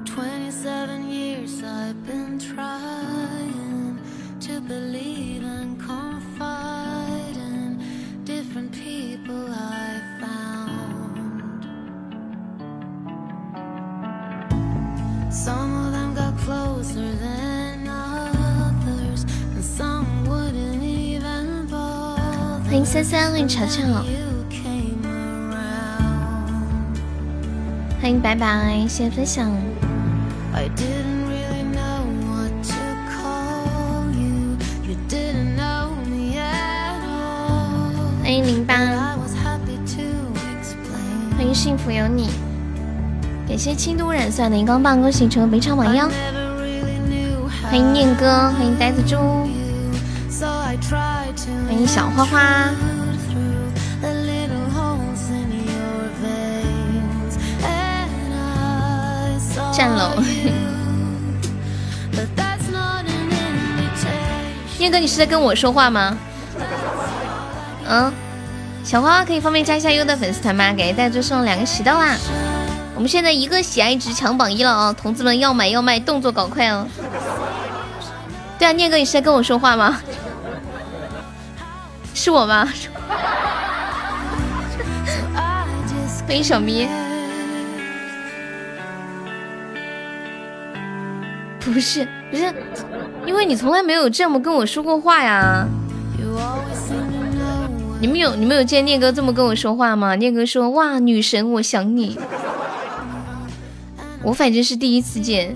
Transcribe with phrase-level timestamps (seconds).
[0.00, 3.98] 27 years I've been trying
[4.40, 7.78] to believe and confide in
[8.24, 11.64] different people I found.
[15.32, 22.62] Some of them got closer than others, and some wouldn't even bother.
[22.64, 25.56] 欢迎三三，欢迎乔乔， You came around.
[28.00, 29.50] 欢迎白白，谢谢分享。
[38.31, 38.73] 欢迎零八，
[41.35, 42.29] 欢迎幸福有你，
[43.45, 46.09] 感谢轻都染色的荧光棒，恭喜成为北场榜样，
[47.63, 49.17] 欢迎念哥，欢迎呆子猪，
[51.67, 52.71] 欢迎小花花。
[59.73, 60.15] 站楼，
[64.77, 66.17] 念哥，你是在跟我说话吗？
[67.93, 68.09] 嗯，
[68.91, 70.73] 小花花可以方便加一下优的粉丝团吗？
[70.73, 72.13] 给大家送两个喜豆啊！
[72.93, 74.91] 我们现在一个喜爱值抢榜一了啊！
[74.91, 76.85] 同志们要买要卖，动作搞快哦！
[78.59, 79.97] 对啊，念哥，你是在跟我说话吗？
[82.13, 82.67] 是我吗？
[86.27, 86.85] 欢迎小咪，
[91.61, 92.53] 不是不是，
[93.25, 95.65] 因为你从来没有这么跟我说过话呀。
[98.01, 100.15] 你们有你们有见念哥这么跟我说话吗？
[100.15, 102.17] 念哥说哇，女神，我想你。
[104.23, 105.55] 我反正是第一次见。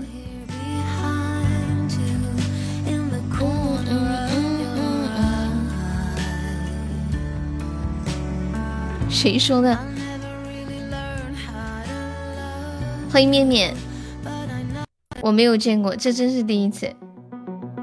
[9.10, 9.76] 谁说的？
[13.10, 13.74] 欢迎面面，
[15.20, 16.88] 我没有见过，这真是第一次。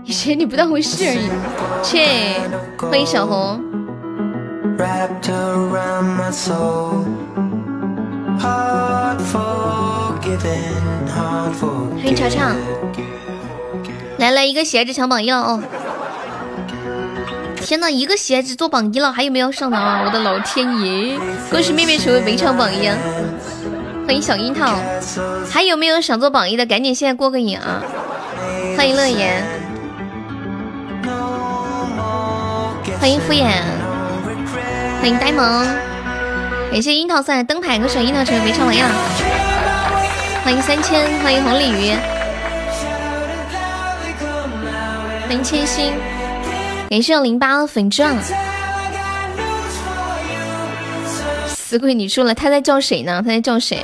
[0.06, 1.28] 以前你不当回事而已。
[1.84, 2.40] 切，
[2.78, 3.62] 欢迎小红，
[4.78, 7.06] wrapped around my soul.
[8.40, 12.56] Hard forgiven, hard forgiven.，
[14.18, 15.62] 来来一个鞋子抢榜一了哦。
[17.62, 20.04] 天呐，一个鞋子做榜一了，还有没有上的啊？
[20.06, 21.18] 我的老天爷！
[21.50, 22.98] 恭喜妹妹成为本场榜一啊！
[24.06, 24.76] 欢迎小樱桃，
[25.50, 26.66] 还有没有想做榜一的？
[26.66, 27.82] 赶紧现在过个瘾啊！
[28.76, 29.42] 欢迎乐言
[33.00, 33.62] 欢迎敷衍.
[35.04, 35.68] 欢迎呆萌，
[36.72, 38.88] 感谢樱桃送来灯牌，歌手樱桃成为本场榜一了。
[40.46, 41.92] 欢迎三千，欢迎红鲤鱼，
[45.28, 45.92] 欢迎千星，
[46.90, 48.16] 感谢零八粉钻。
[51.50, 53.22] 死鬼，你输了，他在叫谁呢？
[53.22, 53.84] 他在叫谁？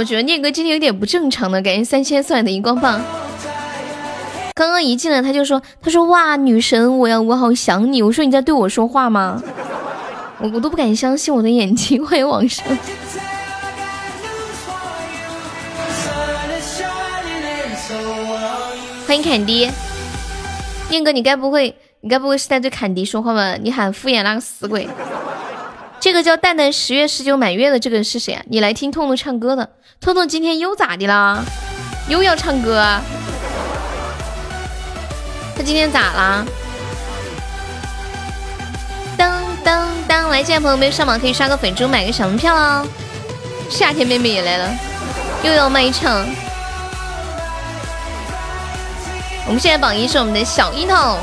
[0.00, 1.60] 么觉得念哥今天有点不正常呢？
[1.60, 2.98] 感谢三千送来的荧光棒。
[4.54, 8.00] 刚刚一进来他就说，他说哇，女神，我要我好想你。
[8.02, 9.42] 我说你在对我说话吗？
[10.38, 12.02] 我我都不敢相信我的眼睛。
[12.04, 12.64] 欢迎往生，
[19.06, 19.70] 欢迎坎迪。
[20.88, 23.54] 念哥，你该不会你该不会是在对坎迪说话吧？
[23.60, 24.88] 你喊敷衍那个死鬼。
[26.00, 28.42] 这个叫蛋蛋十月十九满月的这个人是谁啊？
[28.48, 29.68] 你来听痛痛唱歌的。
[30.00, 31.44] 痛痛今天又咋的啦？
[32.08, 32.82] 又要唱歌？
[35.54, 36.46] 他今天咋啦？
[39.18, 40.30] 当当当！
[40.30, 42.86] 来，进来朋友们上榜可以刷个粉猪，买个小门票哦。
[43.68, 44.74] 夏天妹妹也来了，
[45.42, 46.26] 又要卖唱。
[49.46, 51.18] 我们现在榜一是我们的小樱桃，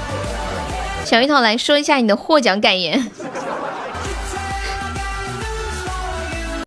[1.04, 3.10] 小樱桃来说一下你的获奖感言。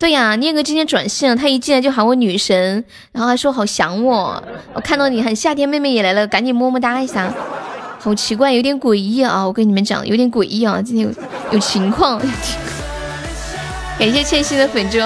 [0.01, 2.83] 对呀、念哥今天转性了，他一进来就喊我女神，
[3.13, 4.43] 然后还说好想我。
[4.73, 7.31] 我看到你喊夏天妹妹也来了，赶紧么么哒一下。
[7.99, 9.45] 好奇怪，有点诡异啊！
[9.47, 11.13] 我跟你们讲，有点诡异啊，今天有
[11.53, 12.19] 有情况。
[13.99, 14.99] 感谢倩兮的粉猪，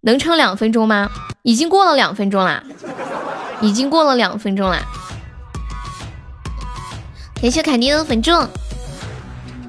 [0.00, 1.10] 能撑两分钟吗？
[1.42, 2.64] 已经过了两分钟啦，
[3.60, 4.78] 已经过了两分钟啦。
[7.42, 8.32] 感谢凯迪的粉猪，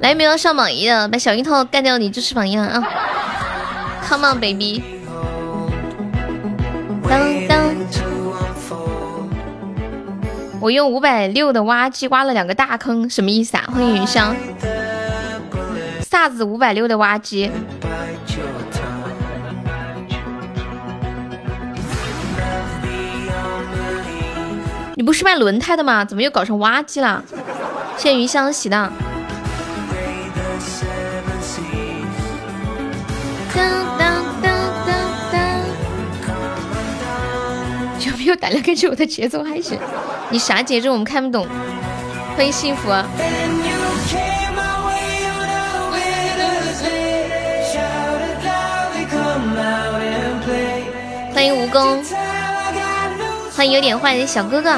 [0.05, 2.83] 来没有上榜一的，把小樱桃干掉，你就是榜一了啊
[4.07, 4.83] ！Come on baby，
[7.09, 7.75] 当当。
[10.61, 13.63] 我用五百六的挖机挖了两个大坑，什么意思啊？
[13.73, 14.35] 欢迎云香，
[16.07, 17.49] 啥子五百六的挖机？
[24.93, 26.05] 你不是卖轮胎的吗？
[26.05, 27.23] 怎么又搞成挖机了？
[27.97, 28.91] 谢谢云香喜的。
[38.35, 39.81] 大家跟着我的节奏嗨起来
[40.29, 41.47] 你啥节奏我们看不懂。
[42.35, 43.07] 欢迎幸福啊。
[51.33, 52.25] 欢迎蜈蚣。
[53.55, 54.69] 欢迎有点坏的小哥哥。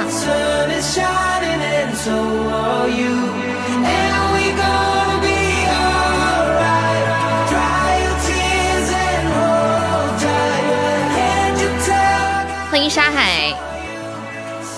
[12.70, 13.47] 欢迎沙海。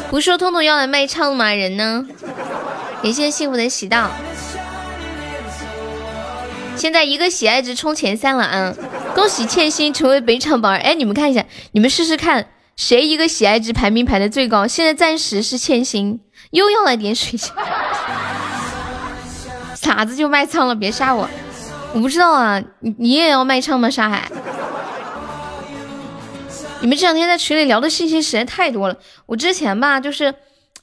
[0.10, 1.54] 不是说通通要来卖唱吗？
[1.54, 2.06] 人呢？
[3.02, 4.10] 感谢幸福的喜到，
[6.76, 8.74] 现在一个喜爱值冲前三了啊！
[9.14, 10.78] 恭喜倩心成为北场榜二。
[10.80, 14.66] 哎，你们看一下，你们试试看，谁一个喜爱值排名排的最高？
[14.68, 16.20] 现在暂时是倩心，
[16.52, 17.54] 又要来点水晶，
[19.76, 21.30] 傻子就卖唱了，别吓我！
[21.94, 23.90] 我不知道啊，你你也要卖唱吗？
[23.90, 24.30] 沙海？
[26.82, 28.96] 你们这两天在群里聊的信息实在太多了。
[29.26, 30.34] 我之前吧，就是，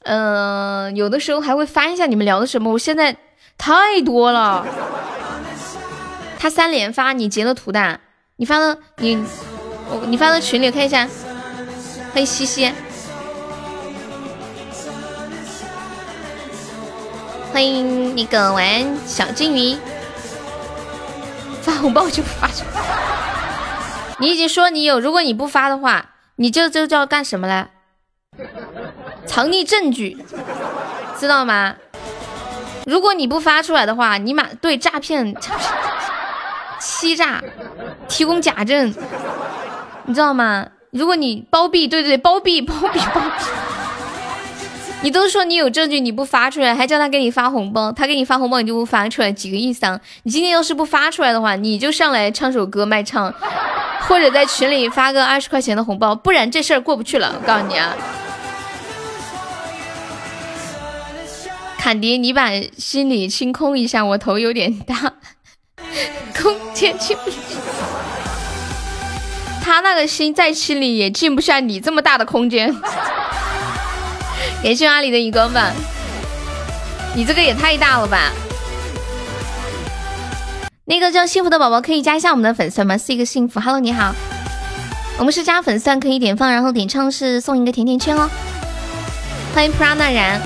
[0.03, 2.71] 呃，有的时候还会翻一下你们聊的什么。
[2.71, 3.17] 我现在
[3.57, 4.65] 太多了。
[6.37, 7.99] 他三连发，你截了图的？
[8.35, 9.17] 你发到你，
[9.89, 11.07] 我你发到群里看一下。
[12.13, 12.71] 欢迎西西，
[17.51, 19.75] 欢迎那个晚安小金鱼。
[21.61, 22.63] 发红包就发出。
[24.19, 27.67] 你已经说你有，如果你不发的话，你这就叫干什么嘞？
[29.25, 30.17] 藏匿证据，
[31.17, 31.75] 知道吗？
[32.85, 35.35] 如果你不发出来的话，你马对诈骗、
[36.79, 37.43] 欺诈、
[38.07, 38.93] 提供假证，
[40.05, 40.67] 你知道吗？
[40.91, 43.45] 如果你包庇，对对对，包庇、包庇、包庇。
[45.03, 49.99] 你都说你有证据，你不发出来，还叫他给你发红包，他给你发红包，你就不发出来，几个意思啊？
[50.23, 53.31] 你今天要是不发出来的话，你就上来唱首歌卖唱，
[54.01, 57.35] 或者在群里发个二十块钱的红包，不然这事儿过不去了。
[57.39, 57.95] 我告诉你啊，
[61.77, 65.13] 坎迪，你把心里清空一下，我头有点大，
[66.41, 67.37] 空间进不去。
[69.63, 72.75] 他那个心在心里也进不下你这么大的空间。
[74.63, 75.71] 感谢阿里的荧光棒，
[77.15, 78.31] 你这个也太大了吧！
[80.85, 82.97] 那个叫幸福的宝宝可以加一下我们的粉丝吗？
[82.97, 84.13] 是一个幸福，Hello，你好，
[85.19, 88.29] 我们是加粉丝可以点放，然后点唱是送一个甜甜圈哦。
[89.53, 90.41] 欢迎 Prana 然，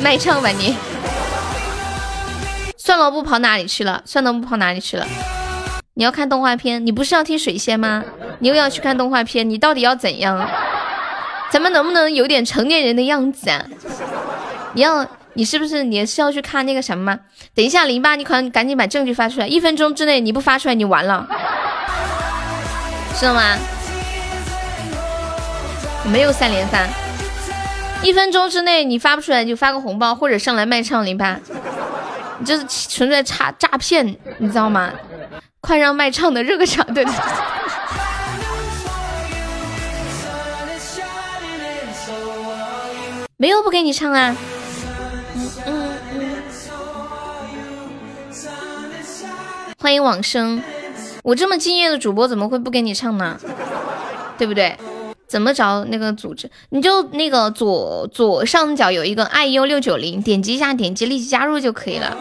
[0.00, 0.76] 卖唱吧你。
[2.78, 4.02] 算萝卜跑哪里去了？
[4.04, 5.06] 算萝卜跑哪里去了？
[5.94, 6.86] 你要看动画片？
[6.86, 8.04] 你不是要听水仙吗？
[8.38, 9.48] 你又要去看动画片？
[9.50, 10.48] 你到底要怎样？
[11.50, 13.64] 咱们能不能有点成年人的样子啊？
[14.74, 17.18] 你要，你是不是你是要去看那个什么吗？
[17.54, 21.26] 等一下，零八，你快赶紧把证据发出来，一分钟之内你不发出来，你完了，
[23.18, 23.56] 知道吗？
[26.04, 26.86] 没有三连发，
[28.02, 31.38] 一分钟之内你发不出来，就发个红包或者上来卖唱零八，
[32.38, 34.06] 你这是纯粹诈诈骗，
[34.38, 34.90] 你知道吗？
[35.60, 37.65] 快让卖唱的热个场，对对对。
[43.38, 44.34] 没有不给你唱啊！
[45.34, 46.42] 嗯嗯。
[49.78, 50.62] 欢迎往生，
[51.22, 53.38] 我这么敬业的主播怎么会不给你唱呢？
[54.38, 54.74] 对不对？
[55.28, 56.50] 怎么找那个组织？
[56.70, 62.16] 你就那个左左上角有一个 IU 六九零，点击一下，点击立即加入就可以了。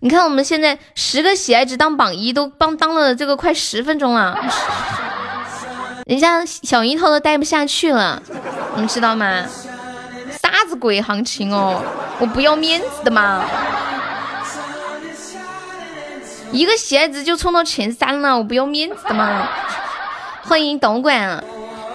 [0.00, 4.36] 你看我们现在十个喜爱值当榜一都帮当了这个快十分钟了，
[6.06, 8.20] 人家小樱桃都待不下去了，
[8.76, 9.46] 你知道吗？
[10.46, 11.82] 啥子鬼行情哦！
[12.20, 13.44] 我不要面子的嘛！
[16.52, 19.48] 一个鞋子就冲到前三了，我不要面子的嘛！
[20.42, 21.42] 欢迎导管！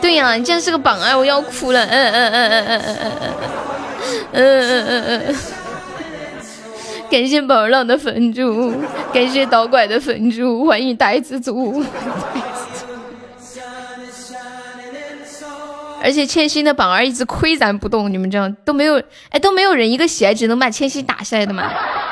[0.01, 1.86] 对呀、你竟然是个榜二，我要哭了！
[1.86, 3.12] 嗯嗯嗯嗯嗯嗯
[4.34, 5.36] 嗯嗯嗯嗯嗯！
[7.10, 8.74] 感谢宝儿浪的粉猪，
[9.13, 11.81] 感谢导拐的粉猪，欢迎呆子猪。
[16.03, 21.72] 而且千玺的榜二一直岿然不动，你们知道都没有，哎都没有人一个喜爱值能把千玺打下来的吗？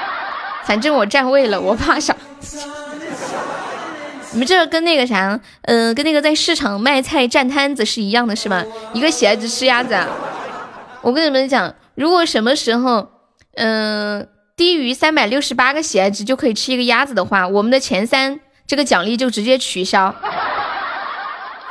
[0.66, 2.16] 反正我占位了，我怕啥？
[4.32, 8.64] 你们这跟那个啥，呃，跟那个在市场卖菜站摊子是一样的，是吧？
[8.94, 10.08] 一个喜爱值吃鸭子啊！
[11.02, 13.10] 我跟你们讲，如果什么时候，
[13.56, 20.14] 嗯、低于三百六十八个喜爱值就可以吃一个鸭子的话，我们的前三这个奖励就直接取消，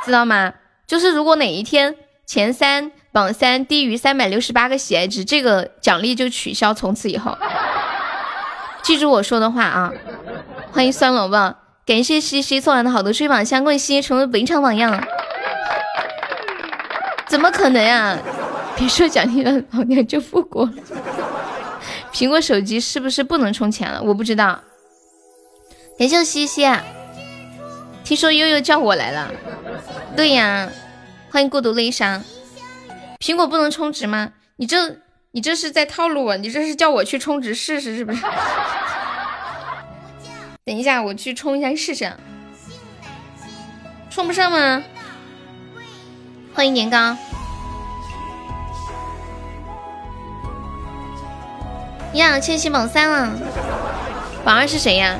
[0.03, 0.53] 知道吗？
[0.85, 1.95] 就是如果哪一天
[2.29, 7.35] 前三榜三低于三百六十八个喜爱值，这个奖励就取消，从此以后。
[8.83, 9.91] 记住我说的话啊！
[10.71, 11.55] 欢迎酸萝卜，
[11.87, 15.03] 感谢西西送来的好多吹榜相关西西成为本场榜样。
[17.25, 18.19] 怎么可能啊？
[18.77, 20.73] 别说奖励了，老娘就复活了。
[22.13, 24.03] 苹果手机是不是不能充钱了？
[24.03, 24.59] 我不知道。
[25.97, 26.71] 感谢西西！
[28.03, 29.31] 听说悠悠叫我来了。
[30.15, 30.69] 对呀，
[31.31, 32.23] 欢迎孤独悲伤。
[33.19, 34.31] 苹果不能充值吗？
[34.55, 34.97] 你这
[35.31, 36.37] 你这是在套路我？
[36.37, 38.25] 你这是叫我去充值试试是不是？
[40.65, 42.11] 等一下，我去充一下试试。
[44.09, 44.83] 充不上吗？
[46.53, 47.15] 欢迎年糕。
[52.13, 53.37] 呀，千玺榜三了，
[54.43, 55.15] 榜二是谁呀？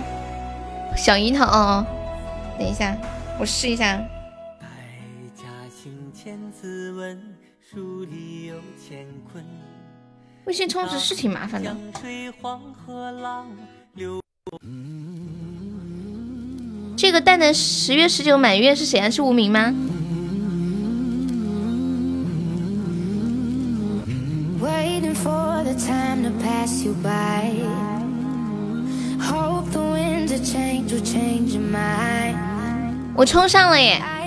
[0.97, 1.85] 小樱桃哦。
[2.57, 2.97] 等一下，
[3.39, 3.99] 我试一下。
[10.45, 11.75] 微信充值是挺麻烦的。
[16.97, 19.09] 这个蛋蛋十月十九满月是谁啊？
[19.09, 19.73] 是无名吗
[24.59, 26.31] ？Waiting for the time to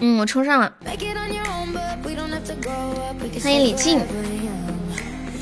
[0.00, 0.72] 嗯，我充上了。
[3.42, 4.00] 欢迎李静，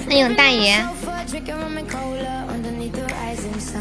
[0.07, 0.85] 欢迎大爷。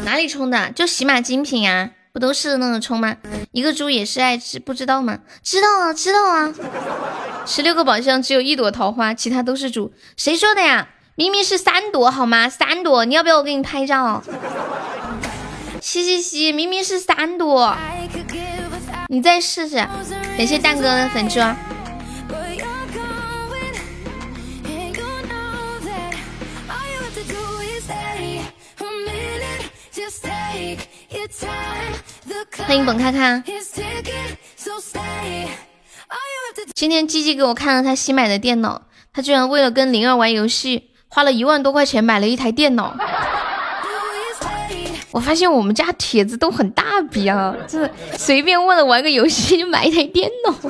[0.04, 0.70] 哪里充的？
[0.72, 3.16] 就喜马精品呀、不都是那个充吗？
[3.52, 5.18] 一个猪也是爱吃，不知道吗？
[5.42, 6.52] 知道啊，知道啊。
[7.46, 9.92] 十六个宝箱只有一朵桃花，其他都是猪。
[10.16, 10.88] 谁说的呀？
[11.14, 12.48] 明明是三朵好吗？
[12.48, 14.22] 三朵，你要不要我给你拍照？
[15.80, 17.76] 嘻嘻嘻，明明是三朵，
[19.08, 19.76] 你再试试。
[20.36, 21.40] 感谢蛋哥的粉猪。
[32.66, 33.42] 欢迎本咔咔。
[36.74, 38.82] 今天鸡鸡给我看了他新买的电脑，
[39.12, 42.96] 他居然为了跟灵儿玩游戏，花了一万多块钱买了一台电脑。
[45.14, 50.52] 我发现我们家帖子都很大笔啊， 就是随便为了玩个游戏就买一台电脑，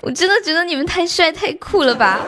[0.00, 2.18] 我真的觉得你们太帅太酷了吧。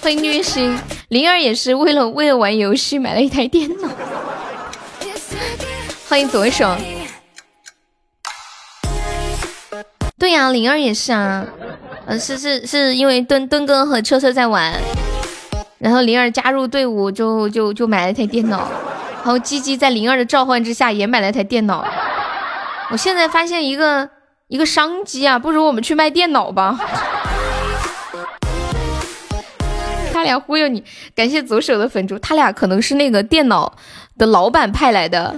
[0.00, 3.88] 欢迎虐心，灵儿也是为了为了玩游戏买了一台电脑。
[6.08, 6.76] 欢迎左手，
[10.16, 11.44] 对呀、灵儿也是啊，
[12.06, 14.72] 呃，是是是因为墩墩哥和车车在玩，
[15.82, 18.68] 然后灵儿加入队伍就就就买了台电脑，
[19.16, 21.84] 然后鸡鸡在灵儿的召唤之下也买了台电脑。
[22.90, 24.08] 我现在发现一个
[24.46, 26.78] 一个商机啊，不如我们去卖电脑吧。
[30.12, 30.84] 他俩忽悠你，
[31.16, 33.74] 感谢左手的粉猪，他俩可能是那个电脑
[34.16, 35.34] 的老板派来的。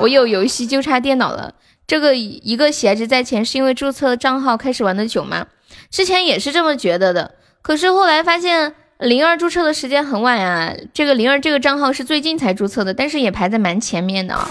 [0.00, 1.54] 我有游戏就差电脑了。
[1.86, 5.46] 这个一个喜爱值在前，是因为注册账号开始玩的久吗？
[5.90, 14.50] 之前也是这么觉得的，可是后来发现灵儿注册的时间很晚呀、这个灵儿这个账号是最近才注册的，但是也排在蛮前面的啊。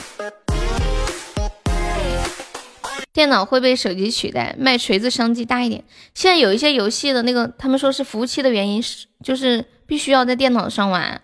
[3.12, 5.84] 电脑会被手机取代，卖锤子商机大一点。
[6.14, 11.22] 现在有一些游戏的那个，他们说是服务器的原因，是就是必须要在电脑上玩。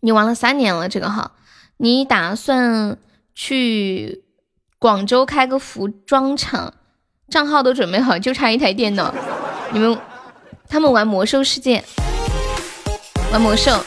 [0.00, 1.32] 你玩了三年了这个号，
[1.76, 2.96] 你打算
[3.34, 4.22] 去
[4.78, 6.72] 广州开个服装厂，
[7.28, 9.12] 账号都准备好，就差一台电脑。
[9.72, 9.98] 你们
[10.68, 11.82] 他们玩魔兽世界，
[13.32, 13.84] 玩魔兽。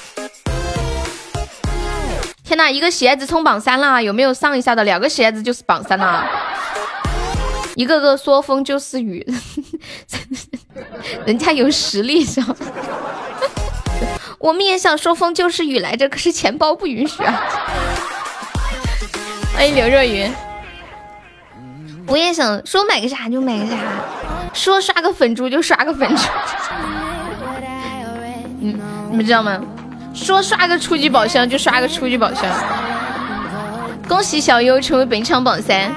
[2.43, 4.83] 天呐，一个鞋子冲榜三了，有没有上一下的？
[4.83, 6.25] 两个鞋子就是榜三了，
[7.75, 9.25] 一个个说风就是雨，
[11.25, 12.55] 人家有实力是吧？
[14.39, 17.43] 我们也想说风就是雨来着，可是钱包不允许啊。
[19.53, 20.33] 欢迎刘若云，
[22.07, 23.77] 我也想说买个啥就买个啥，
[24.53, 26.23] 说刷个粉猪就刷个粉猪，
[28.61, 28.75] already
[29.11, 29.59] 你们知道吗？
[30.13, 32.43] 说刷个初级宝箱就刷个初级宝箱。
[34.07, 35.93] 恭喜小优成为本场榜三，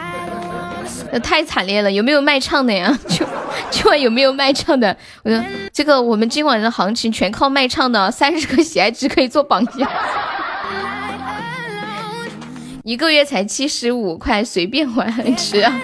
[1.11, 1.91] 那，太惨烈了！
[1.91, 2.97] 有没有卖唱的呀？
[3.09, 3.27] 就
[3.71, 4.95] 今晚有没有卖唱的？
[5.23, 5.43] 我说
[5.73, 9.91] 这个我们今晚的行情全靠卖唱的，三十个喜爱值可以做榜样，
[12.85, 15.73] 一个月才七十五块，随便玩吃啊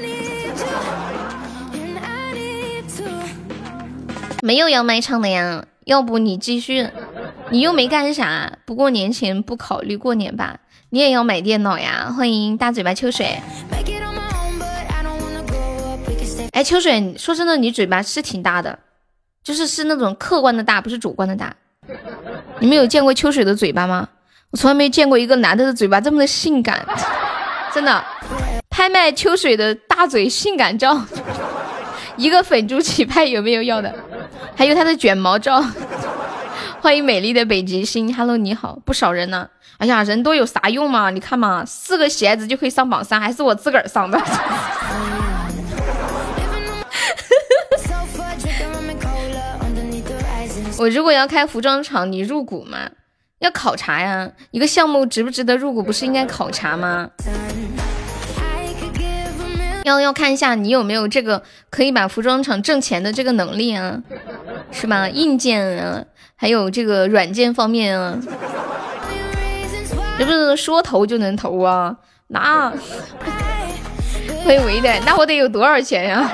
[4.42, 6.86] 没有要卖唱的呀，要不你继续，
[7.48, 10.58] 你又没干啥，不过年前不考虑过年吧？
[10.90, 12.12] 你也要买电脑呀？
[12.14, 13.38] 欢迎大嘴巴秋水。
[16.52, 18.78] 哎，秋水，说真的，你嘴巴是挺大的，
[19.42, 21.56] 就是是那种客观的大，不是主观的大。
[22.58, 24.06] 你们有见过秋水的嘴巴吗？
[24.50, 26.86] 我从来没见过一个男的的嘴巴这么的性感，
[27.72, 28.04] 真的。
[28.68, 31.02] 拍卖秋水的大嘴性感照，
[32.18, 33.94] 一个粉猪起拍有没有要的？
[34.54, 35.62] 还有他的卷毛照。
[36.80, 39.48] 欢迎美丽的北极星，Hello，你好，不少人呢。
[39.78, 41.10] 哎呀，人多有啥用嘛？
[41.10, 44.20] 你看嘛，四个鞋子就可以上榜三，还是我自个儿上的。
[50.78, 52.78] 我如果要开服装厂，你入股吗？
[53.40, 57.08] 要考察呀，一个项目值不值得入股，不是应该考察吗？
[59.88, 64.00] 要要看一下你有没有这个可以把服装厂挣钱的这个能力啊，
[64.70, 65.08] 是吧？
[65.08, 66.04] 硬件啊，
[66.36, 68.18] 还有这个软件方面啊，
[70.18, 71.96] 这不是说投就能投啊？
[72.28, 72.70] 那
[74.44, 76.30] 欢迎唯的，那我得有多少钱呀？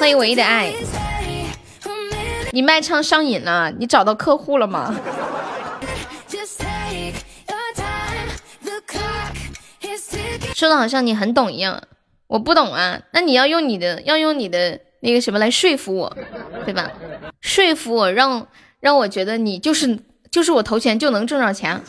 [0.00, 0.72] 欢迎唯一的爱，
[2.50, 4.94] 你卖唱上瘾了，你找到客户了吗？
[10.54, 11.82] 说的好像你很懂一样，
[12.28, 13.00] 我不懂啊。
[13.12, 16.16] 那你要用你的，要用你的那个什么来说服我，
[16.64, 16.90] 对吧？
[17.40, 18.46] 说服我，让
[18.78, 19.98] 让我觉得你就是
[20.30, 21.80] 就是我投钱就能挣着钱，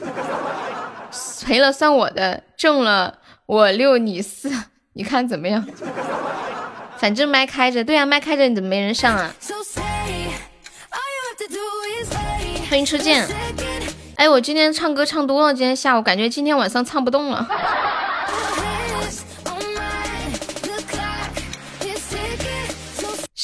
[1.45, 4.51] 赔了算我的，挣了我六你四，
[4.93, 5.63] 你看怎么样？
[6.97, 9.31] 反正麦开着，对啊，麦开着，你怎么没人上啊.
[12.67, 13.27] 欢迎初见。
[14.15, 17.47] 哎，我今天唱歌唱多了，今天下午感觉今天晚上唱不动了。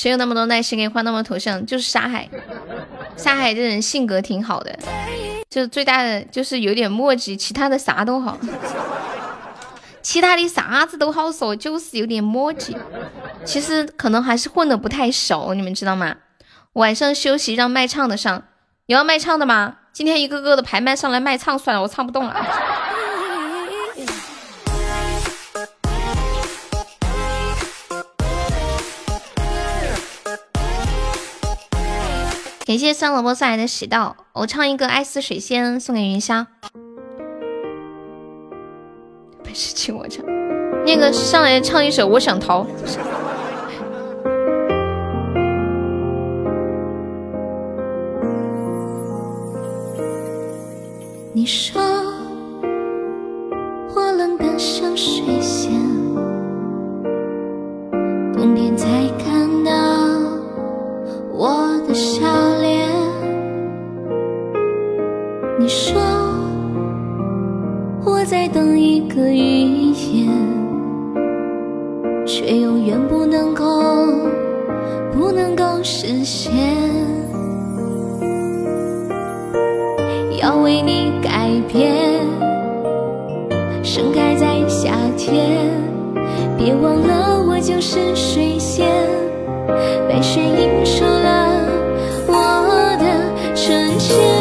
[0.02, 1.64] 谁有那么多耐心给你换那么多头像？
[1.64, 2.28] 就是沙海，
[3.16, 4.76] 沙海这人性格挺好的，
[5.48, 8.36] 就是最大的就是有点墨迹，其他的啥都好，
[10.02, 12.76] 其他的啥子都好说，就是有点墨迹。
[13.46, 16.16] 其实可能还是混的不太熟，你们知道吗？
[16.74, 18.46] 晚上休息让卖唱的上，
[18.88, 19.76] 有要卖唱的吗？
[19.94, 22.36] 今天一个个的排麦上来卖唱算了，我唱不动了。
[32.72, 36.46] 感谢酸萝卜送来的喜到，我唱一个《爱似水仙》送给云霄。
[39.44, 40.26] 没事请我唱，
[40.86, 42.64] 那个上来唱一首《我想逃》。
[51.34, 51.82] 你说
[53.94, 55.74] 我冷得像水仙，
[58.32, 58.88] 冬天才
[59.20, 59.72] 看到
[61.34, 62.22] 我的笑
[65.62, 66.02] 你说
[68.04, 70.28] 我在等一个预言，
[72.26, 73.63] 却永远不能够，
[75.13, 76.52] 不能够实现。
[80.41, 81.93] 要为你改变，
[83.84, 85.69] 盛开在夏天。
[86.58, 88.88] 别忘了，我就是水仙，
[90.10, 91.50] 白雪映出了
[92.26, 94.41] 我的纯洁。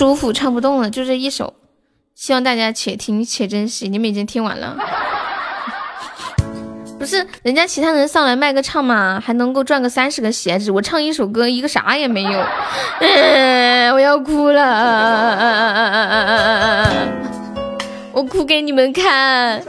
[0.00, 1.52] 舒服，唱不动了，就这一首，
[2.14, 3.86] 希望大家且听且珍惜。
[3.86, 4.74] 你们已经听完了，
[6.98, 12.30] 不是人家其他人上来卖个唱嘛，还能够赚个三十个鞋子，我唱一首歌一个啥也没有，
[13.92, 14.64] 我要哭了，
[18.14, 19.62] 我哭给你们看。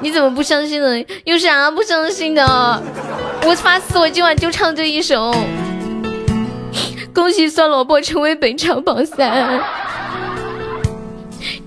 [0.00, 1.02] 你怎么不相信呢？
[1.24, 2.44] 有啥不相信的？
[3.46, 5.34] 我发誓，我今晚就唱这一首。
[7.18, 9.60] 恭喜酸萝卜成为本场榜三！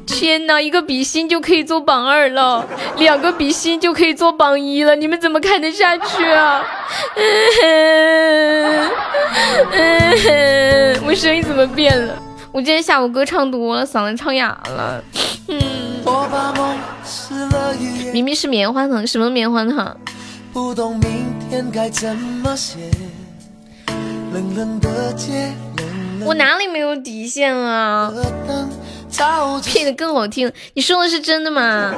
[0.05, 6.63] 天哪，一个比心就可以做榜二了，两个比心就可以做榜一了，你们怎么看得下去啊？
[7.17, 8.89] 嗯
[9.73, 12.17] 嗯我声音怎么变了？
[12.53, 15.03] 我今天下午歌唱多了，嗓子唱哑了。
[15.49, 15.59] 嗯。
[18.13, 19.97] 明明是棉花糖，什么棉花糖？
[26.25, 28.11] 我哪里没有底线啊？
[29.65, 31.93] 配的更好听，你说的是真的吗？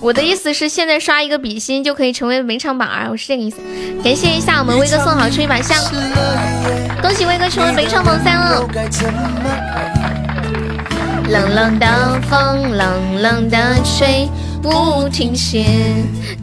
[0.00, 3.56] 我的意思是，现在刷一个比心就可以成为每场榜二，我是这个意思。
[4.02, 5.76] 感谢一下我们威哥送好出一把香，
[7.00, 8.68] 恭喜威哥成为每场榜三了。
[11.28, 14.28] 冷冷的风，冷冷的吹，
[14.62, 15.64] 不停歇。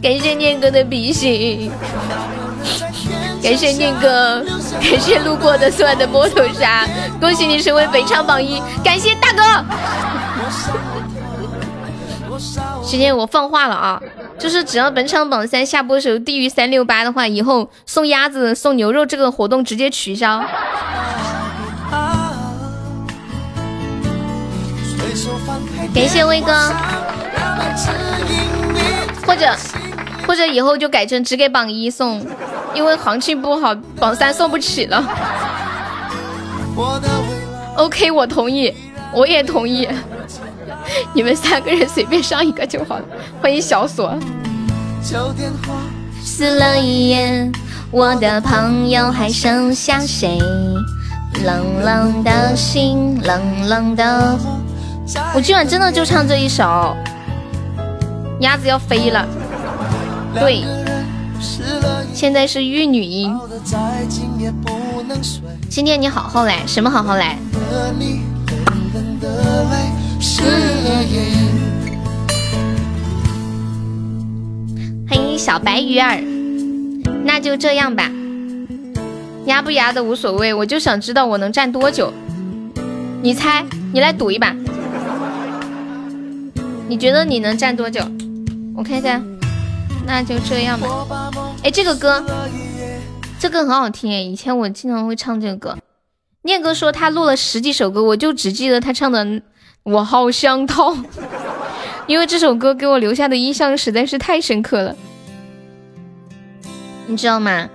[0.02, 1.70] 感谢念哥的比心，
[3.42, 4.44] 感谢念哥，
[4.80, 6.86] 感谢路过的所有的摩托沙，
[7.20, 9.42] 恭喜你成为本场榜一，感谢大哥。
[12.84, 14.00] 今天我放话了啊，
[14.38, 20.44] 就是只要本场榜三下播时候低于三六八的话，以后送鸭子、送牛肉这个活动直接取消。
[25.94, 26.72] 感谢威哥，
[29.26, 29.54] 或者
[30.26, 32.24] 或者以后就改成只给榜一送，
[32.74, 35.04] 因为行情不好，榜三送不起了。
[37.76, 38.72] OK，我同意，
[39.12, 39.88] 我也同意，
[41.12, 43.04] 你们三个人随便上一个就好了。
[43.40, 44.14] 欢迎小锁。
[46.22, 47.50] 死了一夜，
[47.90, 50.38] 我的朋友还剩下谁？
[51.44, 54.38] 冷冷的心，冷冷的。
[55.34, 56.96] 我今晚真的就唱这一首，
[58.40, 59.26] 鸭子要飞了。
[60.34, 60.64] 对，
[62.14, 63.30] 现在是玉女音。
[65.68, 67.36] 今天你好好来，什么好好来？
[75.08, 76.22] 欢迎小白鱼儿，
[77.24, 78.10] 那就这样吧，
[79.46, 82.12] 压不压的无所谓，我就想知道我能站多久。
[83.22, 84.54] 你猜，你来赌一把。
[86.88, 88.00] 你觉得你能站多久？
[88.74, 89.22] 我看一下，
[90.06, 91.30] 那就这样吧。
[91.62, 92.24] 哎，这个歌，
[93.38, 95.76] 这歌很好听哎，以前我经常会唱这个歌。
[96.42, 99.24] 念哥说他录了十几首歌，我就只记得他唱的
[99.84, 100.92] 《我好想逃》，
[102.06, 104.96] 因为这首歌给我留下的印象实在是太深刻了，
[107.06, 107.68] 你知道吗？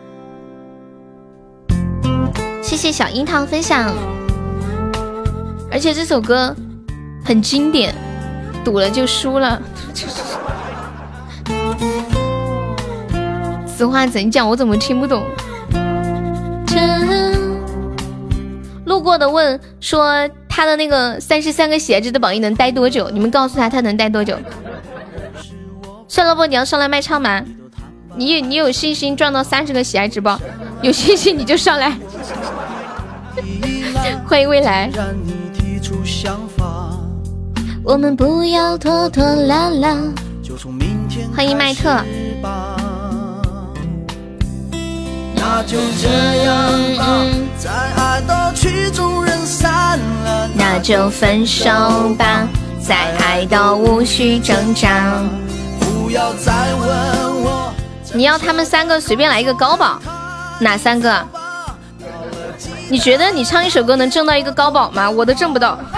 [2.62, 3.94] 谢谢小樱桃分享，
[5.72, 6.56] 而且这首歌
[7.24, 7.96] 很经典。
[8.66, 9.62] 赌了就输了，
[13.78, 14.50] 此话怎讲？
[14.50, 15.24] 我怎么听不懂？
[18.86, 23.08] 路过的问说他的那个三十三个鞋子的榜一能待多久？
[23.12, 24.36] 你们告诉他他能待多久？
[26.08, 27.40] 算了不，你要上来卖唱吗？
[28.16, 30.28] 你有你有信心赚到三十个喜爱值不？
[30.82, 31.96] 有信心你就上来。
[34.26, 34.90] 欢迎未来。
[37.84, 39.96] 我们不要拖拖拉拉。
[41.36, 42.04] 欢迎麦特。
[45.50, 46.10] 那就这
[46.44, 46.54] 样
[46.98, 47.06] 吧，
[47.58, 50.50] 在爱的曲终人散了。
[50.54, 51.70] 那就分手
[52.20, 52.46] 吧，
[52.86, 55.14] 再爱到无需挣扎。
[55.80, 57.74] 不要再问我。
[58.14, 59.98] 你要他们三个随便来一个高保，
[60.60, 61.26] 哪三个？
[62.90, 65.10] 你觉得你唱一首歌能挣到一个高保吗？
[65.10, 65.80] 我都挣不到。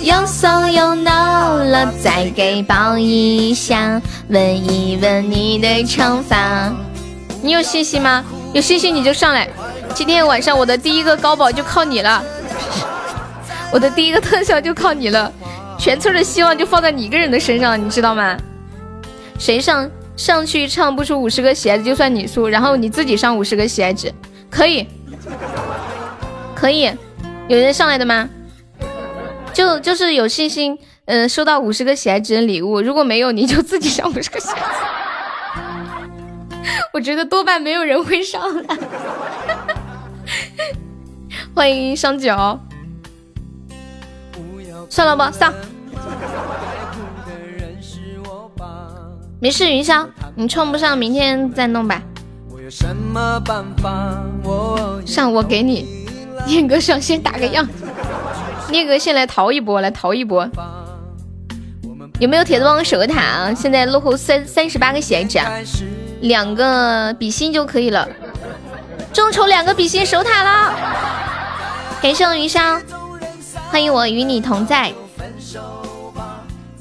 [0.00, 6.72] 又骚又闹了，再给抱一下，闻一闻你的长发。
[7.42, 8.24] 你有信心吗？
[8.52, 9.48] 有信心你就上来。
[9.94, 12.22] 今天晚上我的第一个高保就靠你了，
[13.72, 15.32] 我的第一个特效就靠你了，
[15.78, 18.36] 全村的希望就放在你一个人的身上，你知道吗？
[19.38, 24.12] 谁上上去唱不出五十个鞋子就算你输，然后你自己上五十个鞋子，
[24.48, 24.86] 可以，
[26.54, 26.90] 可以，
[27.48, 28.28] 有人上来的吗？
[29.58, 32.80] 就就是有信心，嗯、收到五十个喜爱值的礼物。
[32.80, 34.66] 如果没有，你就自己上五十个喜爱值。
[36.94, 38.62] 我觉得多半没有人会上来。
[41.52, 42.60] 欢迎香九，
[44.88, 45.52] 算了吧，上。
[49.40, 52.00] 没事，云霄，你冲不上，明天再弄吧。
[55.04, 56.06] 上我给你，
[56.46, 57.66] 念哥上先打个样，
[58.70, 60.48] 念哥先来逃一波，来逃一波。
[62.20, 63.54] 有没有铁子帮我守个塔啊？
[63.54, 65.50] 现在落后三三十八个血值啊，
[66.20, 68.08] 两个比心就可以了。
[69.12, 70.74] 众筹两个比心守塔了，
[72.02, 72.80] 感谢我云霄，
[73.70, 74.92] 欢迎我与你同在。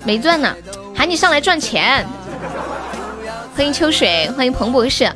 [0.03, 0.55] 没赚呢，
[0.95, 2.05] 喊你上来赚钱。
[3.55, 5.11] 欢迎秋水，欢迎彭博士，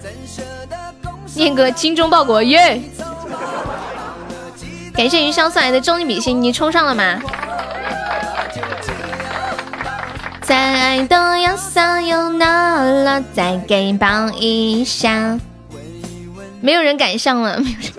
[1.35, 2.81] 念个精忠报国耶！
[4.93, 7.19] 感谢云霄送来的终极比心，你抽上了吗？
[10.41, 15.39] 再爱都要撒有那拉，再给抱一下。
[16.59, 17.91] 没有人敢上了， 没有人。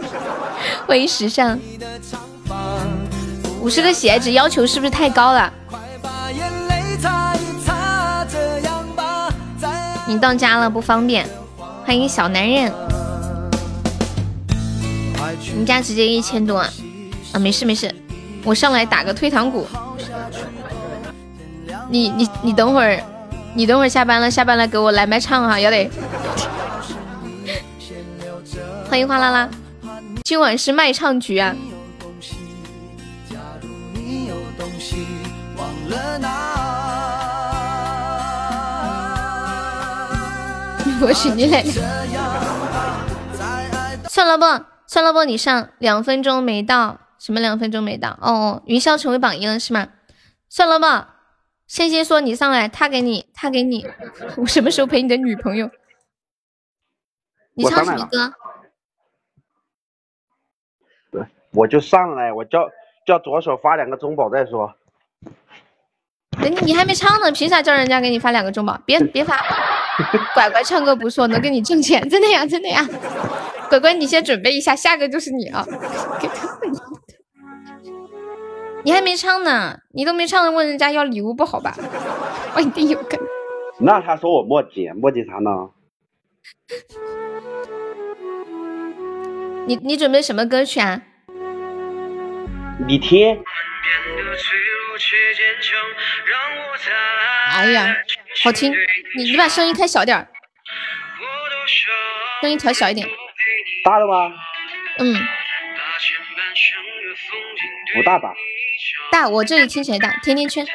[0.86, 1.58] 欢迎时尚，
[3.60, 5.52] 五十个喜爱值要求是不是太高了？
[10.06, 11.26] 你到家了不方便。
[11.84, 12.72] 欢迎小男人，
[15.54, 16.68] 你家直接一千多啊？
[17.32, 17.92] 啊，没事没事，
[18.44, 19.66] 我上来打个退堂鼓。
[21.90, 23.02] 你你你等会儿，
[23.54, 25.90] 你等会儿下班了，下班了给我来麦唱哈，要得。
[28.88, 29.48] 欢迎哗啦啦，
[30.24, 31.54] 今晚是卖唱局啊！
[41.04, 41.64] 我去你来！
[44.08, 44.44] 算了不，
[44.92, 48.18] 算了不，你上两分钟没到，什么两分钟没到？
[48.20, 49.88] 哦，云霄成为榜一了是吗？
[50.50, 51.16] 算了吧，
[51.66, 53.86] 仙仙说你上来，他给你，他给你，
[54.36, 55.70] 我什么时候陪你的女朋友？
[57.54, 58.34] 你唱什么歌？
[61.10, 62.68] 对，我就上来，我叫
[63.06, 64.74] 叫左手发两个中宝再说。
[66.38, 68.78] 人你还没唱呢，凭啥叫人家给你发两个中宝？
[68.84, 69.42] 别别发，
[70.34, 72.86] 乖乖唱歌不错，能给你挣钱，真的呀，真的呀。
[73.72, 75.66] 乖乖，你先准备一下，下个就是你啊。
[78.84, 81.74] 你还没唱呢，你都没唱，问人家要礼物不好吧？
[82.54, 83.18] 我一定有个。
[83.78, 85.70] 那他说我墨迹，墨迹啥呢？
[89.66, 91.00] 你你准备什么歌曲啊？
[92.86, 93.42] 你听，
[97.52, 97.96] 哎呀，
[98.44, 98.70] 好听！
[99.16, 100.28] 你你把声音开小点儿，
[102.42, 103.08] 声音调小一点。
[103.84, 104.32] 大的吗？
[104.98, 105.14] 嗯，
[107.94, 108.32] 不大吧？
[109.10, 110.10] 大，我这里听起来大。
[110.22, 110.66] 甜甜圈。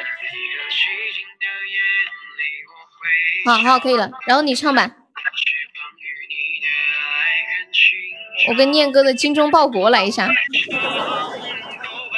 [3.46, 4.10] 好好，可以了。
[4.26, 4.90] 然后你唱吧。
[8.48, 10.28] 我跟念哥的精忠报国来一下。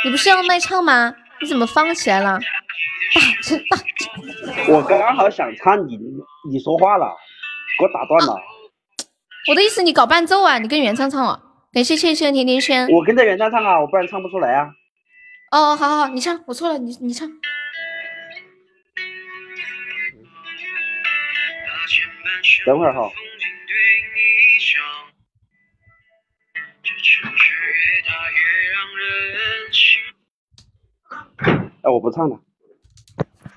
[0.05, 1.15] 你不是要卖唱吗？
[1.41, 2.39] 你怎么放起来了？
[3.15, 3.77] 大真大！
[4.69, 5.97] 我刚刚好想唱你，
[6.51, 7.07] 你说话了，
[7.79, 8.37] 给我打断了。
[9.49, 10.59] 我的意思，你搞伴奏啊？
[10.59, 11.43] 你跟原唱唱啊。
[11.73, 12.89] 感谢谢谢甜甜圈。
[12.89, 14.71] 我跟着原唱唱啊，我不然唱不出来啊。
[15.51, 17.31] 哦，好好好，你唱，我错了，你你唱。
[22.67, 23.11] 等会儿哈。
[31.83, 32.39] 哎，我不唱了，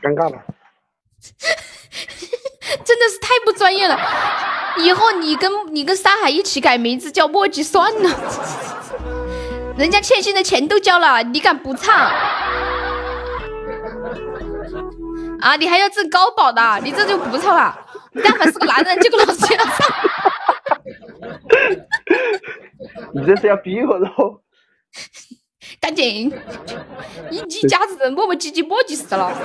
[0.02, 0.42] 尴尬了。
[2.86, 3.98] 真的是太不专业了。
[4.78, 8.10] 以后你跟你跟沙海一起改名字叫墨迹算了。
[9.78, 12.12] 人家欠薪的钱都交了，你敢不唱？
[15.40, 17.80] 啊，你还要挣高保的，你这就不唱了。
[18.24, 19.88] 但凡是个男人，结果老子要唱。
[23.14, 24.42] 你这是要逼我喽？
[25.80, 26.32] 赶紧，
[27.32, 29.32] 一一家子人磨磨唧唧磨叽死了。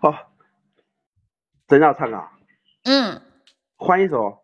[0.00, 0.27] 好，
[1.68, 2.32] 真要唱啊？
[2.84, 3.22] 嗯，
[3.76, 4.42] 换一首。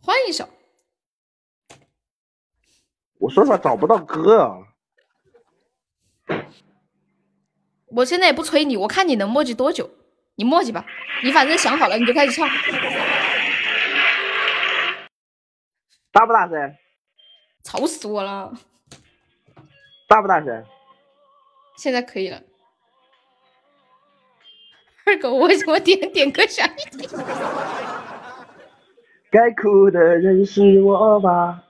[0.00, 0.48] 换一首。
[3.20, 4.58] 我说实话找不到歌啊。
[7.86, 9.88] 我现在也不催你，我看你能磨叽多久，
[10.34, 10.84] 你磨叽吧。
[11.22, 12.48] 你反正想好了，你就开始唱。
[16.10, 16.76] 大不大声？
[17.62, 18.52] 吵死我了！
[20.08, 20.64] 大不大声？
[21.76, 22.42] 现在可以了。
[25.04, 26.68] 二狗，我我点点歌啥？
[29.30, 31.62] 该哭的人是我吧？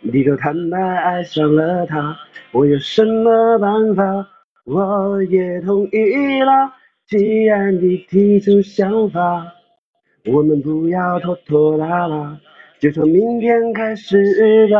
[0.00, 2.16] 你都坦白爱上了他，
[2.52, 4.28] 我有什么办法？
[4.64, 6.72] 我也同意了。
[7.06, 9.52] 既然你提出想法，
[10.24, 12.38] 我们不要拖拖拉拉，
[12.80, 14.78] 就从明天开始吧。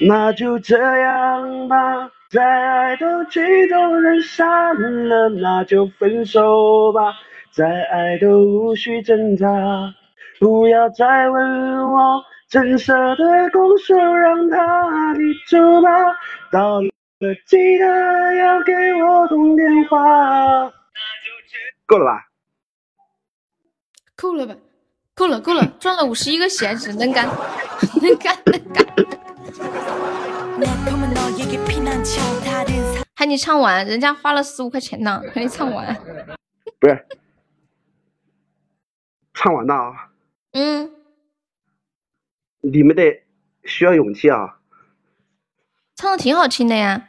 [0.00, 4.74] 那就这样吧，在爱都曲终人散
[5.08, 7.14] 了，那就分手吧，
[7.52, 9.46] 再爱都无需挣扎，
[10.40, 15.90] 不要再问我真色的拱手让他你走吧，
[16.50, 16.88] 到了
[17.46, 20.72] 记得要给我通电话。
[21.86, 22.26] 够了吧？
[24.16, 24.56] 够了吧？
[25.14, 27.28] 够了，够了，赚了五十一个血，只， 能干，
[28.02, 29.13] 能干，能干。
[33.16, 35.94] 喊你唱完，人家花了十五块钱呢， 喊你唱完。
[36.80, 37.06] 不是，
[39.32, 40.10] 唱完了啊，
[40.52, 40.90] 嗯，
[42.60, 43.22] 你们得
[43.64, 44.58] 需要勇气啊。
[45.96, 47.08] 唱的挺好听的呀。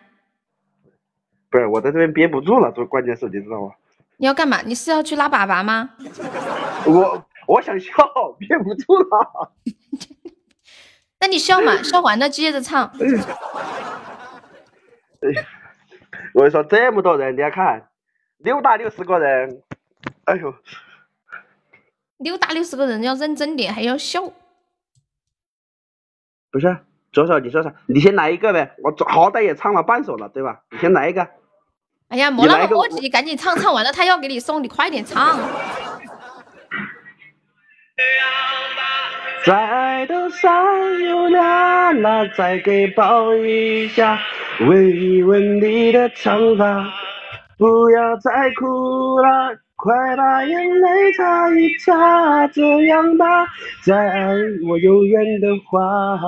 [1.49, 3.71] 不是，我在这边憋不住了，这关键是你知道吗？
[4.17, 4.61] 你要干嘛？
[4.61, 5.89] 你是要去拉粑粑吗？
[6.85, 7.91] 我我想笑，
[8.39, 9.51] 憋不住了。
[11.19, 12.91] 那你笑嘛，笑完了接着唱。
[16.33, 17.87] 我跟你说，这么多人，你要看
[18.37, 19.63] 六打六十个人，
[20.25, 20.53] 哎呦，
[22.17, 24.31] 六打六十个人要认真点，还要笑。
[26.51, 26.77] 不是，
[27.11, 27.73] 左手你说啥？
[27.87, 30.61] 你先来一个呗，我好歹也唱了半首了，对吧？
[30.71, 31.27] 你先来一个。
[32.09, 35.37] 哎呀，莫那么磨叽，赶紧唱，唱完了他要给你送，你快点唱。
[37.97, 38.03] 在
[39.45, 44.19] 在爱的上有啦啦，再给抱一下，
[44.67, 46.91] 维稳你的长发，
[47.59, 53.45] 不要再哭了，快把眼泪擦一擦，这样吧，
[53.83, 54.33] 再爱
[54.67, 56.19] 我永远的话。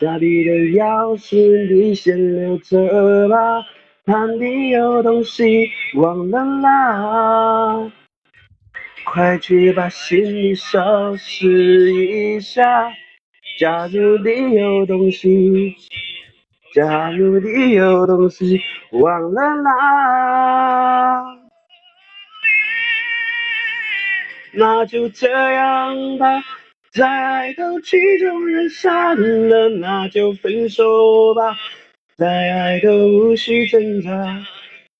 [0.00, 3.62] 家里的钥匙你先留着吧，
[4.04, 7.92] 怕你有东西忘了拿。
[9.04, 12.90] 快去把行李收拾一下。
[13.58, 15.76] 假如你有东西，
[16.74, 19.70] 假如你有东西忘了拿，
[24.52, 26.42] 那就这样吧。
[26.90, 29.16] 再爱都曲终人散
[29.48, 31.56] 了，那就分手吧。
[32.16, 34.10] 再爱都无需挣扎，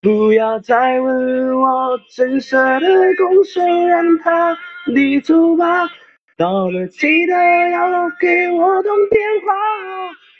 [0.04, 2.86] 不要再问我真色的
[3.16, 4.54] 拱手让他
[4.94, 5.88] 你走吧。
[6.36, 7.32] 到了记得
[7.70, 9.54] 要给我通电话，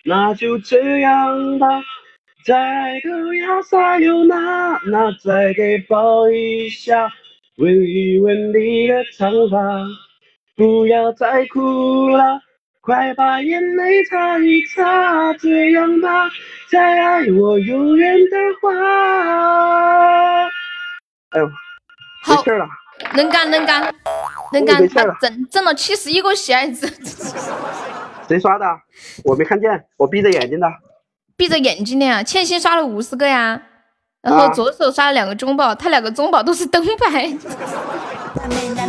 [0.04, 1.66] 那就这样吧。
[2.44, 7.10] 在爱都要撒有那，那再给抱一下，
[7.56, 9.58] 维稳你的长发。
[10.56, 12.38] 不要再哭了，
[12.84, 16.28] 快把眼泪擦一擦，这样吧，
[16.70, 18.70] 再爱我永远的话。
[21.30, 22.66] 哎呦，没好气儿了，
[23.14, 23.80] 能干能干
[24.52, 26.86] 能干没，事了他挣挣了七十一个喜爱值，
[28.28, 28.66] 谁刷的？
[29.24, 30.70] 我没看见，我闭着眼睛的。
[31.38, 32.22] 闭着眼睛的呀。
[32.22, 33.62] 欠薪刷了五十个呀，
[34.20, 37.34] 然后啊左手刷了两个中宝，他两个中宝都是灯牌，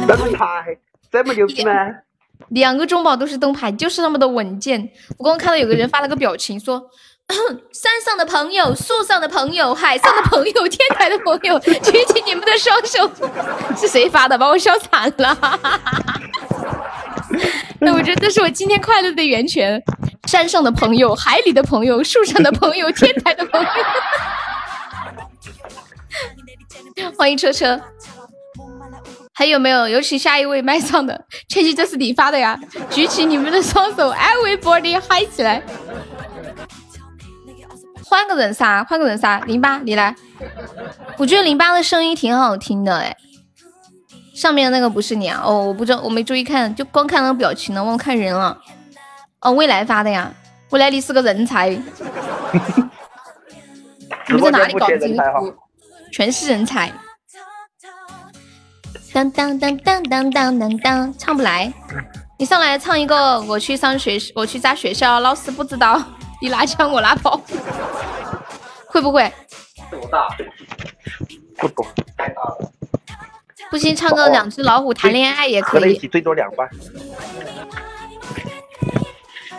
[0.06, 0.78] 灯牌
[1.10, 1.72] 这么牛逼吗？
[2.50, 4.90] 两个中宝都是灯牌，就是那么的稳健。
[5.18, 6.90] 我刚刚看到有个人发了个表情说。
[7.74, 13.10] 山上的朋友，树上的朋友，海上的朋友，天台的朋友， 举起你们的双手！
[13.76, 14.38] 是谁发的？
[14.38, 15.36] 把我笑惨了。
[17.82, 19.82] 那我觉得这是我今天快乐的源泉。
[20.28, 23.68] 山上的朋友，海里的朋友，树上的朋友，天台的朋友。
[27.18, 27.82] 欢迎车车，
[29.38, 29.88] 还有没有？
[29.90, 32.58] 有请下一位麦上的，确实这是你发的呀！
[32.90, 35.62] 举起你们的双手，everybody 嗨起来！
[38.06, 40.16] 换个人杀，换个人杀，零八你来。
[41.18, 43.18] 我觉得零八的声音挺好听的哎。
[44.34, 45.42] 上面那个不是你啊？
[45.44, 48.58] 哦，我不知道，我没注意看，就光看那个表情了，忘看人了。
[49.42, 50.32] 哦，未来发的呀，
[50.70, 51.70] 未来你是个人才。
[54.28, 55.54] 你们在哪里搞的这个图？
[56.14, 56.90] 全是人才。
[59.16, 61.72] 当当当当当当当当，唱不来。
[62.38, 66.03] 你上来唱一个，我去上学，我去扎学校，老师不知道，
[66.41, 67.39] 你拿枪我拿炮，
[68.88, 69.32] 会不会？
[69.89, 70.05] 不
[71.70, 71.88] 懂，
[73.72, 75.80] 不行，唱个两只老虎谈恋爱也可以。
[75.80, 76.70] 合在一起最多两万。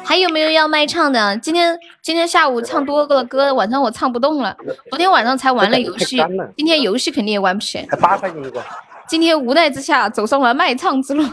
[0.04, 1.34] 还有没有要卖唱的？
[1.38, 4.54] 今天今天下午唱多个歌，晚上我唱不动了。
[4.90, 6.22] 昨天晚上才玩了游戏
[6.58, 7.82] 今天游戏肯定也玩不起。
[7.86, 8.62] 才八块钱一个。
[9.08, 11.24] 今天无奈之下走上了卖唱之路。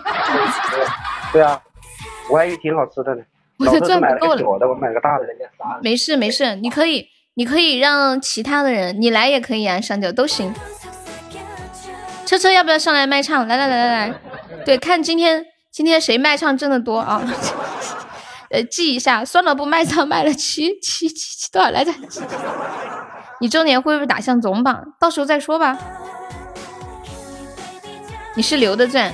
[1.32, 1.60] 对啊，
[2.30, 3.22] 我还以为挺好吃的呢。
[3.60, 4.38] 我的老头子买了钻不够了。
[4.38, 5.26] 个小的，我买个大的。
[5.82, 10.54] 没事没事，你可以你可以让其他的人，你来也可以啊，上九都行。
[12.26, 13.48] 车车要不要上来卖唱？
[13.48, 14.14] 来来来来来，
[14.66, 17.22] 对，看今天今天谁卖唱挣的多啊？
[18.50, 21.92] 呃，记一下，算了不卖唱卖了七七七七多少来着？
[23.42, 24.94] 你周年会不会打向总榜？
[25.00, 25.78] 到时候再说吧。
[28.36, 29.14] 你是留的钻，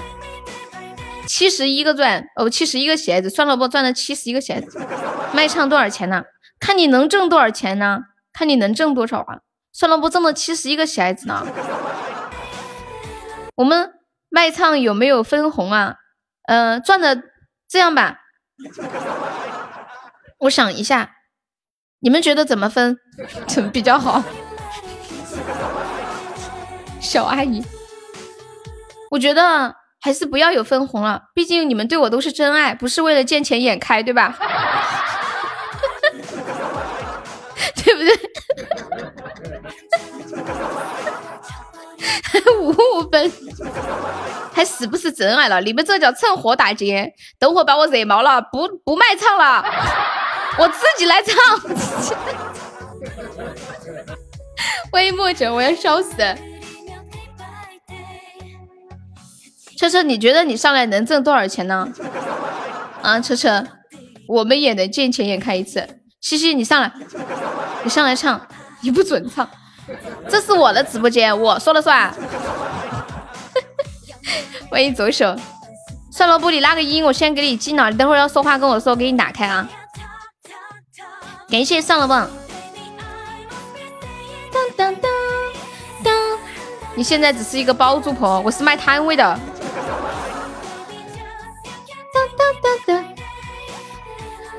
[1.27, 4.79] 七十一个钻哦，七十一个鞋子，算了不赚了七十一个鞋子，
[5.33, 6.23] 卖唱多少钱呢？
[6.59, 7.99] 看你能挣多少钱呢？
[8.31, 9.39] 看你能挣多少啊？
[9.73, 11.45] 算了不挣了七十一个鞋子呢。
[13.55, 13.91] 我们
[14.29, 15.95] 卖唱有没有分红啊？
[16.47, 17.21] 呃，赚的
[17.67, 18.19] 这样吧，
[20.39, 21.11] 我想一下，
[21.99, 22.97] 你们觉得怎么分
[23.73, 24.23] 比较好？
[27.01, 27.63] 小阿姨，
[29.11, 34.37] 我觉得还是不要有分红了，毕竟你们对我都是真爱，不是为了见钱眼开，对吧？
[37.83, 38.11] 对不对？
[42.59, 43.31] 五五分，
[44.53, 45.59] 还是不是真爱了？
[45.61, 49.65] 你们这叫趁火打劫，等会把我惹毛了，不不卖唱了，
[50.59, 51.35] 我自己来唱。
[54.91, 56.15] 欢迎墨者，我要笑死。
[59.79, 61.87] 车车，你觉得你上来能挣多少钱呢？
[63.01, 63.65] 啊，车车，
[64.27, 65.87] 我们也能见钱眼开一次。
[66.19, 66.91] 西西，你上来，
[67.85, 68.45] 你上来唱，
[68.81, 69.49] 你不准唱，
[70.27, 72.13] 这是我的直播间，我说了算。
[74.69, 75.33] 欢迎左手，
[76.11, 79.65] 算了不，你那个音我先给你进了，你等会儿要说话跟我说，我给你打开啊。
[81.49, 82.29] 感谢上了棒。
[84.51, 85.11] 当当当
[86.03, 86.13] 当，
[86.95, 89.39] 你现在只是一个包租婆，我是卖摊位的。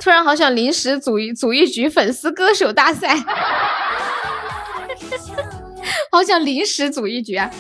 [0.01, 3.15] 突然好想临时组一组一局粉丝歌手大赛，
[6.11, 7.51] 好想临时组一局啊！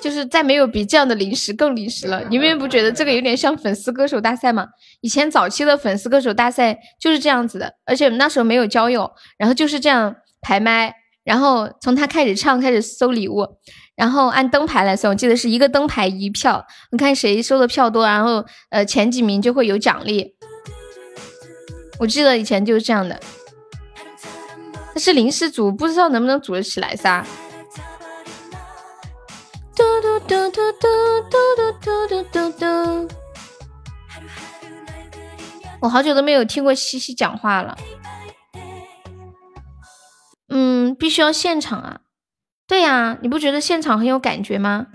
[0.00, 2.22] 就是再没有比这样的临时更临时了。
[2.30, 4.68] 你们不觉得这个有点像粉丝歌手大赛吗？
[5.00, 13.58] 以前早期的粉丝歌手大赛就是这样子的，而且那时候没有交友，然后就是这样排麦，然后从他开始唱开始收礼物，
[13.96, 20.34] 然后按灯牌来算，我记得是一个灯牌一票，你看谁收的票多，然后呃前几名就会有奖励。
[21.98, 23.18] 我记得以前就是这样的，
[24.88, 27.24] 但是临时组不知道能不能组得起来噻。
[29.74, 30.88] 嘟嘟嘟嘟嘟
[31.30, 33.08] 嘟嘟嘟嘟嘟。
[35.80, 37.76] 我好久都没有听过西西讲话了。
[40.48, 42.00] 嗯，必须要现场啊。
[42.68, 44.86] 对呀、你不觉得现场很有感觉吗？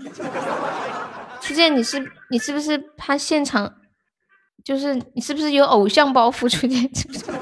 [1.40, 3.74] 初见，你是你是不是怕现场？
[4.64, 6.48] 就是你是不是有偶像包袱？
[6.48, 7.24] 初见，是不是？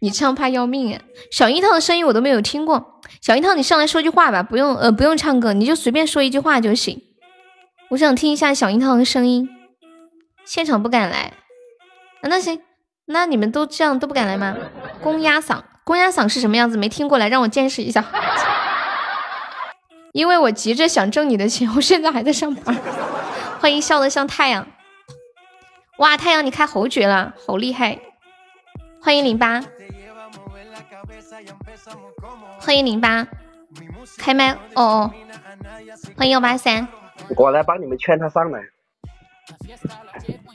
[0.00, 1.02] 你唱怕要命啊！
[1.30, 3.00] 小樱桃的声音我都没有听过。
[3.20, 7.00] 小樱桃，你上来说句话吧，不用呃不用唱歌，你就随便说一句话就行。
[7.90, 9.48] 我想听一下小樱桃的声音。
[10.44, 11.32] 现场不敢来，
[12.22, 12.60] 那行，
[13.06, 14.56] 那你们都这样都不敢来吗？
[15.02, 16.76] 公鸭嗓，公鸭嗓是什么样子？
[16.76, 18.04] 没听过来，让我见识一下。
[20.12, 22.76] 因为我急着想挣你的钱，我现在还在上班。
[23.60, 24.66] 欢迎笑得像太阳。
[25.98, 28.00] 哇，太阳你开侯爵了，好厉害！
[29.00, 29.62] 欢迎零八，
[32.58, 33.24] 欢迎零八，
[34.18, 35.12] 开麦哦哦，
[36.16, 36.88] 欢迎幺八三，
[37.36, 38.60] 我来帮你们劝他上来。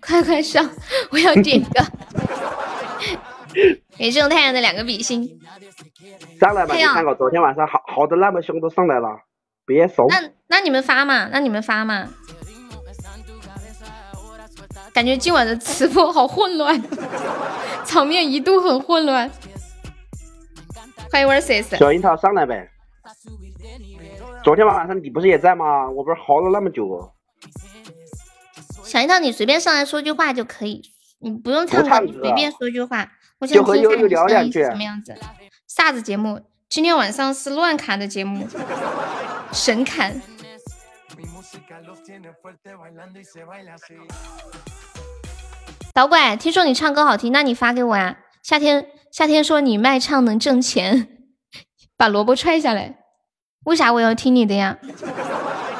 [0.02, 0.70] 快快上，
[1.10, 1.86] 我要点歌。
[4.02, 5.39] 给这种太阳的两个比心，
[6.39, 9.08] 上来吧，你看我昨天晚上嚎嚎的那么凶，都上来了，
[9.64, 10.08] 别怂。
[10.10, 11.30] 那那你们发嘛？
[11.32, 12.10] 那你们发嘛？
[14.91, 16.82] 感觉今晚的直播好混乱，
[17.86, 19.30] 场面一度很混乱。
[21.12, 22.72] 欢迎 versus，小樱桃上来呗。
[24.43, 25.88] 昨天晚上你不是也在吗？
[25.88, 27.12] 我不是嚎了那么久哦。
[28.84, 30.82] 小樱桃，你随便上来说句话就可以，
[31.20, 33.08] 你不用唱歌你随便说句话。
[33.42, 35.16] 我就想听一下聊两句什么样子。
[35.68, 36.39] 啥子节目？
[36.70, 38.48] 今天晚上是乱砍的节目，
[39.52, 40.22] 神砍。
[45.92, 48.20] 导管，听说你唱歌好听，那你发给我呀。
[48.44, 51.08] 夏天，夏天说你卖唱能挣钱，
[51.98, 53.00] 把萝卜踹下来。
[53.66, 54.78] 为啥我要听你的呀？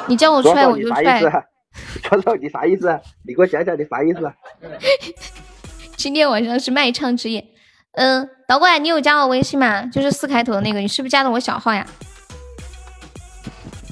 [0.08, 1.30] 你叫我踹我就踹啥意思。？
[2.02, 3.00] 左手你啥意思？
[3.24, 4.32] 你给我讲讲你啥意思？
[5.96, 7.51] 今天晚上是卖唱之夜。
[7.92, 9.84] 嗯，导过来，你有加我微信吗？
[9.86, 11.86] 就是四开头的那个，你是不是加的我小号呀？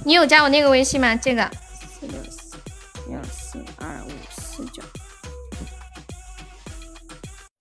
[0.06, 1.14] 你有加我那个微信吗？
[1.14, 2.56] 这个四六四
[3.12, 4.82] 幺四二五四九，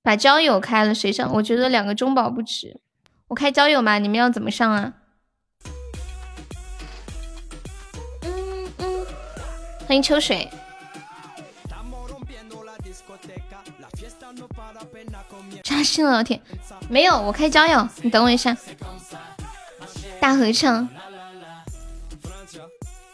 [0.01, 1.29] 把交友开了，谁上？
[1.33, 2.79] 我觉得两个中宝不值，
[3.27, 4.93] 我开交友嘛，你们要怎么上啊？
[8.21, 9.05] 嗯嗯，
[9.85, 10.49] 欢迎秋水。
[15.69, 16.41] 扎心了，老铁，
[16.89, 18.57] 没有，我开交友，你等我一下。
[20.19, 20.89] 大合唱，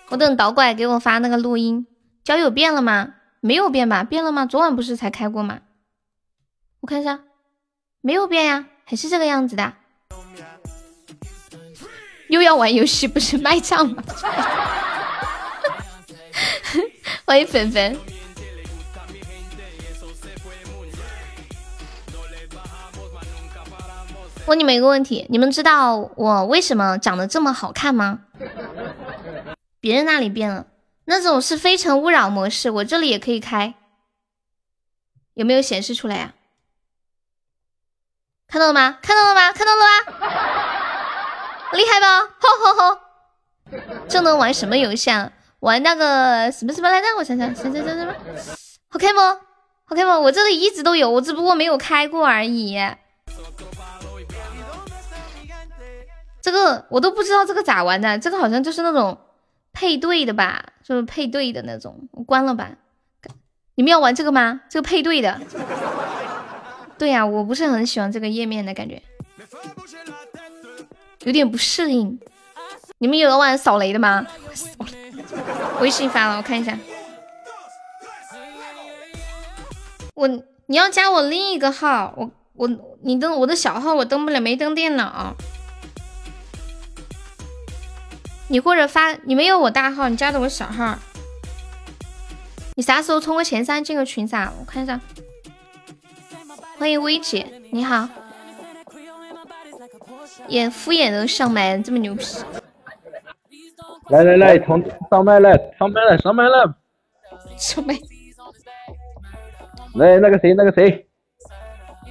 [0.07, 1.85] 我等导拐给我发那个录音。
[2.23, 3.15] 交友变了吗？
[3.41, 4.05] 没有变吧？
[4.05, 4.45] 变了吗？
[4.45, 5.59] 昨晚不是才开过吗？
[6.79, 7.19] 我看一下，
[7.99, 9.73] 没有变呀，还是这个样子的。
[12.29, 14.01] 又要玩游戏，不是卖唱吗？
[17.25, 17.99] 欢迎粉粉。
[24.47, 28.19] 问你们一个问题，你们知道我为什么长得这么好看吗？
[29.79, 30.67] 别人那里变了，
[31.05, 33.73] 那种是非诚勿扰模式，我这里也可以开，
[35.33, 36.33] 有没有显示出来呀？
[38.47, 38.99] 看到了吗？
[39.01, 39.51] 看到了吗？
[39.51, 39.87] 看到了吗？
[41.73, 42.21] 厉害吧？
[42.39, 42.99] 吼吼吼！
[44.07, 45.31] 这能玩什么游戏啊？
[45.61, 47.07] 玩那个什么什么来着？
[47.17, 48.13] 我想想，想想想什么？
[48.89, 49.19] 好开不？
[49.85, 50.11] 好开不？
[50.21, 52.77] 我这里一直都有，我只不过没有开过而已。
[56.45, 59.17] 这个我都不知道这个咋玩的，这个好像就是那种
[59.73, 62.07] 配对的吧，就是配对的那种。
[62.11, 62.69] 我关了吧。
[63.73, 64.61] 你们要玩这个吗？
[64.69, 65.41] 这个配对的。
[66.99, 69.01] 对呀，我不是很喜欢这个页面的感觉，
[71.23, 72.19] 有点不适应。
[72.99, 74.27] 你们有人玩扫雷的吗？
[75.81, 76.77] 微信发了，我看一下。
[80.13, 80.27] 我
[80.67, 82.69] 你要加我另一个号，我我
[83.01, 85.35] 你登我的小号我登不了，没登电脑。
[88.47, 90.97] 你或者发，你没有我大号，你加的我小号。
[92.75, 94.51] 你啥时候冲个前三进个群噻？
[94.59, 94.99] 我看一下。
[96.77, 98.07] 欢迎薇姐，你好。
[100.49, 102.25] 演敷衍的上麦，这么牛皮。
[104.09, 106.65] 来来来，同上麦来，上麦来，上麦来。
[107.57, 107.95] 上麦。
[109.95, 111.07] 来那个谁，那个谁，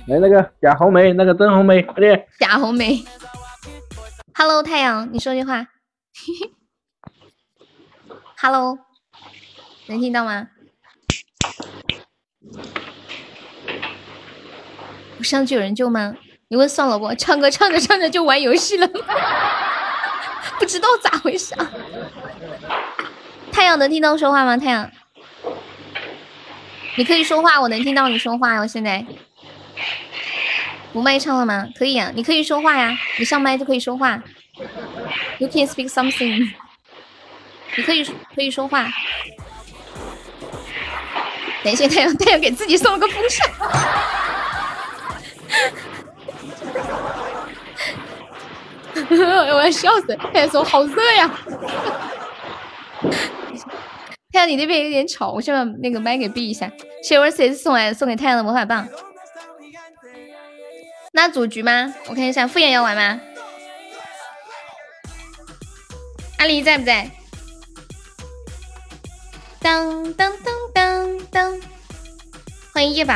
[0.06, 2.26] 来那个贾红梅，那个曾红梅，快点。
[2.40, 3.04] 贾红梅。
[4.34, 5.68] Hello，太阳，你说句话。
[8.40, 8.78] Hello，
[9.86, 10.48] 能听到吗？
[15.18, 16.14] 我上去有人救吗？
[16.48, 17.12] 你问算了不？
[17.14, 18.88] 唱歌唱着唱着就玩游戏了，
[20.58, 21.54] 不知道咋回事。
[21.54, 21.70] 啊。
[23.52, 24.56] 太阳能听到说话吗？
[24.56, 24.90] 太阳，
[26.96, 28.66] 你可以说话，我能听到你说话哟。
[28.66, 29.04] 现在
[30.92, 31.68] 不卖唱了吗？
[31.76, 34.22] 可以啊，你可以说话呀，你上麦就可以说话。
[35.38, 36.52] You can speak something。
[37.76, 38.88] 你可以可以说话。
[41.62, 43.48] 感谢太阳，太阳给自己送了个风扇。
[49.10, 50.14] 我要笑死！
[50.32, 51.30] 太阳说好热呀。
[54.32, 56.70] 太阳，你那边有点吵，我先把那个麦给闭一下。
[57.02, 58.88] 谢我谁送来送给太阳的魔法棒？
[61.12, 61.94] 那组局吗？
[62.08, 63.20] 我看一下，敷衍要玩吗？
[66.44, 67.10] 阿狸在不在？
[69.60, 71.60] 当当当当当！
[72.74, 73.14] 欢迎夜宝。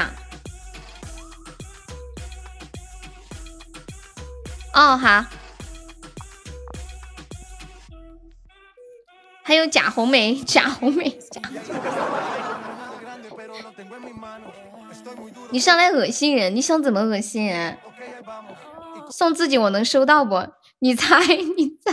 [4.73, 5.27] 哦，好。
[9.43, 11.43] 还有贾红梅，贾红梅，贾。
[15.51, 17.77] 你上来恶心人，你想怎么恶心人？
[19.11, 20.47] 送自己我能收到不？
[20.79, 21.19] 你猜，
[21.59, 21.93] 你猜。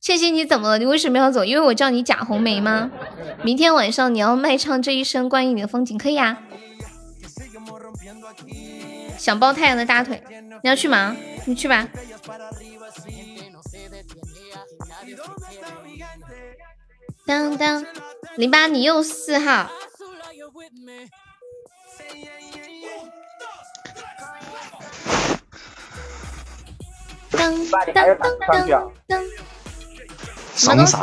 [0.00, 0.78] 倩倩，你怎么了？
[0.78, 1.44] 你为什么要走？
[1.44, 2.90] 因为我叫你贾红梅吗？
[3.44, 6.42] 明天晚上你要卖唱这一生关于你的风景，可以啊。
[9.16, 10.22] 想抱太阳的大腿，
[10.62, 11.16] 你要去吗？
[11.46, 11.88] 你去吧。
[17.24, 17.86] 当当，
[18.36, 19.70] 零八，你又四号。
[27.32, 28.16] 当当当
[28.48, 28.68] 当
[29.08, 29.24] 当。
[30.54, 31.02] 送啥？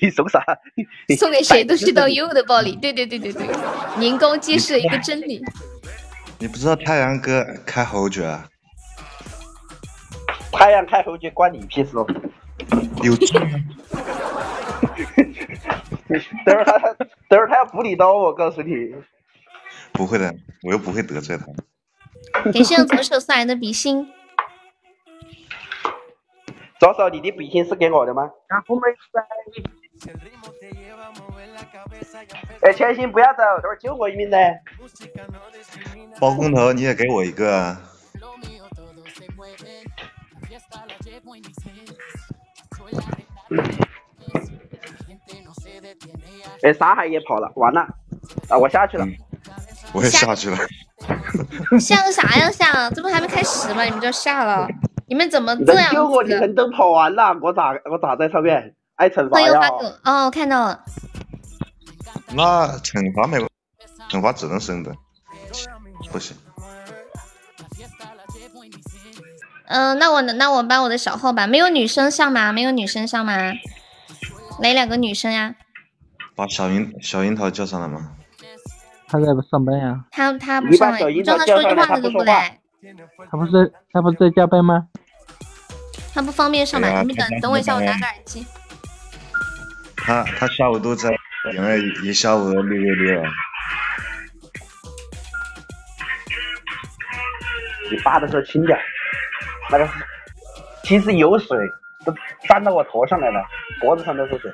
[0.00, 0.42] 你送啥？
[1.18, 2.76] 送给谁都是道有的暴力。
[2.76, 3.46] 对对对对对，
[3.98, 5.42] 年糕揭示了一个真理。
[6.38, 8.48] 你不知道太阳哥开侯爵啊？
[10.52, 12.06] 太阳开侯爵关你屁事哦！
[13.02, 13.58] 有劲吗？
[16.46, 16.78] 等会儿他，
[17.28, 18.94] 等会儿他要补你刀，我告诉你。
[19.92, 21.46] 不会的，我又不会得罪他。
[22.52, 24.08] 感谢左手送来的比心。
[26.78, 28.30] 左手，你的笔芯是给我的吗？
[28.48, 28.82] 然后没
[32.60, 34.36] 哎，千心不要走，等会救我一命呢。
[36.20, 37.80] 包工头，你也给我一个啊。
[46.62, 47.80] 哎，沙海也跑了，完了，
[48.48, 49.06] 啊，我下去了。
[49.92, 50.56] 我也下去了。
[51.78, 52.90] 下 个啥呀下？
[52.90, 53.82] 这不还没开始吗？
[53.84, 54.68] 你们就下了？
[55.08, 56.22] 你们怎么这样能救我？
[56.22, 56.30] 你？
[56.30, 58.74] 人都跑完了，我咋我咋在上面？
[58.96, 59.68] 挨惩罚呀欢迎花！
[59.68, 60.82] 狗哦，我看到了。
[62.34, 63.48] 那惩罚没有，
[64.08, 64.92] 惩罚只能升的，
[66.10, 66.36] 不行。
[69.68, 72.52] 嗯、那我那我把我的小号吧，没有女生上吗？
[72.52, 73.52] 没有女生上吗？
[74.60, 75.54] 来两个女生呀，
[76.34, 78.12] 把小樱小樱桃叫上来吗？
[79.08, 82.60] 他在上班呀，她她不你把上来，叫上来说句话她都她不说话不来，
[83.30, 84.88] 他不是他不是在加班吗？
[86.14, 86.88] 他不方便上吧？
[86.88, 88.46] 对呀你们等等我一下，我拿个耳机。
[89.96, 91.10] 他他下午都在
[91.52, 93.30] 赢了一下午的六六六啊。
[97.90, 98.78] 你发的时候轻点，
[99.70, 99.88] 那个
[100.84, 101.58] 其实有水，
[102.04, 102.14] 都
[102.48, 103.44] 沾到我头上来了，
[103.80, 104.52] 脖子上都是水。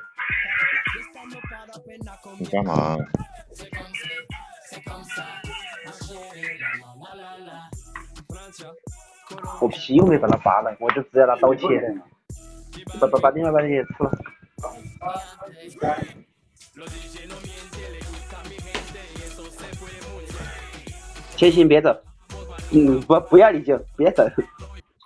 [2.38, 2.96] 你干嘛？
[9.61, 11.66] 我皮又没把它拔了，我就直接拿刀切。
[13.00, 14.11] 把把把另外把那些吃了。
[21.36, 21.94] 千心别走，
[22.70, 24.24] 嗯，不不要你救，别走。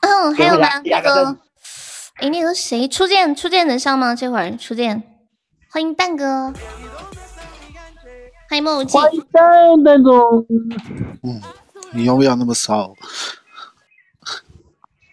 [0.03, 0.69] 嗯，还有吗？
[0.85, 1.37] 那个
[2.17, 4.15] 哎，那个谁，初见初见能上吗？
[4.15, 5.03] 这会儿初见，
[5.71, 6.53] 欢迎蛋哥，
[8.49, 8.99] 欢迎梦无忌。
[8.99, 10.47] 欢迎蛋蛋总，
[11.23, 11.41] 嗯，
[11.97, 12.95] 你要不要那么骚？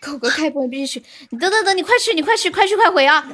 [0.02, 3.26] 狗狗开播必须去，你等等等，你快去，你快去，快去快回啊！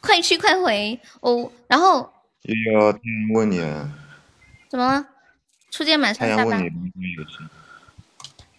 [0.00, 1.52] 快去快回哦。
[1.68, 2.12] 然后
[2.42, 3.60] 悠悠，太阳问你，
[4.68, 5.06] 怎么了？
[5.70, 6.90] 初见马上下班太阳问你。
[6.90, 7.36] 这个游戏。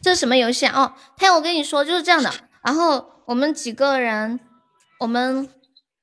[0.02, 0.82] 这是什么游戏啊？
[0.82, 2.34] 哦，太阳，我跟你说就是这样的。
[2.66, 4.40] 然后我们几个人，
[5.00, 5.50] 我们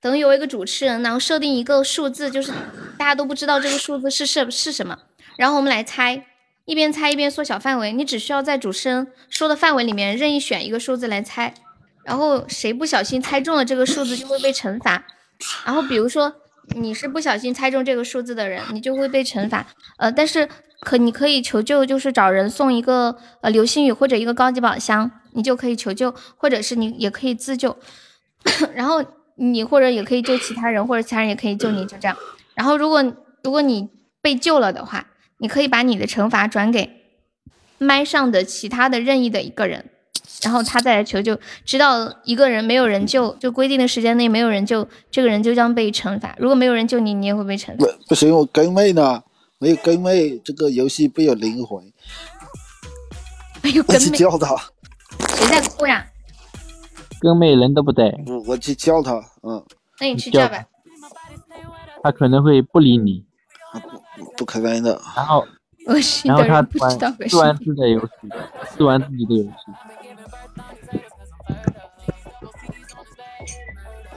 [0.02, 2.52] 等有一个主持人，然后设定一个数字，就是
[2.98, 4.98] 大家都不知道这个数字是是是什么，
[5.36, 6.24] 然后我们来猜，
[6.64, 7.92] 一边猜一边缩小范围。
[7.92, 11.54] 你只需要在主持人说的范围里面任意选一个数字来猜，
[12.04, 15.04] 然后谁不小心猜中了这个数字就会被惩罚。
[15.64, 16.34] 然后比如说
[16.76, 19.66] 你是不小心猜中这个数字的人，你就会被惩罚。
[19.96, 20.48] 呃，但是
[20.80, 27.76] 可你可以求救，就是找人送一个呃流星雨或者一个高级宝箱，你就可以求救，或者是你也可以自救。
[28.74, 29.04] 然后
[29.36, 32.16] 你或者也可以救其他人，或者其他人也可以救你，就这样。
[32.54, 33.02] 然后如果
[33.42, 33.88] 如果你
[34.22, 35.06] 被救了的话，
[35.40, 36.90] 你可以把你的惩罚转给
[37.78, 39.90] 麦上的其他的任意的一个人，
[40.42, 46.36] 然后他再来求救，直到一个人没有人救，就规定的时间内没有人救，这个人就将被惩罚。
[46.38, 47.76] 如果没有人救你，你也会被惩罚。
[47.76, 49.22] 不不行，我跟妹呢，
[49.58, 51.82] 没有跟妹，这个游戏不有灵魂。
[53.62, 54.54] 没有跟妹，去叫他，
[55.36, 56.06] 谁在哭呀？
[57.20, 59.12] 跟妹人都不在，我我去叫他，
[59.42, 59.64] 嗯，
[60.00, 60.64] 那你去叫叫吧。
[62.02, 63.24] 他可能会不理你，
[64.36, 65.00] 不可玩的。
[65.16, 65.46] 然后
[66.24, 67.56] 然后他玩知道何试完。
[67.56, 68.28] 自己的游戏，
[68.76, 69.50] 试玩自己的游戏，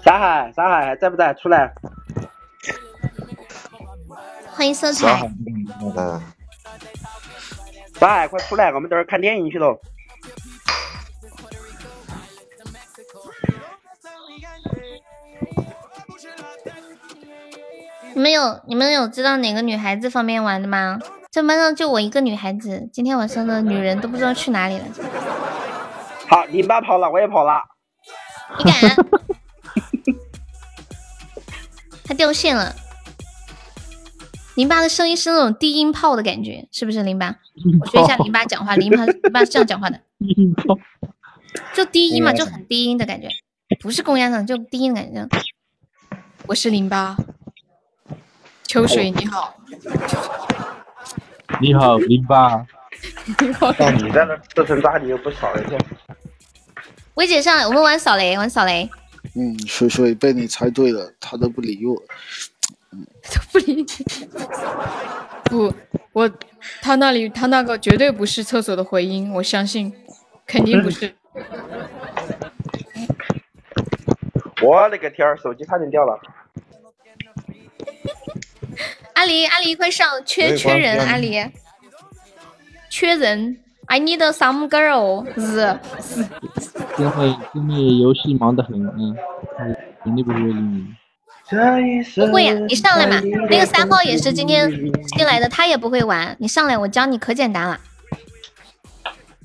[0.03, 1.33] 沙海，沙海还在不在？
[1.35, 1.73] 出来！
[4.51, 5.27] 欢迎色彩啥还，
[5.79, 6.21] 不的？
[7.99, 9.79] 沙海，快出来，我们等会儿看电影去喽。
[18.15, 20.99] 你们有你们有知道哪个女孩子方便玩的吗？
[21.31, 24.85] 这班上就我一个女孩子，今天晚上的女人都不知道去哪里了。
[26.27, 27.63] 好，零八跑了，我也跑了。
[28.59, 28.95] 你敢？
[32.05, 32.75] 他掉线了。
[34.55, 37.35] 零八的声音是那种低音炮的感觉，是不是零八？
[37.81, 39.99] 我学一下零八讲话，零八零八是这样讲话的，
[41.73, 43.27] 就低音嘛，就很低音的感觉，
[43.81, 45.27] 不是公鸭嗓，就低音的感觉。
[46.45, 47.17] 我是零八，
[48.73, 49.55] 秋水你好，
[51.61, 52.65] 你好，零八，
[53.77, 55.77] 那你在那自称大你又不扫一下。
[57.13, 58.89] 薇姐上来，我们玩扫雷，玩扫雷，
[59.35, 61.95] 嗯，所所以被你猜对了，他都不理我。
[62.91, 63.85] 都不理你。
[65.51, 65.71] 不，
[66.11, 66.27] 我
[66.81, 69.93] 他那里他那个绝对不是厕所的回音，我相信，
[70.47, 71.13] 肯定不是。
[74.63, 76.19] 我勒个天儿，手机差点掉了。
[79.13, 81.49] 阿狸，阿狸快上，缺没缺人，阿狸，
[82.89, 83.57] 缺人
[83.87, 85.79] ，I need some girl，是
[86.97, 89.15] 因为因为游戏忙得很，嗯，
[90.03, 90.87] 肯定不会理你。
[91.47, 97.79] 这一生不会呀、你上来嘛那个三号也是今天新来的，他也不会玩，你上来我教你，可简单了。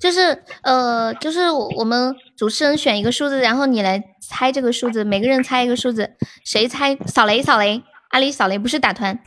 [0.00, 6.12] 就是呃，就是我们主持人选一个数字，然后你来猜这个数字，每个人猜一个数字，
[6.44, 9.18] 谁猜扫雷扫雷，阿里扫雷不是打团。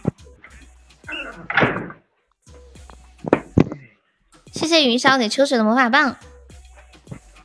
[4.51, 6.15] 谢谢云霄给秋水的魔法棒，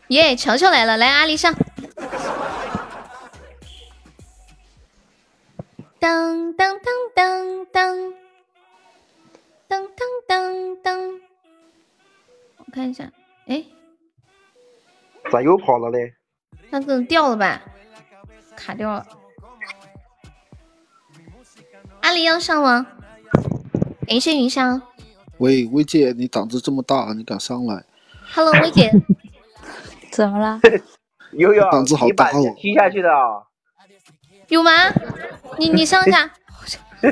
[0.09, 1.55] 耶，球球来了，来阿里上。
[5.99, 8.13] 当当当当当
[9.67, 11.21] 当当当当，
[12.59, 13.11] 我看一下，
[13.47, 13.65] 哎，
[15.33, 16.15] 咋又跑了嘞？
[16.71, 17.63] 它可能掉了吧，
[18.57, 19.07] 卡掉了。
[22.03, 22.87] 阿里要上吗？
[24.07, 24.81] 感谢云霄
[25.39, 27.85] 喂，薇姐，你胆子这么大，你敢上来
[28.33, 28.91] ？，Hello 薇姐，
[30.11, 30.59] 怎么了？
[31.33, 33.43] 悠悠胆子好大哦踢下去的啊！
[34.49, 34.71] 有吗？
[35.59, 36.31] 你你上一下，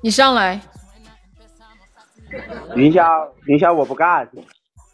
[0.00, 0.60] 你上来。
[2.74, 4.28] 云霄，云霄我不干，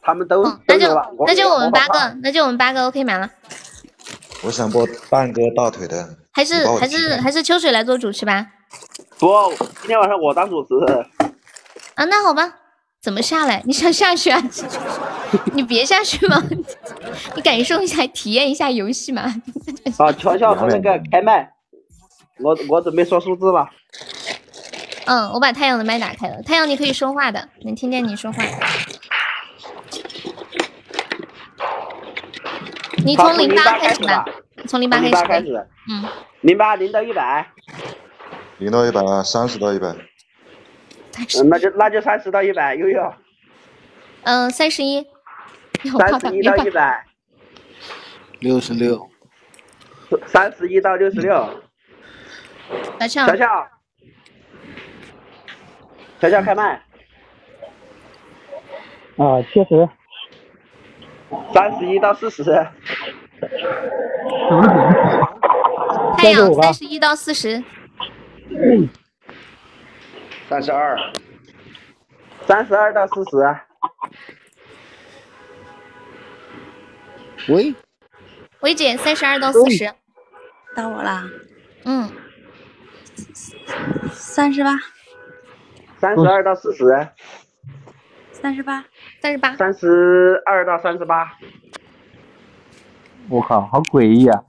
[0.02, 3.30] 他们都哦，那就都有了，那就我们八个，那就我们八个 OK 满了。
[4.44, 8.46] 我想播半个大腿的，还是还是还是秋水来做主持吧。
[9.22, 10.74] 不，今天晚上我当主持。
[11.94, 12.56] 啊，那好吧，
[13.00, 13.62] 怎么下来？
[13.64, 14.42] 你想下去啊？
[15.54, 16.42] 你别下去嘛，
[17.36, 19.22] 你感受一下，体验一下游戏嘛。
[19.98, 21.52] 啊，乔乔和那个开麦，
[22.40, 23.68] 我我准备说数字了。
[25.04, 28.42] 嗯，我把太阳的麦打开了，太阳你可以说话的，能听见你说话。
[33.04, 34.24] 你从零八开始吧，
[34.66, 35.12] 从零八开始。
[35.12, 36.08] 八开始，嗯，
[36.40, 37.48] 零八零到一百，
[38.58, 43.14] 零到一百，三十到一百，嗯那就那就三十到一百，悠悠，
[44.22, 45.06] 嗯，三十一。
[45.98, 47.04] 三十一到一百，
[48.38, 49.10] 六十六，
[50.26, 51.60] 三十一到六十六。
[53.00, 53.26] 小俏。
[53.26, 53.68] 乔乔，
[56.20, 56.74] 小乔开麦，
[59.16, 59.88] 啊，确实，
[61.52, 62.44] 三十一到四十，
[66.16, 67.64] 太阳三十一到四十，
[70.48, 70.96] 三十二，
[72.46, 73.36] 三十二到四十，
[77.52, 77.74] 喂，
[78.60, 79.92] 薇姐三十二到四十。
[80.74, 81.28] 到我啦，
[81.84, 82.10] 嗯，
[84.12, 84.70] 三十八，
[85.98, 87.08] 三十二到四十，
[88.30, 88.84] 三十八，
[89.20, 89.54] 三十八。
[89.56, 91.36] 三十二到三十八，
[93.28, 94.44] 我靠，好诡异啊！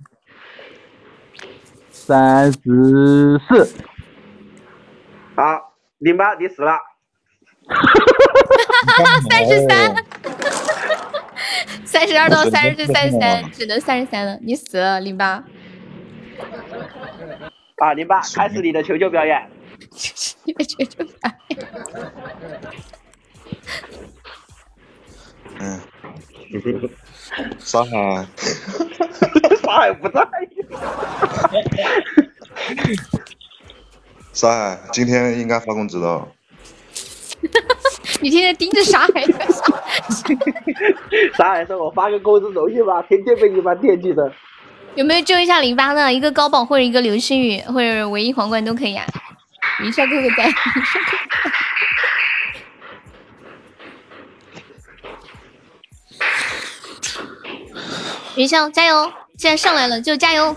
[1.90, 2.60] 三十
[3.50, 3.76] 四，
[5.36, 6.78] 好，零八你死了，
[9.30, 9.96] 三十三，
[11.86, 14.38] 三十二到我三十四、三十三，只能三十三了。
[14.42, 15.44] 你死了，零八。
[17.78, 19.50] 啊，零八开始你的求救表演，
[20.46, 21.16] 你的求救表
[21.50, 21.60] 演？
[25.60, 25.82] 嗯，
[27.60, 28.28] 上海，
[29.64, 30.22] 啥也不在。
[30.52, 30.64] 意，
[34.34, 36.28] 沙海，今天应该发工资的哦，
[38.20, 39.64] 你天天盯着沙海在想，
[41.38, 44.34] 啥还说我发个工资容易吗，天天被你们惦记着。
[44.96, 46.12] 有没有救一下零八的？
[46.12, 49.06] 一个高保或者一个流星雨或者唯一皇冠都可以啊。
[49.82, 50.48] 云霄哥哥在，
[58.36, 59.14] 云霄哥哥在云霄加油！
[59.38, 60.56] 既然上来了就加油！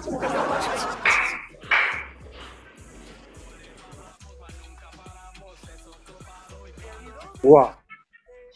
[7.43, 7.77] 哇，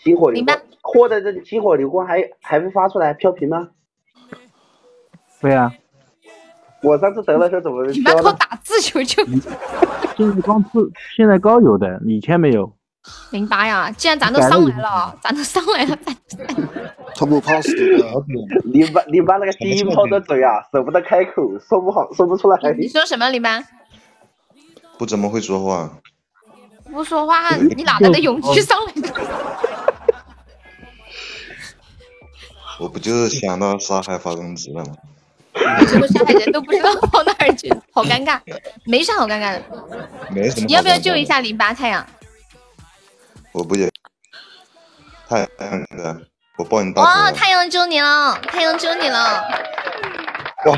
[0.03, 3.69] 星火流光，获得这星火流光还还不发出来飘屏吗？
[5.41, 5.73] 对啊，
[6.83, 8.33] 我上次得了时候怎么你妈给我？
[8.33, 9.23] 打字求求！
[10.17, 12.73] 现在光出，现在高有的，以前没有。
[13.31, 16.15] 零八呀，既然咱都上来了，咱都上来了，咱
[17.15, 18.05] 他不怕死的。
[18.65, 22.73] 零八零八那个低音炮的嘴啊，舍不得开口，说不好说不出来。
[22.75, 23.63] 你说什么零八？
[24.99, 25.99] 不怎么会说话，
[26.93, 29.09] 不说话，你哪来的勇气上来的？
[32.81, 34.97] 我不就是想到沙海发工资了吗？
[35.87, 38.41] 这个上海人都不知道跑哪儿去，好尴尬，
[38.87, 39.63] 没啥好尴尬的。
[40.31, 40.67] 没什么。
[40.67, 41.25] 你要不要救一？
[41.25, 42.07] 下零八太阳？
[43.53, 43.91] 我不也，
[45.29, 45.49] 太阳
[45.97, 46.23] 哥，
[46.57, 49.43] 我抱你大哇，太阳救你了，太阳救你了！
[50.67, 50.77] 哇！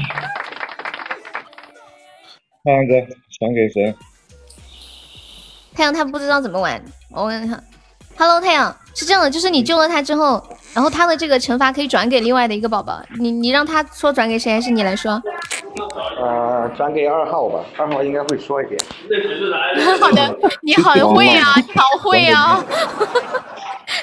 [2.64, 2.94] 太阳哥，
[3.38, 3.94] 传给谁？
[5.74, 7.58] 太阳他不知道怎么玩，我问他。
[8.16, 10.42] Hello，太阳是这样的，就是你救了他之后，
[10.74, 15.20] 然后他的这个惩罚可以转给另外的一个宝宝，你你让他说转给谁，还是你来说？
[16.20, 18.78] 呃，转给二号吧，二号应该会说一点。
[19.98, 22.62] 好的，你好会啊， 你好会啊！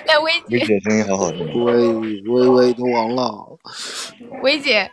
[0.08, 1.64] 来， 薇姐薇姐，声音好好听。
[1.64, 1.88] 喂
[2.28, 3.32] 喂喂，都忘了？
[4.42, 4.90] 薇姐，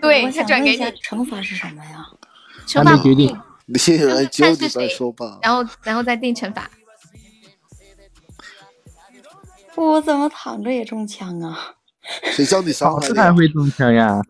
[0.00, 2.06] 对我他转给你想问一下，惩罚是什么呀？
[2.66, 3.36] 惩罚不定，
[3.66, 5.38] 你来救你再说吧。
[5.42, 6.70] 然后然后再定惩罚。
[9.74, 11.74] 我怎么躺着也中枪啊？
[12.32, 13.14] 谁叫你伤考害的呀？
[13.14, 14.20] 试还会中枪呀？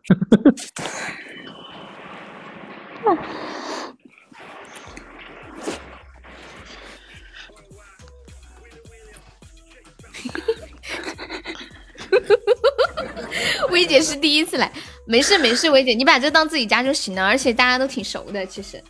[13.71, 14.71] 薇姐是第一次来，
[15.07, 18.83] 没事没事，薇姐你把这当自己家就行了，而且大家都挺熟的，其实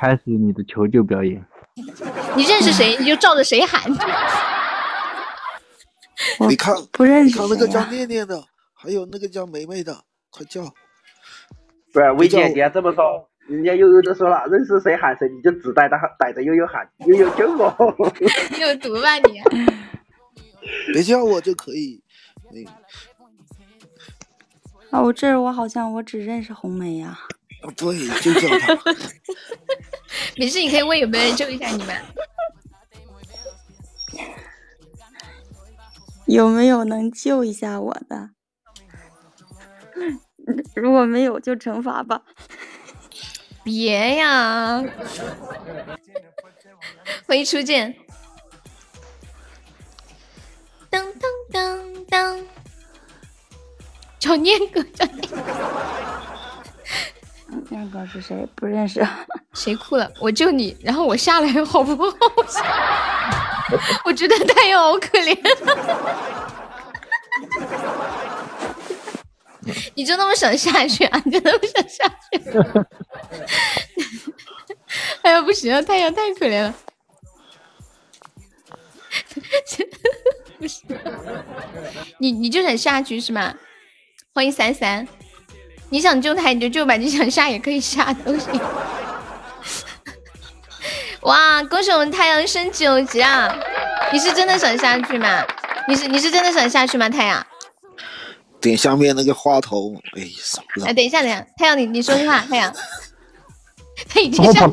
[0.00, 1.44] 开始你的求救表演。
[2.34, 3.82] 你认识谁 你就照着谁喊。
[6.48, 8.42] 你看，不认识你看那个叫念念的，
[8.72, 9.94] 还有那个叫梅梅的，
[10.30, 10.62] 快叫！
[11.92, 17.74] 不是，薇姐，你要这么说，人家悠悠都说了，认识谁喊谁，你就只带着带着悠悠喊，悠悠救我。
[18.56, 19.42] 你有毒吧你？
[20.94, 22.02] 别叫我就可以。
[22.54, 22.64] 哎，
[24.90, 27.18] 啊，我这儿我好像我只认识红梅呀、
[27.76, 28.74] 对，就叫他。
[30.36, 31.96] 没事，你可以问有没有人救一下你们。
[36.26, 38.30] 有没有能救一下我的？
[40.74, 42.22] 如果没有就惩罚吧。
[43.62, 44.82] 别呀！
[47.26, 47.94] 欢迎初见。
[50.88, 52.46] 当当当当，
[54.18, 55.36] 叫 念哥，叫念哥，
[57.70, 58.46] 那个是谁？
[58.54, 59.06] 不认识。
[59.54, 60.10] 谁哭了？
[60.20, 62.16] 我救你，然后我下来好不好？
[64.04, 65.38] 我觉得太阳好可怜。
[69.94, 71.22] 你就那么想下去啊？
[71.24, 72.40] 你就那么想下去？
[75.22, 76.74] 哎呀，不行，太阳太可怜了。
[80.58, 80.84] 不行，
[82.18, 83.54] 你你就想下去是吗？
[84.34, 85.06] 欢迎三三，
[85.90, 88.58] 你想救他你就救吧，你想下也可以下，都行。
[91.22, 93.54] 哇，恭喜我们太阳升九级啊！
[94.10, 95.44] 你是真的想下去吗？
[95.86, 97.10] 你是你是真的想下去吗？
[97.10, 97.46] 太阳，
[98.60, 100.94] 点下面那个话头，哎，少了哎，。
[100.94, 102.72] 等一下，等一下，太阳你你说句话，太阳，
[104.08, 104.72] 他已经下去了。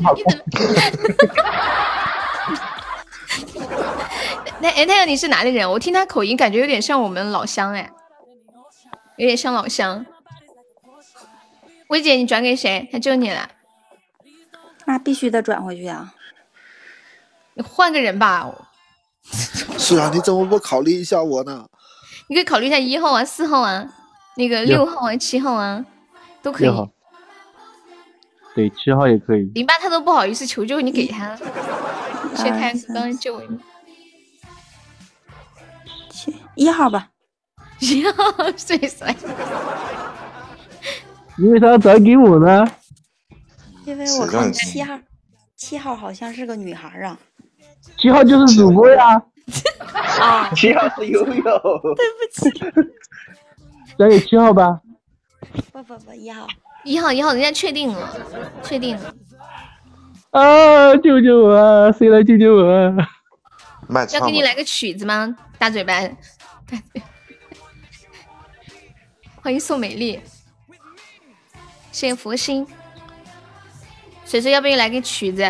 [4.60, 5.70] 那哎，太阳你是哪里人？
[5.70, 7.90] 我听他口音感觉有点像我们老乡哎，
[9.16, 10.06] 有点像老乡。
[11.88, 12.88] 薇姐，你转给谁？
[12.92, 13.50] 他救你了，
[14.86, 16.14] 那必须得转回去啊！
[17.54, 18.50] 你换个人吧。
[19.78, 21.68] 是啊，你怎么不考虑一下我呢？
[22.28, 23.86] 你可以考虑一下一号啊、四号啊、
[24.36, 25.84] 那个六号啊、七号啊，
[26.42, 26.74] 都可以六。
[26.74, 26.88] 号，
[28.54, 29.50] 对，七号也可以。
[29.54, 31.34] 零八他都不好意思求救，你给他。
[32.34, 33.48] 谢谢太阳刚刚救我一
[36.12, 37.08] 去一号吧。
[37.80, 38.12] 一号
[38.56, 39.06] 碎碎，
[41.40, 42.66] 你为啥转给我呢？
[43.84, 44.98] 因为我看七号，
[45.56, 47.16] 七号好像是个女孩儿啊。
[47.96, 49.22] 七号就是主播呀，
[50.20, 51.32] 啊，七号是悠悠。
[51.94, 52.50] 对不起，
[53.96, 54.80] 转给七号吧。
[55.72, 56.46] 不不不，一号。
[56.84, 58.16] 一号一号，人家确定了，
[58.62, 59.14] 确定了。
[60.30, 60.96] 啊！
[60.96, 61.92] 救救我啊！
[61.92, 62.94] 谁来救救我。
[64.12, 65.36] 要给你来个曲子吗？
[65.56, 67.00] 大嘴巴，大嘴。
[69.40, 70.20] 欢迎宋美丽，
[71.98, 72.64] 谢谢佛心。
[74.24, 75.42] 水水，要不要来个曲子？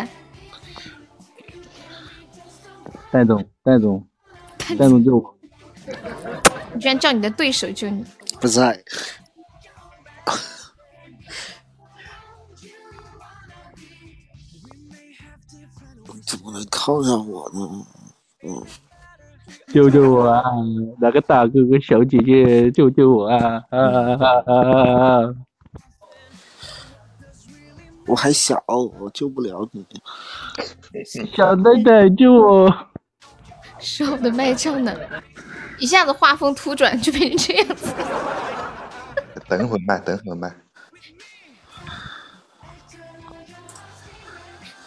[3.11, 4.07] 戴总，戴总，
[4.57, 5.37] 戴总救我！
[6.73, 8.03] 你居然叫你的对手救你，
[8.41, 8.83] 不在。
[16.25, 17.85] 怎么能靠上我呢？
[18.41, 18.65] 嗯，
[19.71, 20.41] 救救我啊！
[20.99, 23.63] 哪个大哥哥、小姐姐，救救我啊！
[23.69, 24.53] 啊啊啊啊
[25.21, 25.35] 啊！
[28.09, 29.85] 我还小，我救不了你。
[31.31, 32.87] 小奶奶救我！
[33.77, 34.91] 是我的卖唱呢，
[35.77, 37.93] 一下子画风突转就变成这样子。
[39.47, 40.53] 等会儿卖，等会儿卖。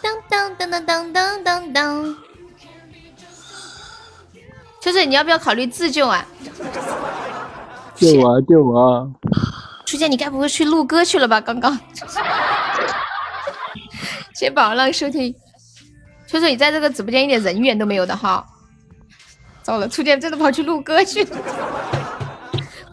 [0.01, 2.15] 当当当当当当当当。
[4.81, 6.25] 秋水，你要不要考虑自救啊？
[7.95, 8.41] 救我啊！
[8.41, 9.07] 救我啊！
[9.85, 11.39] 初见，你该不会去录歌去了吧？
[11.39, 11.79] 刚刚。
[14.33, 15.33] 谢谢宝儿浪收听。
[16.27, 18.45] 秋水，你在这个直播间一点人缘都没有的哈。
[19.61, 21.37] 糟了，初见真的跑去录歌去了。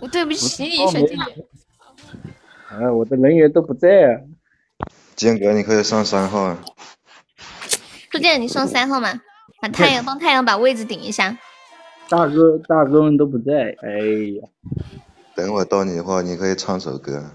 [0.00, 1.16] 我对不起你，小姐姐。
[2.68, 4.20] 啊，我的人员都不在啊。
[5.16, 6.58] 坚哥，你可以上三号啊。
[8.10, 9.20] 初见，你上三号嘛，
[9.62, 11.38] 把太阳帮太阳把位置顶一下。
[12.10, 13.88] 大哥大哥们都不在，哎
[14.38, 14.48] 呀，
[15.34, 17.30] 等会到你的话，你可以唱首歌。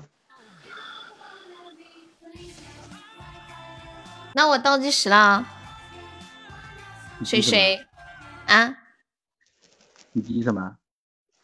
[4.36, 5.18] 那我倒计时了。
[5.18, 5.48] 啊，
[7.24, 7.88] 水水
[8.48, 8.76] 啊，
[10.12, 10.76] 你急什么？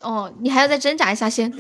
[0.02, 1.50] 哦，你还要再挣扎一下先。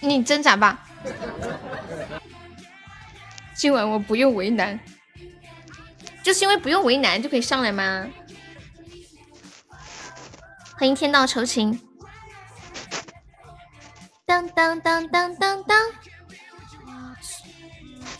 [0.00, 0.86] 你挣扎吧，
[3.54, 4.78] 今晚我不用为难，
[6.22, 8.06] 就是因为不用为难就可以上来吗？
[10.76, 11.80] 欢迎天道酬勤，
[14.26, 15.90] 当当当当当当，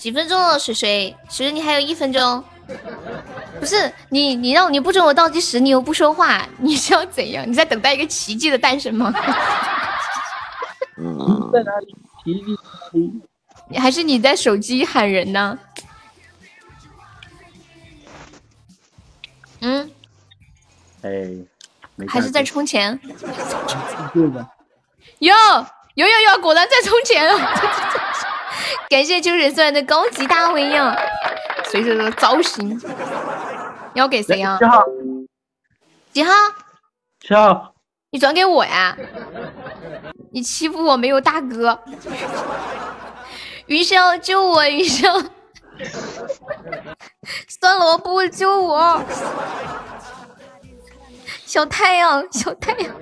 [0.02, 2.42] 几分钟了，水水，水水你还有一分钟，
[3.60, 7.48] 不是你你让你不准我倒计时，你又不说话，你是要怎样？
[7.48, 9.12] 你在等待一个奇迹的诞生吗？
[11.52, 11.94] 在哪里？
[12.24, 12.52] 奇迹在
[12.98, 12.98] 哪
[13.70, 13.78] 里？
[13.78, 15.56] 还是你在手机喊人呢？
[19.60, 19.88] 嗯，
[21.02, 21.30] 哎，
[22.08, 22.98] 还是在充钱？
[24.12, 24.48] 对吧？
[25.20, 25.32] 哟
[25.94, 27.38] 有有有，果然在充钱了！
[28.92, 30.96] 感谢秋水送来的高级大回应，
[31.64, 32.78] 随着这个造型，
[33.94, 34.66] 要给谁啊七？
[34.66, 34.82] 号，
[36.12, 36.32] 几号？
[37.18, 37.72] 七号，
[38.10, 38.94] 你转给我呀？
[40.30, 41.80] 你欺负我没有大哥。
[43.64, 44.68] 云霄救我！
[44.68, 45.26] 云霄，
[47.48, 49.02] 酸萝卜救我！
[51.46, 52.94] 小太阳，小太阳，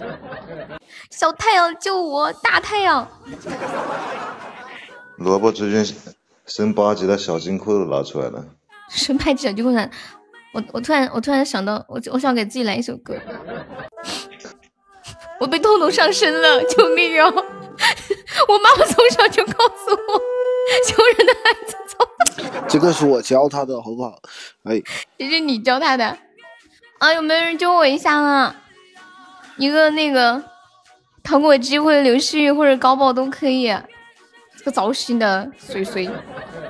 [1.11, 2.33] 小太阳救我！
[2.35, 3.09] 大太阳，
[5.21, 5.85] 萝卜最近
[6.47, 8.43] 升八级的小金库都拿出来了。
[8.89, 9.91] 升八级小金库上，
[10.55, 13.15] 我我突然我突然想到，我我想给自己来一首歌。
[15.39, 17.29] 我被痛痛上身了，救命啊！
[18.49, 20.19] 我妈妈从小就告诉我，
[20.87, 21.99] 穷人的孩子走。
[22.67, 24.19] 这个是我教他的，好不好？
[24.65, 24.81] 哎，
[25.19, 26.17] 这是你教他的
[26.99, 27.13] 啊？
[27.13, 28.57] 有没有人救我一下啊？
[29.59, 30.43] 一个那个
[31.23, 33.67] 糖果机或者流星雨或者高宝都可以。
[33.67, 33.83] 这
[34.71, 36.09] 个造型的碎碎，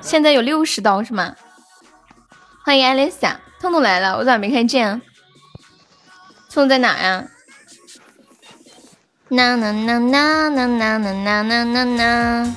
[0.01, 1.35] 现在有六十刀是吗？
[2.65, 5.01] 欢迎爱丽莎，痛痛来了，我咋没看见啊？
[6.51, 7.27] 痛在哪呀？
[9.29, 12.55] 呐呐呐呐呐呐呐呐呐呐呐，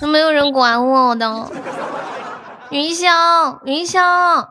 [0.00, 1.50] 都没有人管我的。
[2.70, 4.48] 云霄，云霄，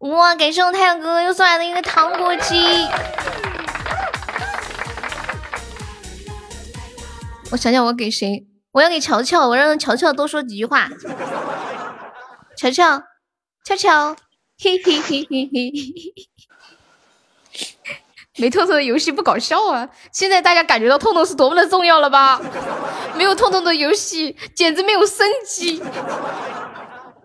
[0.00, 0.34] 哇！
[0.34, 2.86] 感谢我太阳哥哥又送来的一个糖果机。
[7.52, 8.46] 我想想，我给谁？
[8.72, 10.88] 我要给乔乔，我让乔乔多说几句话。
[12.56, 13.02] 乔乔，
[13.64, 14.16] 乔乔，
[14.62, 15.72] 嘿嘿嘿嘿嘿。
[18.38, 19.90] 没痛痛的游戏不搞笑啊！
[20.12, 22.40] 现在大家感觉到痛痛是多么的重要了吧？
[23.18, 25.82] 没有痛痛的游戏简直没有生机。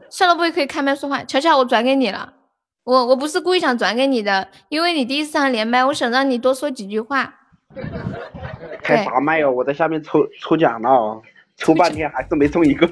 [0.09, 1.23] 算了，不会可以开麦说话。
[1.23, 2.34] 乔乔，我转给你了。
[2.84, 7.36] 我我不是故意想转给你的，因为你第一次上连麦，我想让你多说几句话。
[8.86, 9.49] 开啥麦哦？
[9.49, 11.19] 我在下面抽抽奖呢哦，
[11.57, 12.88] 抽半天还是没中一个。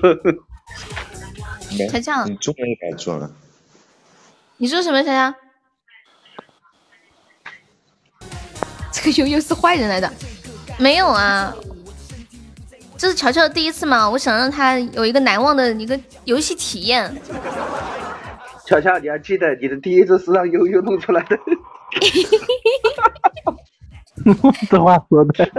[1.91, 3.31] 乔乔，你中了一百中了。
[4.57, 5.03] 你说什么？
[5.03, 5.35] 乔乔？
[8.91, 10.11] 这个悠悠是坏人来的？
[10.79, 11.53] 没有啊，
[12.97, 17.15] 这是乔乔的第一次嘛，我想让他有一个难忘的一个游戏体验。
[18.65, 21.37] 乔乔，你要记得，你的第一次是让悠悠弄出来的。
[24.69, 25.49] 这话说的，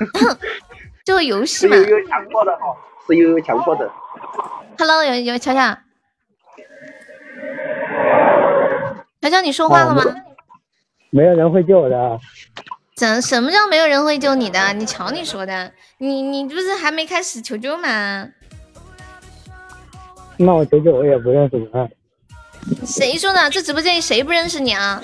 [1.04, 2.76] 这个游戏嘛是悠悠强迫的哈，
[3.06, 3.90] 是悠悠强迫的。
[4.78, 5.78] ，Hello，有有乔乔，
[9.20, 10.02] 乔乔，你说话了吗？
[11.10, 12.20] 没有人会救我的。
[12.96, 14.72] 怎什么叫没有人会救你的？
[14.74, 18.28] 你瞧你说的，你你不是还没开始求救吗？
[20.38, 21.90] 那我求救我也不认识人。
[22.86, 23.50] 谁说的？
[23.50, 25.00] 这直播间里谁不认识你啊？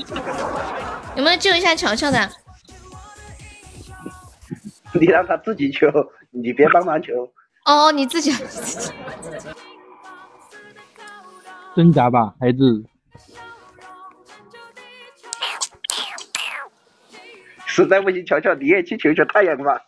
[1.14, 2.30] 有没有救一下乔乔的？
[4.92, 5.86] 你让他自己求，
[6.30, 7.12] 你别帮忙求。
[7.64, 8.34] 哦，你自己。
[11.74, 12.84] 挣扎吧，孩子。
[17.66, 19.78] 实在不行，乔乔你也去求求太阳吧。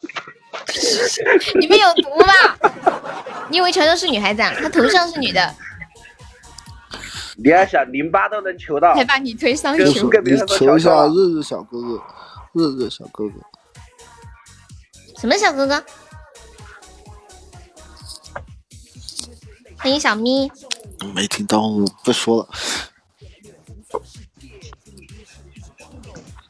[1.58, 2.34] 你们有毒吧？
[3.48, 4.52] 你以为乔乔是女孩子啊？
[4.60, 5.54] 她头像是女的，
[7.40, 10.08] 你要想零八都能求到，还把你推上就去输。
[10.10, 11.06] 给别你求一下。
[11.06, 12.02] 日日小哥哥，
[12.52, 13.34] 日日小哥哥，
[15.20, 15.84] 什么小哥哥？
[19.78, 20.50] 欢迎小咪。
[21.14, 21.62] 没听到，
[22.04, 22.48] 不说了。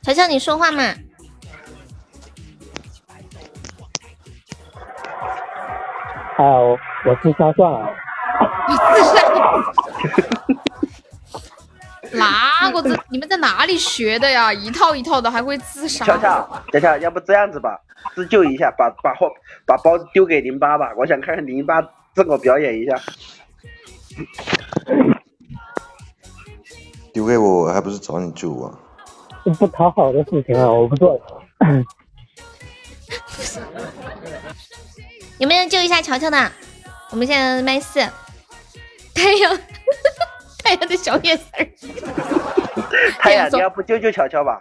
[0.02, 0.82] 乔乔，你说话嘛？
[6.34, 7.90] 还有我自杀算了，
[12.12, 12.98] 哪个子？
[13.10, 14.52] 你们在哪里学的呀？
[14.52, 16.04] 一套一套的，还会自杀？
[16.04, 17.78] 乔乔，乔乔，要不这样子吧，
[18.14, 19.30] 自救一下，把把货
[19.66, 21.82] 把包丢给零八吧，我想看看零八
[22.14, 23.00] 自我表演一下。
[27.12, 28.78] 丢给我我还不是找你救我？
[29.44, 31.22] 这不讨好的事情啊，我不做了。
[35.38, 36.52] 有没有人救一下乔乔的？
[37.10, 38.00] 我们现在麦四，
[39.14, 39.58] 太阳，
[40.68, 41.64] 太阳的小眼神儿。
[43.18, 44.60] 太阳，你要不救救乔乔吧？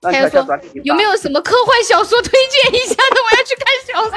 [0.00, 0.46] 让太阳说
[0.84, 3.16] 有没有什么科幻小说推荐一下的？
[3.24, 4.16] 我要去看小说。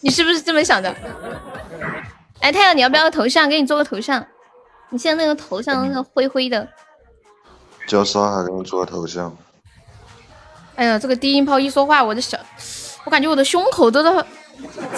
[0.00, 0.96] 你是不是这么想的？
[2.40, 3.46] 哎，太阳，你要不要个头像？
[3.46, 4.26] 给你做个头像。
[4.88, 6.66] 你现在那个头像那个灰灰的，
[7.86, 9.36] 叫啥还给你做个头像？
[10.76, 12.38] 哎呀，这个低音炮一说话，我的小，
[13.04, 14.26] 我感觉我的胸口都在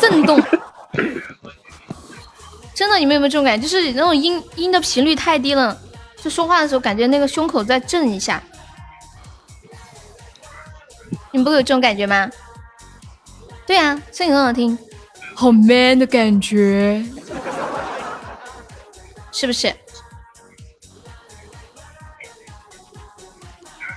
[0.01, 0.41] 震动。
[2.75, 3.67] 真的，你们有没有这种感觉？
[3.67, 5.79] 就是那种音音的频率太低了，
[6.17, 8.43] 就说话的时候感觉那个胸口在震一下。
[11.31, 12.31] 你们不会有这种感觉吗？
[13.67, 14.77] 对啊、声音很好听，
[15.35, 17.03] 好 man 的感觉，
[19.31, 19.75] 是不是？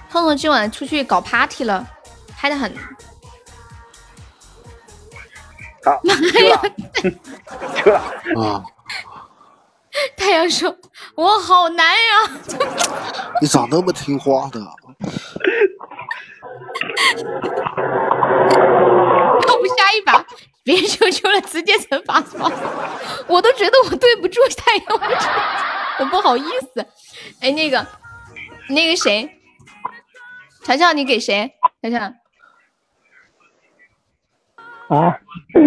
[0.10, 1.86] 痛痛今晚出去搞 party 了，
[2.36, 2.74] 嗨的很。
[5.86, 6.62] 好， 妈救呀！
[10.18, 10.76] 太阳说
[11.16, 12.30] ：“我好难呀。
[13.40, 14.60] 你咋那么听话的？
[19.48, 20.26] 要不下一把
[20.64, 22.52] 别求求了，直接惩罚吧，
[23.28, 24.86] 我都觉得我对不住太阳，
[26.00, 26.44] 我不好意
[26.74, 26.86] 思。
[27.40, 27.86] 哎，那个，
[28.70, 29.30] 那个谁，
[30.64, 31.54] 乔乔，你给谁？
[31.82, 31.98] 乔乔，
[34.88, 35.18] 啊，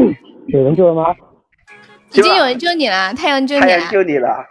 [0.48, 1.14] 有人救了吗？
[2.12, 3.90] 已经有人救你了，太阳救你了太阳。
[3.90, 4.44] 救你了。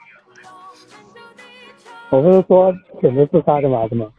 [2.09, 3.85] 我不是说选择自杀的吗？
[3.89, 4.09] 怎么？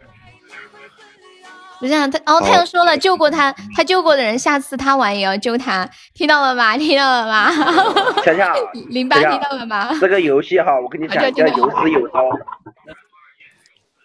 [1.81, 6.75] 不是啊，他哦，太阳说了，救过他，他救过的人，下次他玩也要救他，听到了吗？
[6.79, 7.51] 听到了吗？
[8.25, 8.55] 强强，
[8.91, 9.91] 零八听到了吗？
[10.01, 12.31] 这个游戏哈，我跟你讲，叫有始有终。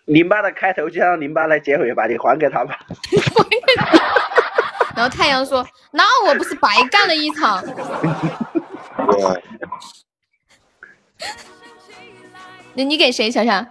[0.05, 2.77] 零八的开头就让零八来结尾吧，你还给他吧。
[4.95, 7.63] 然后太阳说：“那我不是白干了一场？
[12.75, 13.65] 那你给谁，想想？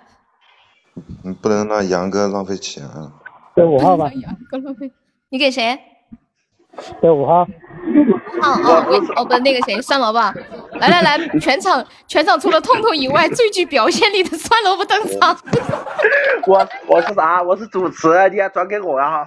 [1.25, 3.13] 你不能让杨哥浪费钱啊。
[3.57, 4.11] 在五号吧，
[5.31, 5.79] 你给谁？
[7.03, 7.47] 在五号。
[8.43, 10.19] 哦哦，我哦不，那个谁，酸萝卜。
[10.79, 15.37] 来来来，全场全场除了痛痛以外，最具表现力的酸萝卜登场。
[16.47, 17.43] 我我是啥？
[17.43, 19.27] 我是主持，你要转给我啊！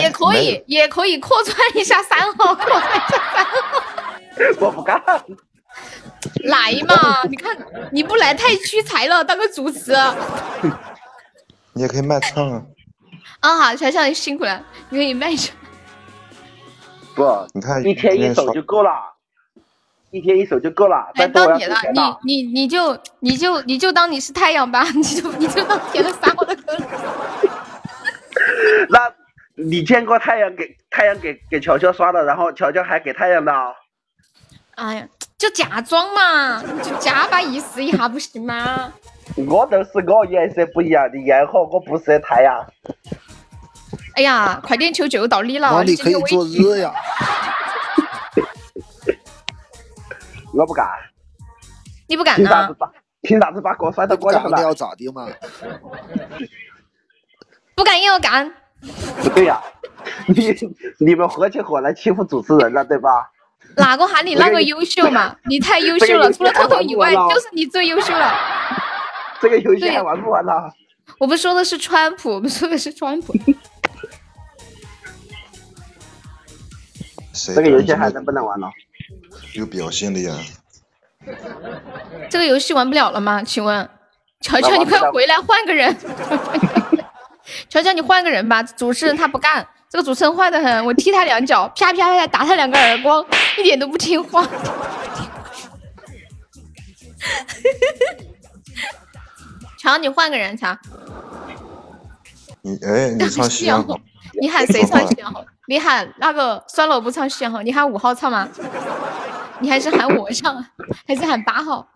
[0.00, 3.52] 也可以，也可以扩串一下三号，扩串一下三号。
[4.60, 5.00] 我不干。
[6.44, 7.54] 来嘛，你看
[7.92, 9.92] 你不来太屈才了，当个主持。
[9.92, 10.14] 啊，
[11.74, 12.62] 你也可以卖唱啊。
[13.40, 15.54] 好，小小你辛苦了，你可以卖唱。
[17.14, 18.90] 不，你看一天一首就够了，
[20.10, 21.12] 一天一首就够了。
[21.14, 21.76] 哎，到你了。
[22.24, 26.76] 你你你就你就你就当你是太阳吧，你就你就当填了三号的歌。
[28.90, 29.12] 那
[29.56, 33.72] 你见过太阳给太阳给给乔乔刷的，然后乔乔还给太阳的啊？
[34.74, 35.08] 哎呀，
[35.38, 38.92] 就假装嘛，就假把意思一下不行吗？
[39.48, 42.66] 我都是我颜色不一样的烟火，我不是太阳。
[44.16, 45.70] 哎呀，快点求救到你了！
[45.72, 46.92] 那你可以做热呀。
[50.52, 50.86] 我不干，
[52.08, 52.74] 你不干呢凭啥子？
[52.74, 54.50] 把凭啥子把锅甩到我头上？
[54.50, 55.28] 干了要咋的嘛？
[57.76, 58.52] 不干也要干。
[59.22, 59.60] 不对呀，
[60.26, 60.54] 你
[60.98, 63.30] 你们合起伙来欺负主持人了，对吧？
[63.76, 65.34] 哪个喊你那个优秀嘛？
[65.46, 68.32] 你太优秀了，除了彤彤以外，就是你最优秀了。
[69.42, 70.72] 这个游戏对还玩不玩了？
[71.18, 73.34] 我们说的是川普，我们说的是川普。
[77.32, 78.70] 这个游戏还能不能玩了？
[79.54, 80.34] 有表现的呀？
[82.30, 83.42] 这个游戏玩不了了吗？
[83.42, 83.88] 请问，
[84.40, 85.96] 乔乔，你快回来换个人。
[87.74, 93.26] 乔乔，你换个人吧，主持人他不干，这个主持人坏的很，我踢他两脚， 啪啪啪打他两个耳光，
[93.58, 94.46] 一点都不听话。
[99.82, 100.78] 乔，你换个人，乔，
[102.62, 103.98] 你哎，你唱夕阳好，
[104.40, 105.44] 你喊谁唱夕阳红？
[105.66, 108.48] 你喊那个酸萝卜唱夕阳红，你喊五号唱吗？
[109.58, 110.64] 你还是喊我唱，
[111.08, 111.88] 还是喊八号？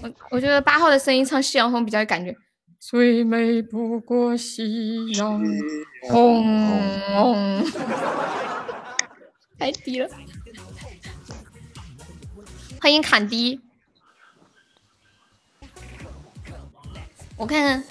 [0.00, 2.36] 我我觉得八号的声音唱《夕阳红》比较有感觉。
[2.86, 5.42] 最美不过夕阳
[6.02, 7.64] 红，
[9.58, 10.08] 太低了。
[12.82, 13.58] 欢迎坎迪，
[17.38, 17.82] 我看看，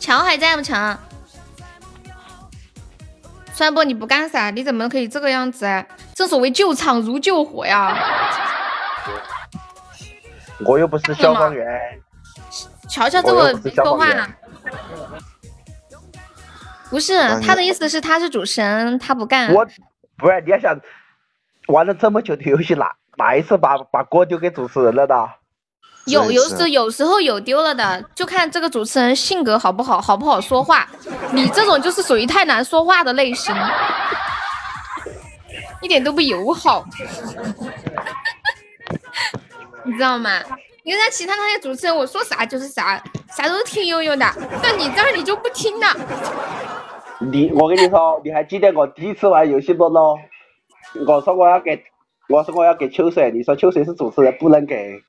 [0.00, 0.96] 乔还在不乔？
[3.54, 4.48] 川波你不干啥？
[4.48, 5.86] 你怎么可以这个样子啊？
[6.14, 7.94] 正所谓救场如救火呀！
[10.64, 11.66] 我又不是消防员，
[12.88, 14.06] 乔乔这么说话，
[16.88, 19.52] 不是他的意思是他是主持人，他不干。
[19.52, 19.66] 我
[20.16, 20.78] 不是你要想
[21.68, 25.28] 玩了这么久的游戏，哪哪一次把把锅丢给主持人了的？
[26.06, 30.88] 有有时有时候有丢了的，就看这个主持人性格好不好，好不好说话。
[31.32, 33.52] 你这种就是属于太难说话的类型，
[35.82, 36.86] 一点都不友好，
[39.82, 40.30] 你知道吗？
[40.86, 43.02] 你看其他那些主持人，我说啥就是啥，
[43.36, 44.24] 啥都听悠悠的，
[44.62, 45.86] 到你这儿你就不听了。
[47.18, 50.16] 你我跟你说，你还记得我第一次玩游戏不咯？
[51.08, 51.82] 我说我要给，
[52.28, 55.02] 我说我要给秋水，你说秋水是主持人，不能给。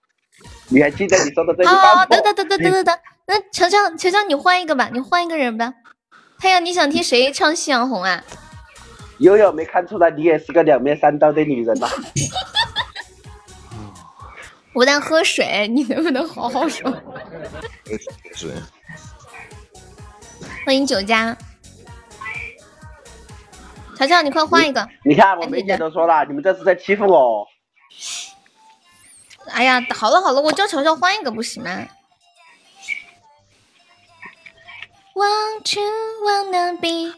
[0.70, 2.98] 你还记得你说的这句话啊，等等等等等等等，
[3.28, 5.72] 那乔乔乔乔，你换一个吧，你换一个人吧。
[6.40, 8.24] 太阳，你想听谁唱《夕阳红》啊？
[9.20, 11.88] 悠悠没看出来你也是个两面三刀的女人呐、
[14.78, 16.88] 我在喝水，你能不能好好说？
[18.36, 18.52] 水，
[20.64, 21.36] 欢迎酒家，
[23.98, 24.88] 乔乔，你快换一个。
[25.04, 27.48] 你看我梅姐都说了，你们这是在欺负我。
[29.50, 31.72] 哎呀，好了好了，我叫乔乔换一个不行吗
[35.16, 35.90] ？Want you
[36.24, 37.18] wanna be？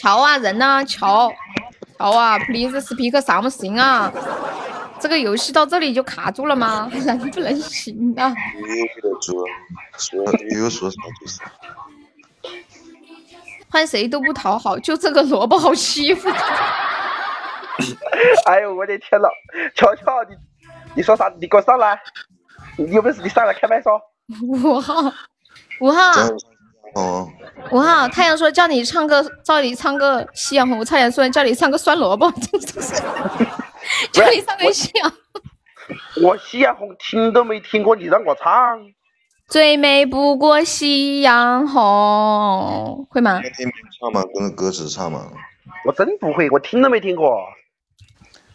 [0.00, 1.32] 乔啊，人呢、乔，
[2.02, 4.12] 乔啊，please speak something 啊！
[4.98, 6.90] 这个游戏到这里就卡住了吗？
[7.06, 8.34] 能不能行啊？
[13.70, 16.28] 换谁都不讨好，就这个萝卜好欺负。
[18.46, 19.28] 哎呦我的天呐，
[19.76, 20.34] 乔乔你
[20.96, 21.32] 你说啥？
[21.40, 21.96] 你给我上来！
[22.76, 24.00] 你有本事你上来开麦说。
[24.42, 24.94] 五号，
[25.78, 26.12] 五号，
[26.94, 27.28] 哦，
[27.70, 32.30] 五号，太阳说叫你唱个，叫你唱个夕阳红，我差点说叫你唱个酸萝卜，
[34.12, 35.12] 叫你唱个夕阳。
[36.22, 38.78] 我夕阳红听都没听过，你让我唱。
[39.48, 43.40] 最美不过夕阳红，会吗？
[43.40, 43.70] 听
[44.00, 45.30] 唱嘛，跟着歌词唱嘛。
[45.84, 47.38] 我真不会，我听都没听过。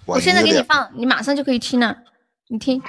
[0.05, 1.97] 我现在给你放，你马上就可以听了，
[2.47, 2.81] 你听。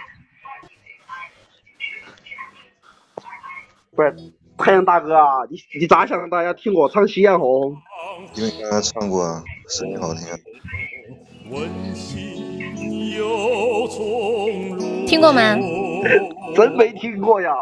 [3.95, 4.15] 不是
[4.59, 6.43] 太阳大哥啊，你你咋想的？
[6.43, 7.49] 要听我唱《夕阳红》？
[8.35, 10.37] 因为刚刚唱过啊，声音好听啊。
[15.07, 15.41] 听过吗？
[16.55, 17.53] 真没听过呀。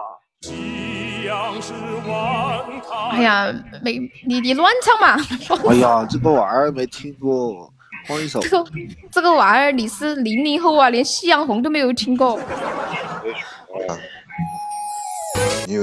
[3.12, 3.52] 哎呀，
[3.82, 5.16] 没你你乱唱嘛！
[5.70, 7.70] 哎呀，这个玩意儿没听过，
[8.08, 8.40] 换一首。
[8.40, 8.64] 这个
[9.12, 12.38] 这个玩意儿，你是零零后啊，连夕阳红都没有听过，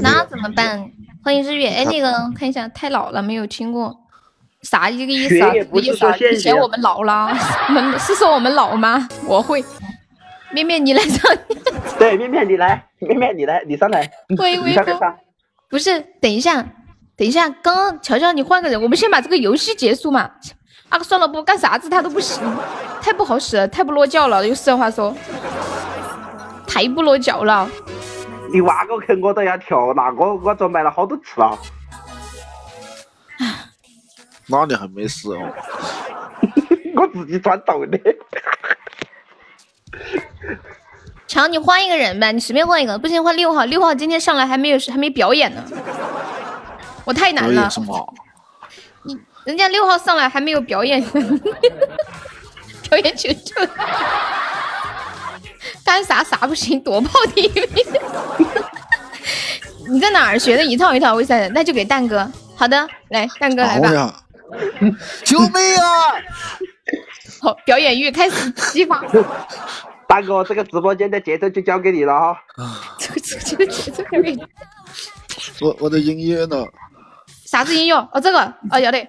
[0.02, 0.90] 那怎么办？
[1.24, 3.98] 欢迎日月，哎，那个看一下，太老了，没有听过，
[4.62, 5.54] 啥一个意思啊？
[5.54, 7.30] 什么意思啊嫌我们老了？
[7.70, 9.08] 我们是说我们老吗？
[9.26, 9.64] 我会，
[10.52, 11.34] 面面你来唱，
[11.98, 14.02] 对，面面你来，面面你来，你上来，
[14.38, 14.86] 喂喂你上。
[15.70, 16.62] 不是，等一下，
[17.16, 20.30] 等一下，刚刚乔乔你换个人，我们先把这个游戏结束嘛。
[20.90, 22.44] 啊，算了，不干啥子他都不行，
[23.02, 24.46] 太不好使了，太不落脚了。
[24.46, 25.16] 用实话说，
[26.68, 27.70] 太不落脚了。
[28.54, 31.58] 你挖个坑我都要跳，那我我准备了好多次了。
[34.46, 35.52] 哪里还没死哦？
[36.96, 38.00] 我自己钻洞的。
[41.28, 45.64] 强，你换一个人呗，你随便换一个，不行换六号，六号今天上来还没有还没表演呢，
[47.06, 47.72] 我太难了表演。
[47.72, 48.14] 什么？
[49.46, 51.02] 人家六号上来还没有表演，
[52.88, 53.62] 表演球球，
[55.86, 57.68] 干啥啥不行，躲炮第一名。
[59.90, 61.14] 你在哪儿学的一套一套？
[61.14, 61.48] 为啥？
[61.50, 62.32] 那就给蛋哥。
[62.56, 64.24] 好的，来，蛋哥来吧。
[65.26, 66.16] 救命啊！
[67.42, 69.04] 好，表演欲开始激发。
[70.08, 72.38] 大哥，这个直播间的节奏就交给你了哈。
[72.98, 74.42] 这个直播间的节奏交给你。
[75.60, 76.64] 我我的音乐呢？
[77.46, 77.98] 啥子音乐？
[78.14, 78.40] 哦，这个，
[78.72, 79.08] 哦，有的。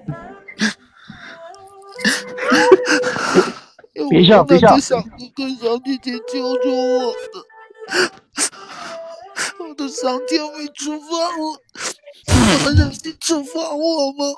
[4.11, 7.45] 别笑别笑我的小哥哥小姐姐救救我的！
[9.59, 11.07] 我的上天没处罚
[11.39, 11.57] 我，
[12.27, 12.33] 你
[12.65, 14.35] 们忍心处罚我吗？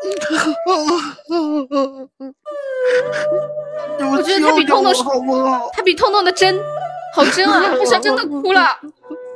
[4.10, 5.68] 我觉得他比救救我痛痛好不好？
[5.74, 6.58] 他比痛痛的真
[7.14, 8.80] 好真啊，他好像真的哭了，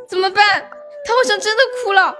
[0.09, 0.43] 怎么办？
[1.06, 2.16] 他好像真的哭了，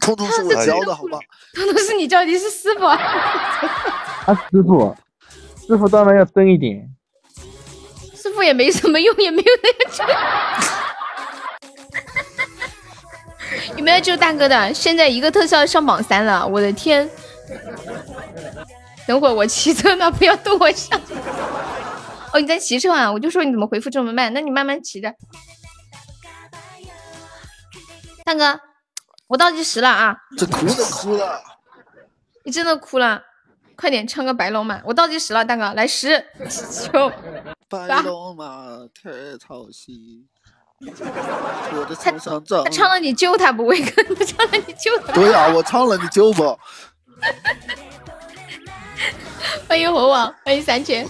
[0.00, 1.20] 痛痛是我教的好吧？
[1.54, 2.96] 彤彤是你教的，你是师傅啊。
[4.26, 4.92] 啊，师傅，
[5.68, 6.88] 师傅当然要真一点。
[8.14, 10.02] 师傅也没什么用，也没有那个救。
[13.76, 14.72] 有没有救大哥的？
[14.72, 17.06] 现在一个特效上榜三了，我的天！
[19.06, 20.98] 等会儿我骑车呢，不要动我下。
[22.32, 23.12] 哦，你在骑车啊？
[23.12, 24.32] 我就说你怎么回复这么慢？
[24.32, 25.12] 那你慢慢骑着。
[28.24, 28.58] 大哥，
[29.26, 30.16] 我倒计时了啊！
[30.38, 31.42] 这哭的哭了，
[32.44, 33.22] 你真的哭了，
[33.78, 34.82] 快点唱个白龙马！
[34.84, 36.08] 我倒计时了，大哥，来十
[36.92, 37.12] 九
[37.68, 38.44] 白龙马
[38.92, 40.26] 太操心，
[40.80, 42.70] 我的头上长他。
[42.70, 43.64] 唱了你救他不？
[43.66, 45.12] 威哥，他唱了你救他。
[45.12, 46.58] 对呀、我唱了，你救不？
[49.68, 51.06] 欢迎猴王，欢迎三千。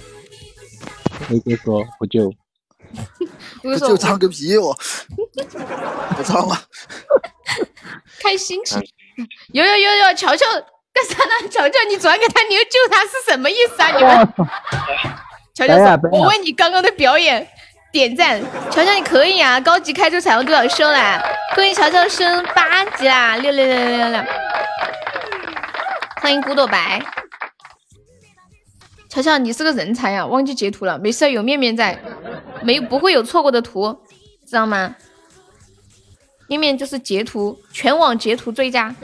[1.31, 2.31] 雷哥说不救，
[3.63, 4.77] 不就唱个屁我！
[6.15, 6.55] 不唱了，
[8.21, 8.79] 开心情。
[9.55, 10.45] 有有有有，乔乔
[11.51, 13.91] 乔乔，你转给他，你又救他是什么意思啊？
[13.97, 14.29] 你们？
[15.55, 17.47] 乔乔说：“白呀白呀我为你刚刚的表演
[17.91, 21.23] 点赞。”乔乔你可以啊，高级开出彩虹独角兽啦！
[21.55, 23.37] 恭喜乔乔升八级啦！
[23.37, 24.23] 六六六六六六！
[26.21, 27.03] 欢迎古朵白。
[29.09, 31.99] 乔乔，你是个人才呀、忘记截图了，没事，有面面在，
[32.63, 33.99] 没不会有错过的图，
[34.47, 34.95] 知道吗？
[36.47, 38.95] 面面就是截图，全网截图最佳。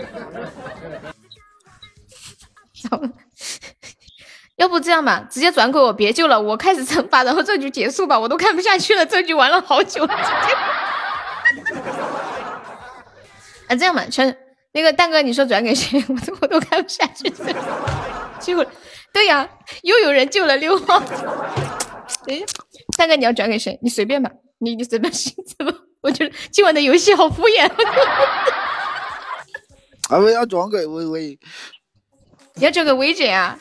[4.56, 10.14] 要不这样吧，直接转给我，别救了，我开始惩罚，然后这局结束吧，我都看不下去了，这局玩了好久了。
[13.68, 14.36] 啊，这样吧，全
[14.72, 16.02] 那个蛋哥，你说转给谁？
[16.08, 17.34] 我都我都看不下去了。
[18.40, 18.64] 救，
[19.12, 19.48] 对呀，
[19.82, 21.02] 又有人救了六号。
[22.28, 22.40] 哎，
[22.96, 23.78] 蛋哥你要转给谁？
[23.82, 25.72] 你随便吧，你你随便心怎么？
[26.02, 27.66] 我觉得今晚的游戏好敷衍。
[30.10, 31.38] 啊，我要转给微微。
[32.56, 33.58] 你要转给薇姐啊？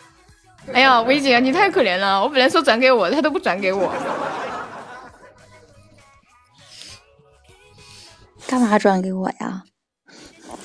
[0.71, 2.21] 哎呀，薇姐，你太可怜了！
[2.21, 3.93] 我本来说转给我，她都不转给我。
[8.47, 9.63] 干嘛转给我呀？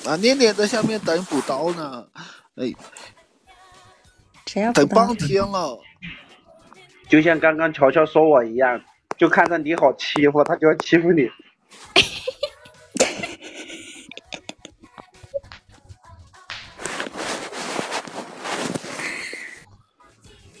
[0.05, 2.07] 啊，念念在下面等补刀呢，
[2.55, 2.73] 哎，
[4.45, 5.77] 谁要等半天了。
[7.09, 8.79] 就像刚刚乔乔说我一样，
[9.17, 11.23] 就看着你好欺负，他就要欺负你。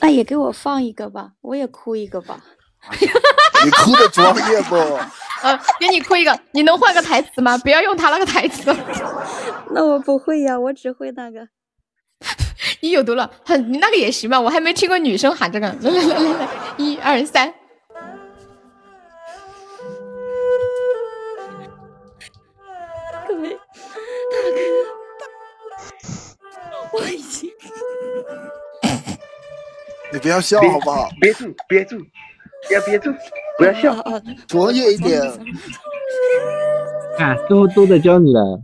[0.09, 2.39] 那也给我放一个吧，我也哭一个吧。
[3.63, 4.75] 你哭的专业不？
[5.43, 7.55] 呃，给你哭一个，你能换个台词吗？
[7.59, 8.75] 不要用他那个台词。
[9.71, 11.47] 那我不会呀，我只会那个。
[12.81, 14.41] 你有毒了，哼，你那个也行吧？
[14.41, 15.67] 我还没听过女生喊这个。
[15.67, 17.53] 来来来来来，一二三。
[30.11, 31.09] 你不要笑好不好？
[31.21, 31.99] 憋住，憋住，
[32.67, 33.13] 不要憋住，
[33.57, 33.95] 不要笑。
[34.47, 35.21] 专业一点。
[37.17, 38.61] 看师傅都在教你了。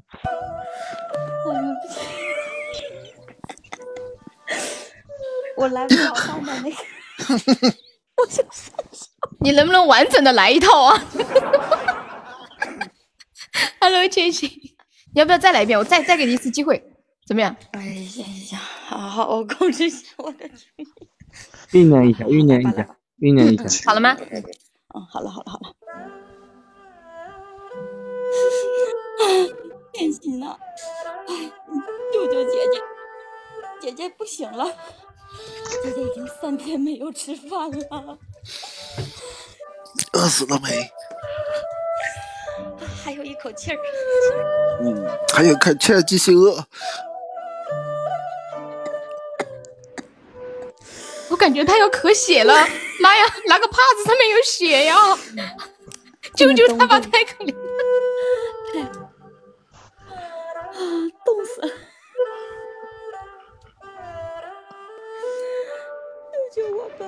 [5.57, 6.75] 我 来不了上面那个，
[8.17, 8.43] 我就
[9.39, 11.01] 你能不能完整的来一套啊？
[13.79, 14.47] Hello，千玺，
[15.13, 15.77] 你要不要再来一遍？
[15.79, 16.81] 我再再给你一次机会，
[17.27, 17.55] 怎么样？
[17.71, 20.85] 哎呀呀，好好，我控制一下我的注意。
[21.75, 22.87] 酝酿一下，酝酿一下，
[23.19, 23.91] 酝酿一下。
[23.91, 24.15] 好了吗？
[24.31, 24.41] 嗯，
[25.11, 25.75] 好了好了好了。
[29.91, 30.55] 天心呐，
[31.27, 31.51] 哎，
[32.13, 32.81] 救救姐姐，
[33.81, 34.65] 姐姐不行了，
[35.83, 38.17] 姐姐已经三天没有吃饭了，
[40.13, 40.89] 饿死了没？
[43.03, 43.77] 还有一口气儿。
[44.81, 46.65] 嗯，还有看切继续饿。
[51.45, 52.53] 感觉他要咳血了，
[52.99, 54.95] 妈呀，拿个帕子上面有血呀！
[56.35, 58.81] 救救他吧，太可怜了。
[60.73, 60.73] 啊，
[61.23, 61.67] 冻死了！
[66.51, 67.05] 救救我吧！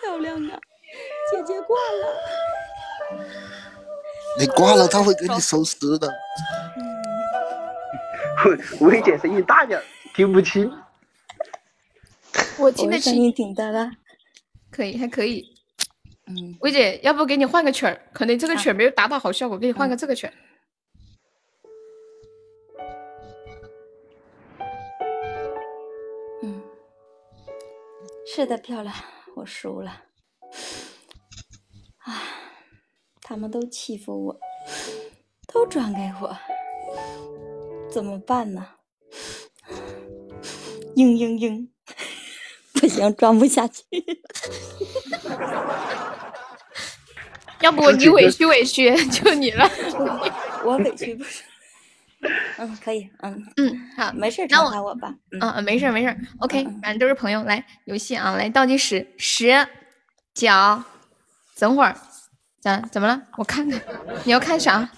[0.00, 0.58] 漂亮的，
[1.30, 2.16] 姐姐挂了。
[4.38, 6.10] 你挂了，他会给你收尸的。
[8.80, 9.78] 薇姐声音大点，
[10.14, 10.72] 听不清。
[12.60, 13.90] 我听得清，我声音挺大的。
[14.70, 15.44] 可以，还可以。
[16.26, 18.00] 嗯，薇姐，要不给你换个曲儿？
[18.12, 20.32] 可能这个曲儿没有达到好效果，给你换个这个曲儿。
[26.42, 26.62] 嗯
[28.26, 28.94] 是的，漂亮，
[29.36, 30.04] 我输了。
[31.98, 32.22] 啊
[33.22, 34.40] 他们都欺负我，
[35.52, 36.36] 都转给我，
[37.90, 38.66] 怎么办呢？
[40.96, 41.68] 嘤 嘤嘤，
[42.78, 43.84] 不行，装不下去。
[47.60, 49.68] 要不你委屈委屈，就你了。
[50.64, 51.42] 我委屈不是？
[52.56, 55.14] 嗯，可以，嗯嗯，好，没事，那惩罚我吧。
[55.32, 57.44] 嗯嗯嗯，没事儿没事儿，OK，反正都是朋友。
[57.44, 59.66] 来，游戏啊，来倒计时，十、
[60.34, 60.48] 九，
[61.58, 61.96] 等会儿，
[62.60, 63.22] 怎怎么了？
[63.36, 63.80] 我看看，
[64.24, 64.88] 你要看啥？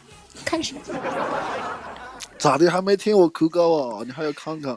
[0.46, 0.74] 看啥？
[2.38, 2.70] 咋的？
[2.70, 4.02] 还没听我口高啊？
[4.06, 4.74] 你还要看看？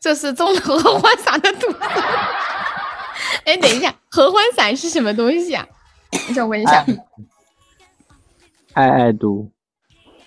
[0.00, 1.66] 这是中了合欢散的毒。
[3.44, 5.66] 哎，等一下，合欢散是什么东西啊？
[6.28, 6.84] 我想问一下，
[8.72, 9.50] 爱爱毒，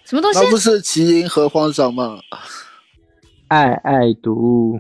[0.06, 0.40] 什么东西？
[0.40, 2.20] 那不是麒麟合欢散吗？
[3.48, 4.80] 爱爱毒，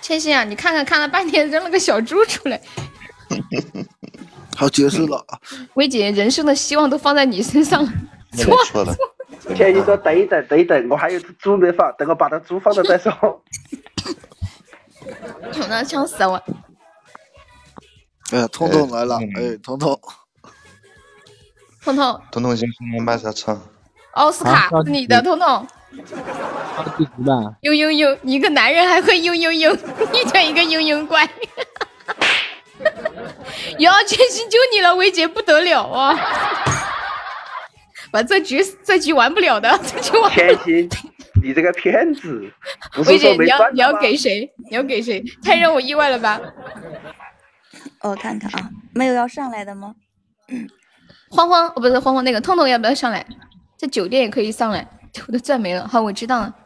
[0.00, 2.60] 千玺啊，你看看看了半天，扔了个小猪出来。
[4.56, 5.24] 好，结束了。
[5.74, 7.92] 薇姐人生的希望都放在你身上了，
[8.36, 8.96] 错错了。
[9.54, 13.12] 前一说等一等，等一等，我还有只猪没放，等我把它猪放了再说。
[15.02, 16.42] 我那呛死我！
[18.32, 19.98] 哎呀，彤彤来了，哎，彤彤，
[21.84, 23.60] 彤彤，彤彤先上来卖下唱。
[24.12, 25.66] 奥斯卡好是你的，彤彤。
[26.76, 27.56] 超级毒吧？
[27.60, 29.72] 呦呦呦，你一个男人还会呦呦呦，
[30.12, 31.24] 你这一个呦呦怪。
[33.78, 36.14] 哟，千玺就你了，薇姐不得了啊！
[38.16, 40.88] 把这局这局玩不了的， 这局玩不了。
[41.42, 42.50] 你这个骗子，
[42.94, 43.92] 不薇姐，是说没你要你要？
[44.00, 44.50] 给谁？
[44.70, 45.22] 你要给谁？
[45.44, 46.40] 太让我意外了吧！
[48.00, 49.94] 我看看啊，没有要上来的吗？
[51.28, 53.22] 欢欢，哦，不是欢欢，那个痛痛要不要上来？
[53.76, 54.88] 在酒店也可以上来。
[55.28, 56.56] 我的钻没了，好，我知道了。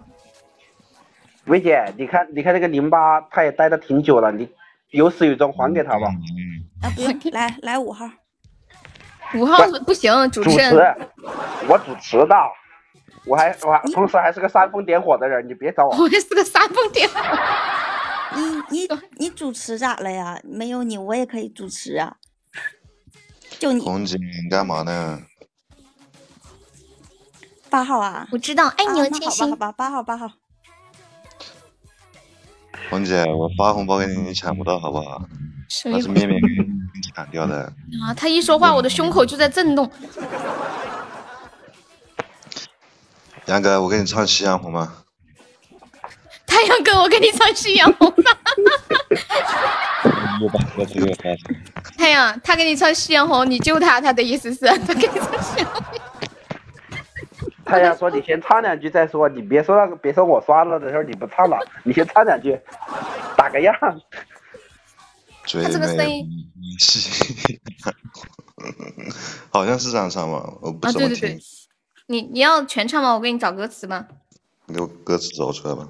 [1.47, 4.48] 薇姐，你看，你看那个淋巴，他也待的挺久了，你
[4.90, 6.06] 有始有终还给他吧。
[6.82, 8.09] 啊，不用，来来五号。
[9.35, 10.77] 五号不行，主主持人持，
[11.69, 12.35] 我主持的，
[13.27, 15.97] 我还我还同时还是个煽风点火的人，你别找我。
[15.97, 17.20] 我也是个煽风点火。
[18.36, 18.89] 你你
[19.19, 20.40] 你主持咋了呀？
[20.44, 22.16] 没有你我也可以主持啊。
[23.59, 25.20] 就你红姐，你干嘛呢？
[27.69, 28.27] 八号啊？
[28.32, 29.73] 我知道，爱你啊哦，千玺那好吧好。
[29.73, 30.31] 吧，八号八号。
[32.89, 35.23] 红姐，我发红包给你，你抢不到好不好？
[35.85, 37.73] 那是面面给你抢掉的。
[38.02, 39.90] 啊，他一说话，我的胸口就在震动。
[43.47, 44.93] 杨哥，我给你唱《夕阳红》吗？
[46.47, 48.36] 太阳哥，我给你唱《夕阳红》 吧。
[51.97, 55.82] 太阳，他给你唱《夕阳红》，你救他，他的意思是，他给你唱《夕阳红》。
[57.71, 62.59] 太阳说你先唱两句再说，你别说那个，别说我刷了的时候你不唱了，你先唱两句，
[63.37, 63.73] 打个样。
[63.81, 66.27] 他这个声音
[69.51, 71.17] 好像是这样唱吧，我不啊，怎么听。
[71.17, 71.43] 对对对，
[72.07, 73.15] 你你要全唱吗？
[73.15, 74.07] 我给你找歌词吧。
[74.67, 75.89] 你给我歌词找出来吧。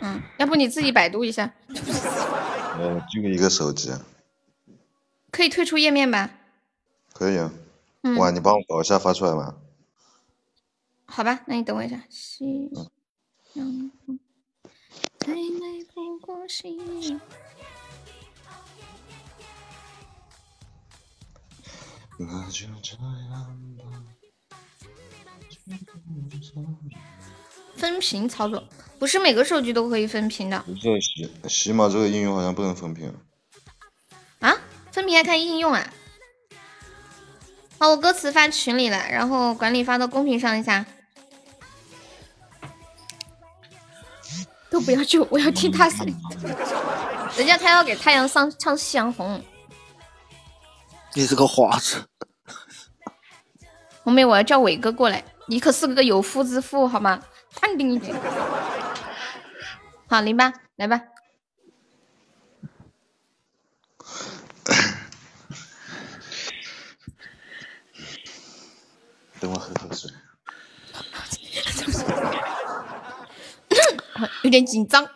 [0.00, 3.92] 嗯，要不你自己百度一下，我，就一个手机，
[5.30, 6.30] 可以退出页面吧？
[7.12, 7.52] 可以啊。
[8.02, 9.54] 嗯哇，你帮我搞一下发出来吧。
[11.14, 12.02] 好吧，那你等我一下。
[12.08, 12.70] 夕
[13.52, 14.18] 阳红，
[15.20, 17.20] 最美不过夕阳。
[22.18, 23.86] 那就这样吧。
[27.76, 28.66] 分屏操作
[28.98, 33.14] 不是每个手机都可以分屏的不是喜喜马这个应用好像不能分屏。
[34.40, 34.56] 啊？
[34.90, 35.92] 分屏还看应用啊？
[37.76, 40.86] 把，我歌词发群里了，然后管理发到公屏上一下。
[44.72, 46.16] 都不要救，我要听他声音。
[47.36, 49.38] 人家他要给太阳上唱《夕阳红》，
[51.12, 52.02] 你是个花痴，
[54.02, 57.22] 红梅，我要叫伟哥过来，你可是个有夫之妇，好吗？
[57.60, 58.16] 淡定一点。
[60.08, 61.02] 好，零八，来吧。
[69.38, 70.10] 等我喝口水。
[74.42, 75.08] 有点紧张。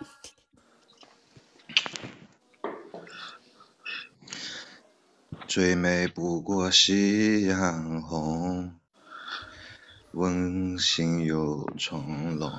[5.47, 8.79] 最美不过夕阳红，
[10.13, 12.53] 温馨又从容。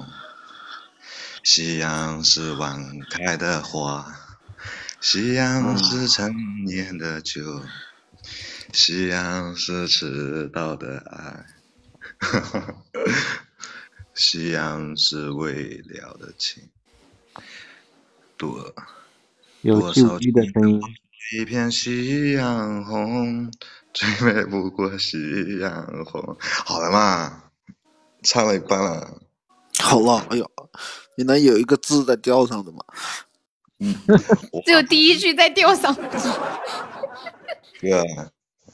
[1.44, 4.15] 夕阳是晚开的花，
[4.99, 7.61] 夕阳是陈年的酒，
[8.74, 11.45] 夕阳是迟到的爱，
[14.18, 16.64] 夕阳是未了的情。
[18.35, 18.73] 多
[19.61, 20.81] 有多少旧机的声音，
[21.34, 23.52] 一片夕阳红，
[23.94, 26.35] 最美不过夕阳红。
[26.39, 27.44] 好了嘛，
[28.23, 29.22] 唱了一半了。
[29.80, 30.52] 好了，哎呦，
[31.15, 32.84] 你能有一个字在调上的吗？
[34.65, 35.94] 只有第一句在调上。
[35.95, 38.02] 哥，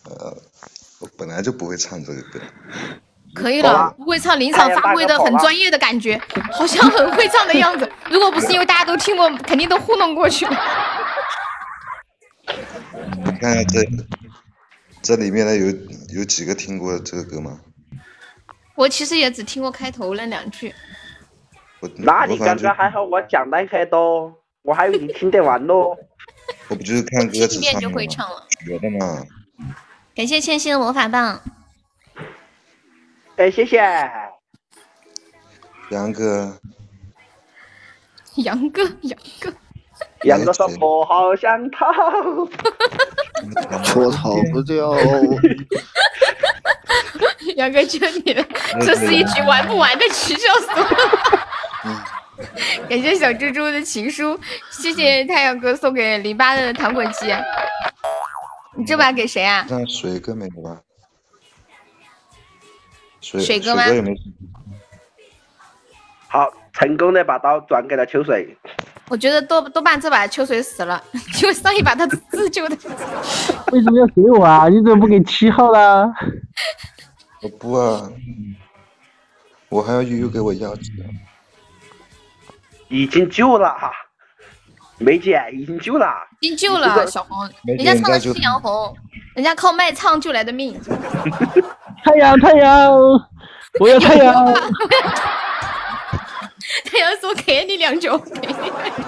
[0.05, 0.37] 呃，
[0.99, 2.39] 我本来就不会唱这个歌。
[3.33, 6.19] 可以了，不会唱，临场发挥的很专业的感觉，
[6.51, 7.91] 好像很会唱的样子。
[8.09, 10.57] 如果不是因为大家都听过，肯定都糊弄过去了。
[13.25, 13.81] 你看看这
[15.01, 15.67] 这里面的有
[16.15, 17.59] 有几个听过这个歌吗？
[18.75, 20.73] 我其实也只听过开头那两句。
[21.79, 24.33] 我那你刚刚还好，我讲得很多，
[24.63, 25.95] 我还以为你听得完喽。
[26.69, 27.95] 我不就是看歌词一遍就唱的吗？
[27.95, 28.47] 会唱了。
[28.65, 29.23] 学的嘛。
[30.15, 31.41] 感谢千玺的魔法棒，
[33.37, 33.81] 哎，谢谢。
[35.89, 36.59] 杨哥，
[38.37, 39.53] 杨哥，杨哥，
[40.23, 41.87] 杨哥说我好想逃，
[43.95, 44.93] 我逃不掉。
[47.57, 48.45] 杨哥就你了，
[48.81, 52.03] 这是一局玩不完的局，笑死我了。
[52.89, 54.39] 感谢小猪猪的情书，
[54.71, 57.33] 谢谢太阳哥送给零八的糖果机。
[58.75, 59.65] 你这把给谁啊？
[59.69, 60.81] 让水哥没有吧？
[63.23, 64.13] 水水哥吗水哥也没。
[66.27, 68.57] 好，成功的把刀转给了秋水。
[69.09, 71.01] 我觉得多多半这把秋水死了，
[71.41, 72.75] 因为上一把他自救的。
[73.71, 74.67] 为什么要给我啊？
[74.67, 76.11] 你怎么不给七号啦？
[77.41, 78.11] 我不啊，
[79.69, 80.91] 我还要悠悠给我要纸。
[82.87, 83.91] 已经救了哈，
[84.97, 86.07] 梅姐已经救了。
[86.39, 88.95] 已经救了小红，人家唱的是夕阳红，
[89.35, 90.79] 人家靠卖唱救来的命。
[92.03, 92.91] 太阳，太阳，
[93.79, 94.45] 我要太阳。
[96.85, 99.03] 太阳说给你两脚，给你两脚，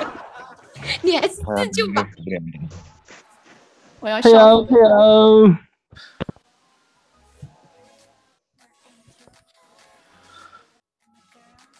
[1.01, 2.07] 你还是自救吧。
[3.99, 5.57] 我要笑太阳，太阳。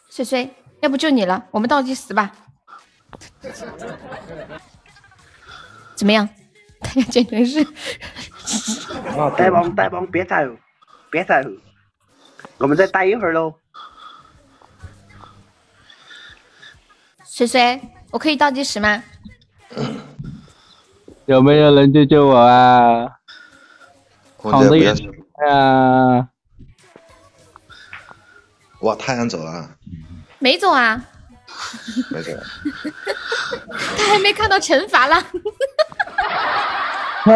[0.09, 2.31] 水水，要不就你了，我们倒计时吧。
[5.95, 6.27] 怎么样？
[6.81, 7.63] 太阳简直是
[9.37, 10.35] 呆萌呆萌，别走，
[11.15, 11.33] 别走，
[12.57, 13.53] 我们再待一会儿喽。
[17.25, 17.79] 水水，
[18.11, 19.01] 我可以倒计时吗？
[21.25, 23.07] 有没有人救救我啊？
[24.43, 24.93] 躺着也
[25.49, 26.27] 啊！
[28.81, 29.69] 哇，太阳走了，
[30.39, 31.01] 没走啊，
[32.11, 32.31] 没走。
[33.97, 35.15] 他还没看到惩罚了。
[37.23, 37.31] 太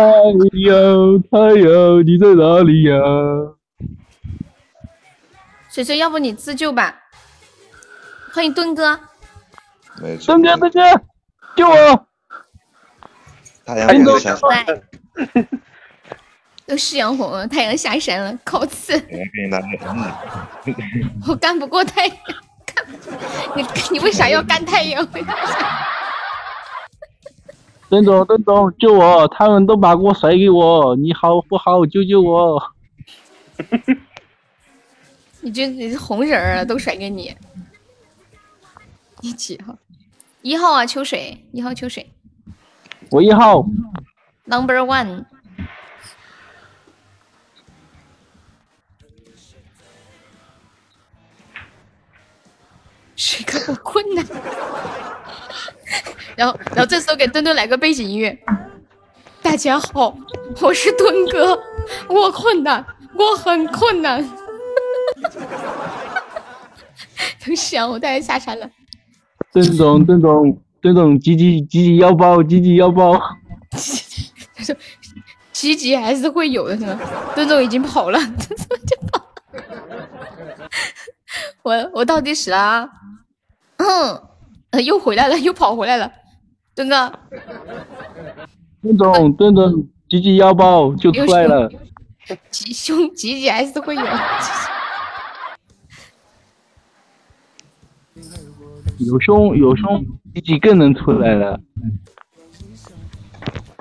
[0.68, 3.00] 阳，太阳，你在哪里呀？
[5.70, 6.96] 水水，要不你自救吧？
[8.34, 9.00] 欢迎墩哥，
[10.02, 10.34] 没走。
[10.34, 11.02] 东哥，东哥，
[11.56, 12.08] 救我！
[13.66, 14.66] 太阳下山，来，
[16.66, 18.94] 都夕阳红了，太阳下山了，靠刺，
[21.28, 22.18] 我干不过太阳，
[22.66, 22.86] 干
[23.56, 23.64] 你
[23.94, 25.08] 你为啥要干太阳？
[27.90, 29.28] 邓总，邓总，救我！
[29.28, 31.86] 他们都把锅甩给我，你好不好？
[31.86, 32.62] 救救我！
[35.42, 37.36] 你这你这红人儿啊，都甩给你。
[39.22, 39.78] 你几号？
[40.42, 42.10] 一号啊，秋水，一号秋水
[43.10, 43.66] 我一号
[44.46, 45.26] ，，Number One。
[53.16, 54.26] 水哥，我困难。
[56.36, 58.38] 然后，然后这时候给墩墩来个背景音乐。
[59.42, 60.16] 大家好，
[60.62, 61.62] 我是墩哥，
[62.08, 62.86] 我困难，
[63.16, 64.24] 我很困难。
[67.46, 68.70] 等想我带人下山了。
[69.52, 73.20] 邓总，邓总，邓总，吉吉吉吉腰包，吉吉腰包。
[73.70, 73.80] 他
[74.64, 74.76] 说
[75.52, 77.00] 奇迹还是会有的，是吗？
[77.36, 79.26] 郑总已经跑了，郑总就跑了。
[81.64, 82.90] 我我倒计时了啊！
[83.78, 84.22] 嗯，
[84.72, 86.12] 呃又回来了，又跑回来了。
[86.76, 87.12] 墩哥，
[88.82, 91.70] 邓总，邓总，吉吉腰包就出来了。
[92.52, 94.02] 吉凶吉吉还是会有。
[99.00, 101.60] 有胸有胸，吉吉更能出来了。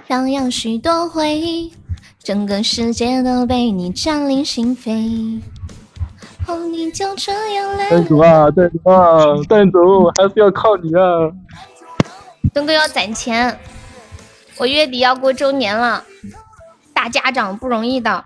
[0.06, 1.72] 荡漾许多回忆，
[2.18, 5.40] 整个世界都被你占领心扉。
[6.46, 9.18] 哦，你就这样来邓总啊，邓总啊，
[9.48, 11.30] 邓总还是要靠你啊！
[12.54, 13.58] 东哥要攒钱，
[14.56, 16.02] 我月底要过周年了，
[16.94, 18.24] 大家长不容易的。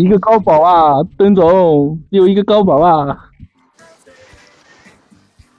[0.00, 3.28] 一个高保啊，邓总，有一个高保啊！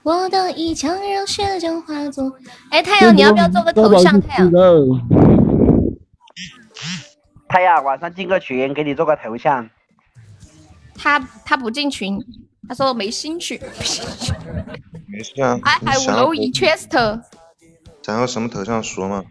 [0.02, 2.34] 我的一腔热血就化作。
[2.70, 4.20] 哎，太阳，你要不要做个头像？
[4.20, 4.50] 太阳，
[7.48, 9.70] 太阳晚上进个群，给你做个头像。
[10.96, 12.18] 他他不进群，
[12.68, 13.62] 他说没兴趣。
[15.06, 15.56] 没事啊。
[15.62, 17.22] I 你 have 想 no interest。
[18.02, 19.22] 想要什么头像说嘛？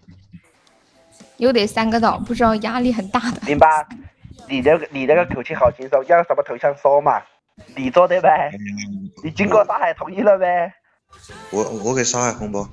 [1.35, 3.41] 又得三个岛，不知道压力很大的。
[3.45, 3.85] 明白？
[4.49, 7.21] 你这个你那个口气好轻松，要什么头像说嘛？
[7.75, 8.51] 你做的呗？
[9.23, 10.73] 你经过沙海同意了呗？
[11.51, 12.67] 我我给沙海红包。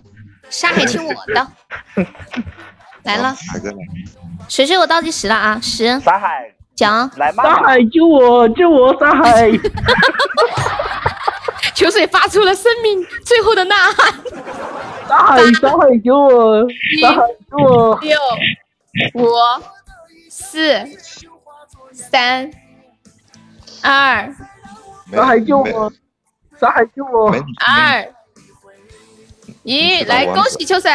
[0.49, 1.47] 沙海听我的，
[3.05, 3.77] 来了，海哥来。
[4.49, 5.99] 水水我倒计时了啊，十。
[6.01, 7.11] 沙海讲。
[7.17, 7.43] 来嘛！
[7.43, 9.51] 沙海救我，救我，沙海！
[11.75, 14.15] 秋水发出了生命最后的呐喊。
[15.07, 16.67] 沙海，沙海救我，
[17.01, 17.21] 沙海
[17.51, 17.99] 救我！
[18.01, 18.19] 六、
[19.15, 19.29] 五、
[20.31, 20.73] 四、
[22.11, 22.51] 三、
[23.83, 24.35] 二、
[25.13, 25.93] 啥还救我，
[26.59, 27.31] 啥还救我！
[27.31, 28.09] 二、
[29.63, 30.91] 一，来恭喜秋水！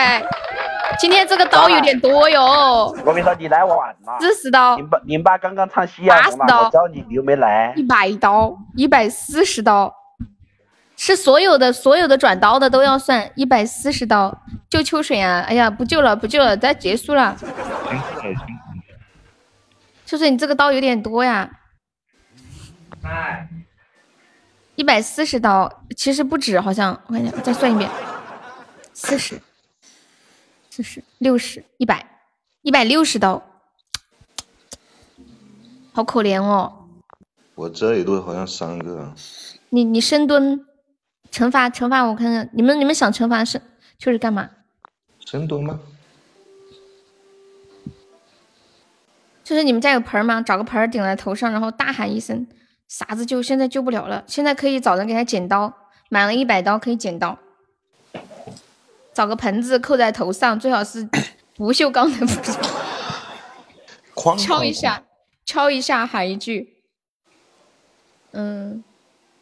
[1.00, 4.18] 今天这个刀有点多哟，我跟你说，你来晚了。
[4.20, 7.74] 四十刀，零八零八刚刚唱夕阳红八十刀了，我叫你，你又没来。
[7.76, 9.94] 一百刀，一百四十刀，
[10.98, 14.36] 是所有的所有的转刀的都要算一百四十刀。
[14.68, 15.46] 救秋水啊！
[15.48, 17.36] 哎呀，不救了，不救了，咱结束了。
[20.14, 21.60] 秋水，你这个刀有点多呀，
[24.76, 27.90] 一百四十刀，其实不止，好像我看一下，再算一遍，
[28.94, 29.42] 四十、
[30.70, 32.22] 四十、六十、一百、
[32.62, 33.44] 一百六十刀，
[35.94, 36.90] 好可怜哦。
[37.56, 39.16] 我这里都好像三个。
[39.70, 40.64] 你你深蹲
[41.32, 43.60] 惩罚惩罚我看看，你们你们想惩罚是
[43.98, 44.48] 就是干嘛？
[45.26, 45.80] 深蹲吗？
[49.44, 50.42] 就是你们家有盆儿吗？
[50.42, 52.48] 找个盆儿顶在头上，然后大喊一声
[52.88, 55.74] “傻子救”，现在救不了了，现在可以找人给他剪刀，
[56.10, 57.38] 满了一百刀可以剪刀。
[59.14, 61.08] 找个盆子扣在头上，最好是
[61.56, 62.58] 不锈钢的不锈
[64.16, 65.04] 哐敲一下，
[65.46, 66.76] 敲一下，喊一句，
[68.32, 68.84] 嗯，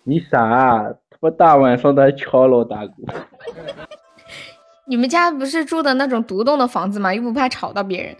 [0.04, 0.96] 你傻？
[1.12, 2.94] 他妈大晚上的敲了我大哥！
[4.88, 7.14] 你们家不是住的那种独栋的房子吗？
[7.14, 8.18] 又不怕吵到别人。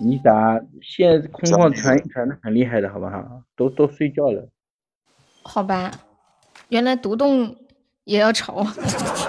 [0.00, 0.58] 你咋？
[0.82, 3.42] 现在空旷传传的很厉害的好不好？
[3.54, 4.48] 都都睡觉了。
[5.42, 5.90] 好吧，
[6.68, 7.54] 原来独栋
[8.04, 8.66] 也要吵，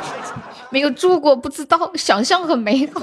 [0.71, 3.01] 没有住过不知道，想象很美好。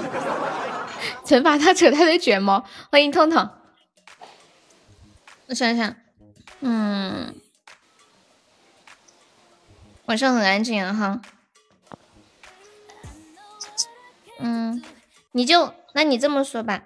[1.23, 3.47] 惩罚他扯他的卷毛，欢迎痛痛。
[5.47, 5.95] 我想想，
[6.61, 7.35] 嗯，
[10.05, 11.21] 晚上很安静啊哈。
[14.39, 14.81] 嗯，
[15.33, 16.83] 你就那你这么说吧，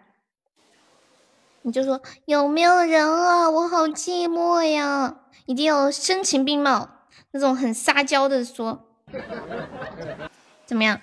[1.63, 3.49] 你就说有没有人啊？
[3.49, 5.15] 我好寂寞呀！
[5.45, 6.89] 一定要声情并茂，
[7.31, 8.85] 那种很撒娇的说，
[10.65, 10.99] 怎么样？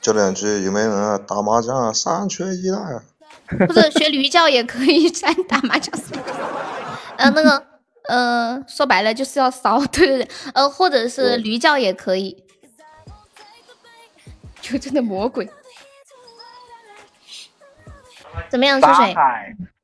[0.00, 1.18] 叫两句有没有人啊？
[1.18, 3.02] 打麻将啊，三缺一大呀。
[3.66, 5.98] 或者学驴叫也可以，山打麻将。
[7.16, 7.66] 呃，那个
[8.08, 12.44] 呃，说白了就是要骚， 对对对，呃，或者是驴叫也可以。
[14.60, 15.50] 就真的魔鬼，
[18.48, 19.14] 怎么样，秋水？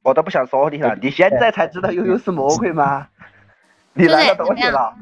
[0.02, 3.08] 我都不想说你了，你现在才知道悠悠是魔鬼吗？
[3.94, 4.94] 你来了多久了？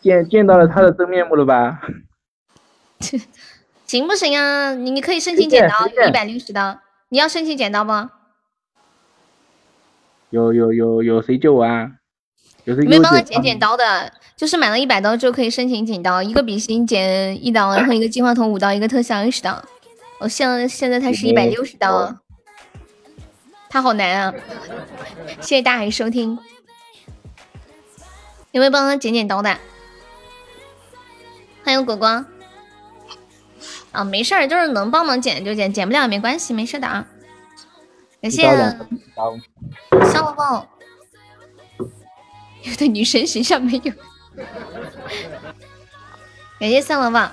[0.00, 1.80] 见见到了他的真面目了吧？
[3.86, 4.74] 行不行啊？
[4.74, 6.78] 你你可以申请剪刀，一百六十刀。
[7.10, 7.92] 你要申请剪刀不？
[10.30, 11.92] 有有有有谁救我啊？
[12.64, 19.62] 有谁你们帮他剪剪刀的，就是买了一百刀就可以申请剪刀，一个笔芯剪一刀，然后一个进化筒五刀，一个特效二十刀。
[20.20, 22.14] 我现在现在他是一百六十刀，
[23.70, 24.34] 他好难啊！
[25.40, 26.38] 谢谢大海收听，
[28.50, 29.58] 有没有帮他剪剪刀的？
[31.64, 32.24] 欢迎果果。
[33.92, 37.06] 啊，没事儿，就是能帮忙剪就剪，剪不了也没关系，没事的啊。
[38.20, 38.78] 感谢一刀两
[39.14, 39.38] 刀
[40.10, 40.68] 小宝宝，
[42.62, 43.92] 有的女神形象没有。
[46.58, 47.32] 感谢三宝宝，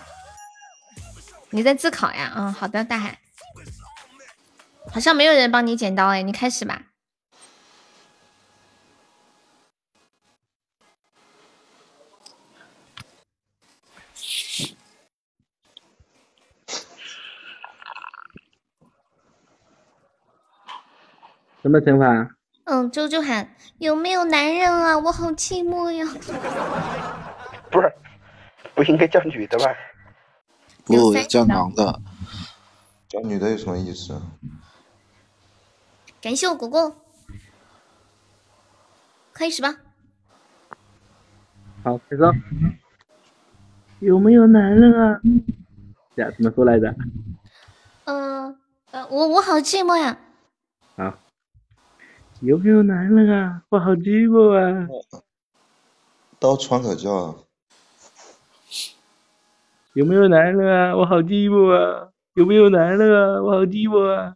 [1.49, 2.33] 你在自考呀？
[2.35, 3.19] 嗯，好的，大海。
[4.95, 6.83] 好像没有人帮你剪刀哎，你开始吧。
[21.61, 22.29] 什么惩罚？
[22.63, 24.97] 嗯，周周喊有没有男人啊？
[24.97, 26.05] 我好寂寞呀。
[27.69, 27.93] 不是，
[28.73, 29.75] 不应该叫女的吧？
[30.85, 31.99] 不叫男的。
[33.09, 34.21] 叫女的有什么意思？
[36.25, 36.95] 感谢我果果，
[39.31, 39.75] 开始吧。
[41.83, 42.23] 好，开始。
[43.99, 45.21] 有没有男人啊？
[46.15, 46.95] 呀，怎么说来着？
[48.05, 48.57] 嗯
[48.89, 50.17] 呃，我我好寂寞呀。
[50.95, 51.13] 好，
[52.39, 53.61] 有没有男人啊？
[53.69, 54.87] 我好寂寞啊！
[56.39, 57.37] 到窗口叫，
[59.93, 60.95] 有没有男人啊？
[60.95, 62.09] 我好寂寞啊！
[62.33, 63.43] 有没有男人啊？
[63.43, 64.35] 我好寂寞啊！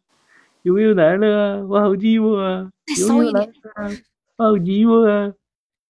[0.69, 1.65] 有没有男人啊？
[1.67, 2.69] 我好寂寞啊！
[2.99, 3.89] 有没有男人啊？
[4.37, 5.33] 我好寂寞啊！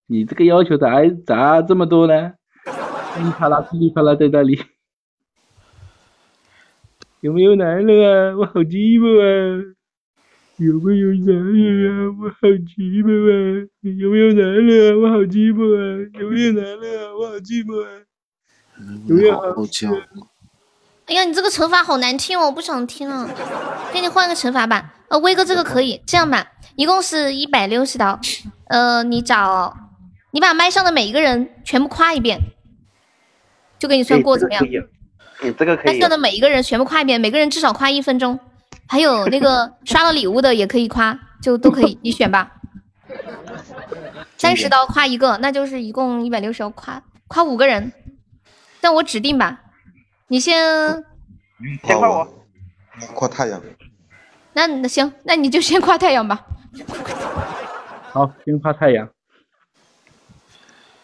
[0.06, 2.32] 你这个要求咋咋这么多呢？
[2.64, 4.58] 噼里啪啦噼里啪啦在那里。
[7.20, 8.36] 有没有男人啊？
[8.38, 9.62] 我好寂寞啊！
[10.56, 12.16] 有没有男人啊？
[12.18, 13.68] 我好寂寞啊！
[13.82, 14.96] 有没有男人啊？
[14.96, 16.10] 我好寂寞啊！
[16.18, 17.14] 有没有男人啊？
[17.14, 17.90] 我好寂寞啊！
[19.06, 19.90] 有没有好好叫，
[21.10, 23.28] 哎呀，你这个惩罚好难听哦，我不想听了，
[23.92, 24.94] 给你换个惩罚吧。
[25.08, 28.20] 呃，威哥这个可以，这样吧，一共是一百六十刀。
[28.68, 29.76] 呃，你找，
[30.30, 32.38] 你把麦上的每一个人全部夸一遍，
[33.76, 34.64] 就给你算过，怎么样？
[35.42, 38.38] 你这个可以麦上，的每一个人全部夸一遍，每个人至少夸一分钟。
[38.86, 42.52] 还有那个 刷了礼物的也可以夸，就都可以，你选吧。
[44.38, 47.92] 三十刀夸一个，那就是一共一百六十刀，夸夸五个人。
[48.80, 49.60] 但我指定吧，
[50.32, 50.54] 你先，
[51.82, 52.46] 先夸我，
[53.16, 53.60] 夸太阳。
[54.52, 56.46] 那那行，那你就先夸太阳吧。
[58.14, 59.10] 好，先夸太阳。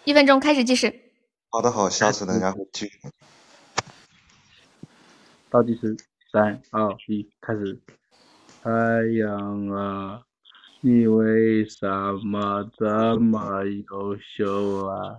[0.05, 1.11] 一分钟开始计时。
[1.51, 2.89] 好的好，下次人家会记。
[5.51, 5.97] 倒计时，
[6.31, 7.81] 三二一，开始。
[8.63, 8.71] 太
[9.19, 10.23] 阳啊，
[10.83, 11.89] 你为什
[12.25, 15.17] 么这么优秀啊？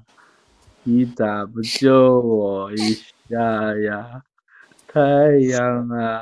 [0.84, 4.22] 你咋不救我一下呀呀？
[4.88, 5.02] 太
[5.49, 6.22] 阳啊，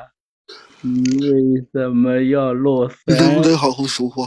[0.81, 2.97] 你为什么要落山？
[3.07, 4.23] 你能不能好好说话？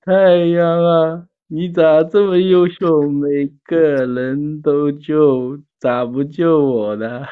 [0.00, 3.76] 太阳啊，你咋这么优秀，每个
[4.06, 7.26] 人都救，咋不救我呢？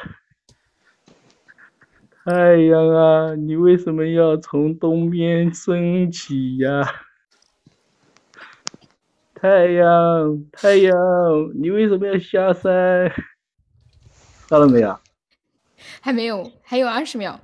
[2.23, 6.87] 太阳啊，你为什么要从东边升起呀？
[9.33, 10.93] 太阳，太阳，
[11.55, 13.11] 你为什么要下山？
[14.47, 14.99] 到了没有？
[16.01, 17.39] 还没有，还有二十秒。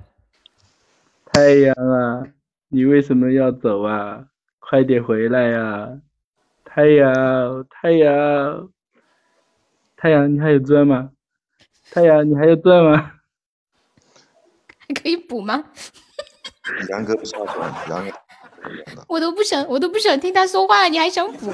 [1.32, 2.26] 太阳啊，
[2.68, 4.26] 你为什么要走啊？
[4.58, 6.00] 快点回来呀！
[6.64, 8.70] 太阳，太阳，
[9.96, 11.10] 太阳，你还有钻吗？
[11.90, 13.12] 太阳，你还有钻吗？
[14.78, 15.64] 还可以补吗？
[16.88, 18.16] 杨哥不下去了，杨哥。
[19.06, 21.52] 我都不想，我都不想听他说话了，你还想补？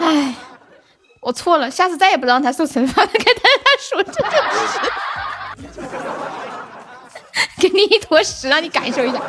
[0.00, 0.34] 唉，
[1.22, 3.08] 我错了，下次再也不让他受惩罚了。
[3.14, 4.12] 给他他说这
[5.62, 5.80] 就是，
[7.62, 9.22] 给你一坨屎，让你感受一下。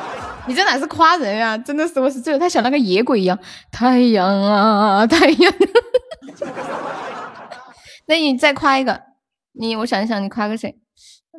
[0.47, 1.55] 你这哪是夸人啊？
[1.55, 2.39] 真的是，我是醉了。
[2.39, 3.37] 他像那个野鬼一样，
[3.71, 5.53] 太阳啊，太阳。
[8.07, 9.03] 那你再夸一个，
[9.51, 10.75] 你我想一想，你夸个谁？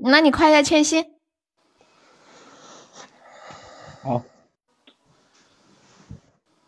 [0.05, 1.05] 那你夸一下千玺。
[4.05, 4.23] 好，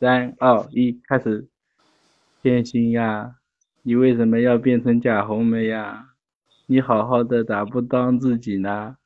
[0.00, 1.46] 三二一，开始。
[2.42, 3.35] 千玺呀，
[3.88, 6.06] 你为什么要变成假红梅呀？
[6.66, 8.96] 你好好的咋不当自己呢？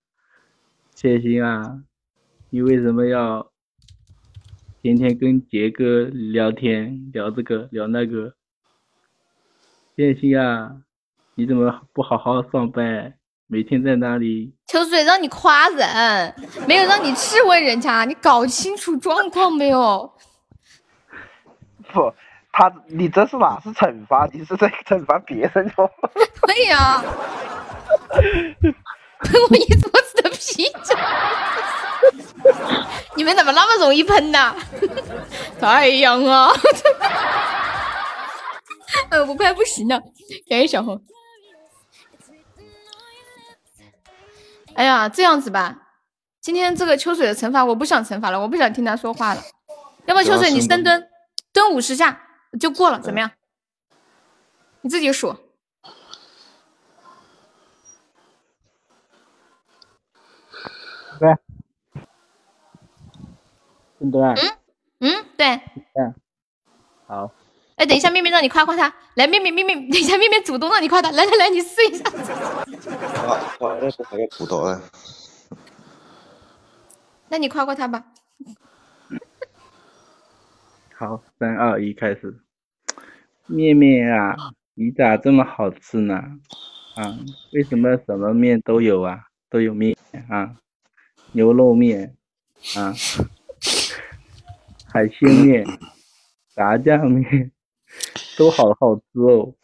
[0.94, 1.82] 千玺啊，
[2.48, 3.52] 你为什么要
[4.80, 8.32] 天天跟杰哥聊天，聊这个聊那个？
[9.98, 10.76] 千玺啊，
[11.34, 13.12] 你怎么不好好上班？
[13.48, 16.34] 每天在那里秋水让你夸人，
[16.66, 20.10] 没有让你质问人家，你搞清楚状况没有？
[21.92, 22.14] 不，
[22.52, 24.28] 他你这是哪是惩罚？
[24.32, 25.90] 你是在惩罚别人哦。
[26.46, 27.02] 对呀、
[29.20, 30.96] 喷 我一桌子的啤酒，
[33.14, 34.54] 你们怎么那么容易喷呢？
[35.60, 36.50] 太阳啊！
[39.10, 40.00] 呃，我快不行了，
[40.48, 41.00] 感谢小红。
[44.74, 45.76] 哎呀，这样子吧，
[46.40, 49.42] 今天这个秋水的惩罚我不想惩罚了，我不想听他说话了。
[50.06, 51.08] 要不秋水你深蹲
[51.52, 52.20] 蹲五十下
[52.58, 53.30] 就过了，怎么样？
[54.80, 55.36] 你自己数。
[61.18, 61.36] 对，
[63.98, 64.34] 真的啊？
[65.00, 65.60] 嗯，对。
[65.94, 66.14] 嗯，
[67.06, 67.30] 好，
[67.76, 68.94] 哎，等一下，面面让你夸夸他。
[69.16, 71.10] 来，面面面面，等一下，面面主动让你夸他。
[71.10, 72.04] 来来来，你试一下。
[73.28, 74.16] 啊，我那是还！
[77.28, 78.02] 那你夸夸他吧。
[81.00, 82.42] 好，三二一，开始。
[83.46, 84.36] 面面啊，
[84.74, 86.14] 你咋这么好吃呢？
[86.94, 87.18] 啊，
[87.54, 89.18] 为什么什么面都有啊？
[89.48, 89.96] 都有面
[90.28, 90.54] 啊，
[91.32, 92.14] 牛肉面
[92.76, 92.92] 啊，
[94.92, 95.66] 海鲜面、
[96.54, 97.50] 炸酱面，
[98.36, 99.54] 都好好吃哦。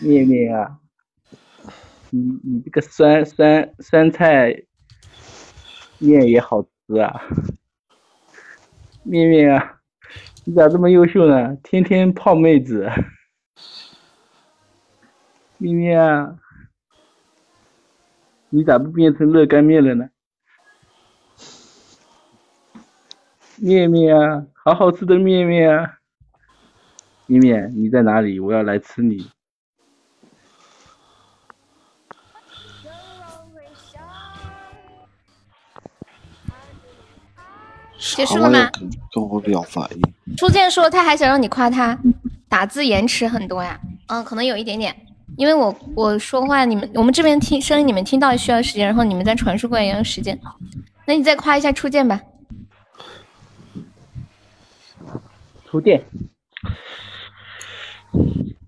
[0.00, 0.80] 面面啊，
[2.10, 4.64] 你你这个酸酸酸菜
[6.00, 7.28] 面也好吃啊，
[9.04, 9.80] 面面啊，
[10.46, 11.56] 你咋这么优秀呢？
[11.62, 12.86] 天天泡妹子，
[15.56, 16.36] 咪咪啊，
[18.50, 20.10] 你咋不变成热干面了呢？
[23.56, 25.98] 面面啊，好好吃的面面啊！
[27.26, 28.38] 咪咪，你在哪里？
[28.38, 29.26] 我要来吃你。
[38.16, 38.70] 结束了吗？
[38.72, 39.88] 跟跟我表白，
[40.36, 41.98] 初见说他还想让你夸他，
[42.48, 43.80] 打字延迟很多呀。
[44.08, 44.94] 嗯，可能有一点点，
[45.38, 50.38] 因为我我说话你们我们这边听声音你们听到需要时间，然后你们再传输过来也要时间。
[51.06, 52.20] 那你再夸一下初见吧。
[55.70, 56.04] 初见，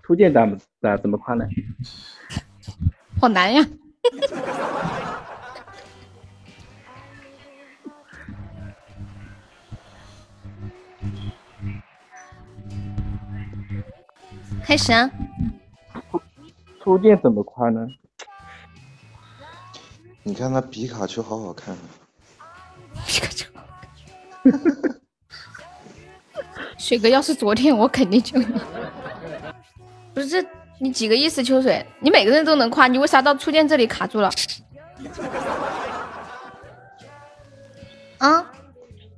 [0.03, 1.45] 初见咋么咋怎么夸呢？
[3.21, 3.67] 好难呀。
[14.67, 15.09] 开始啊！
[16.83, 17.87] 初见怎么夸呢？
[20.25, 21.79] 你看他皮卡丘好好看啊，
[23.07, 23.47] 皮卡丘。
[26.77, 28.47] 水哥，要是昨天我肯定救你。
[30.13, 30.45] 不是这
[30.81, 31.45] 你几个意思？
[31.45, 34.29] 秋水，你每个人都能夸，你为啥到初见这里卡住了？
[38.19, 38.45] 啊？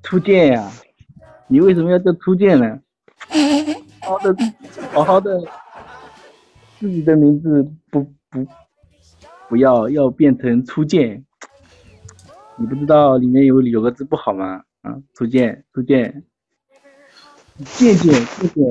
[0.03, 0.70] 初见呀，
[1.47, 2.79] 你为什么要叫初见呢？
[4.09, 4.35] 好的，
[4.94, 5.39] 好好的，
[6.78, 8.47] 自己的名字不不
[9.51, 11.26] 不要要变成初见，
[12.56, 14.62] 你不知道里面有有个字不好吗？
[14.80, 16.24] 啊，初见，初见，
[17.76, 18.64] 见见见见，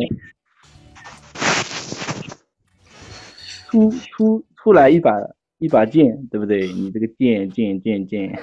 [3.70, 5.12] 出出出来一把
[5.60, 6.68] 一把剑，对不对？
[6.74, 8.32] 你这个剑剑剑剑，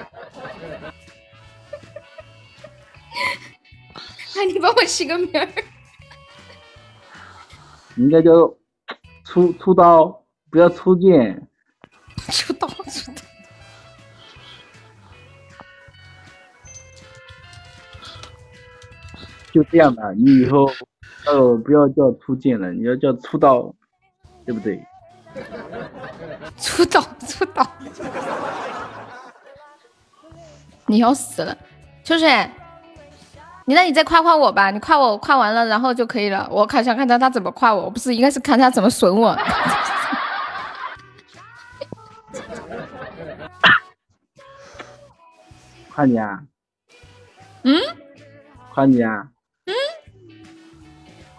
[4.33, 5.47] 那你帮我起个名儿。
[7.95, 8.31] 你应该叫
[9.23, 11.47] 出出刀，不要出剑。
[12.31, 13.21] 出刀出刀。
[19.51, 20.69] 就这样吧，你以后
[21.25, 23.73] 呃不要叫出剑了，你要叫出刀，
[24.45, 24.83] 对不对？
[26.57, 27.65] 出刀出刀，
[30.87, 31.57] 你要死了，
[32.03, 32.27] 秋水，
[33.65, 36.47] 你那你再夸夸我吧，你夸我夸完了，然后就可以了。
[36.51, 39.35] 我看想看他他怎么夸我，不是应该是看他怎么损我。
[45.93, 46.39] 夸你啊？
[47.63, 47.81] 嗯
[48.73, 49.27] 夸你啊？
[49.65, 49.73] 嗯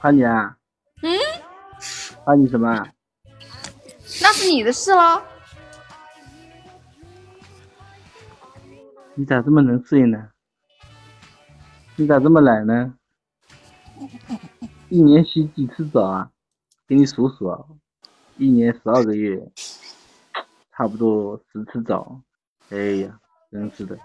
[0.00, 0.56] 夸你啊？
[1.02, 1.10] 嗯，
[2.24, 2.88] 夸你什么啊？
[4.22, 5.20] 那是你的事喽。
[9.14, 10.30] 你咋这么能睡呢？
[11.98, 12.94] 你咋这么懒呢？
[14.90, 16.30] 一年洗几次澡啊？
[16.86, 17.78] 给你数数，
[18.36, 19.50] 一年十二个月，
[20.72, 22.20] 差不多十次澡。
[22.68, 23.18] 哎呀，
[23.50, 23.98] 真是的，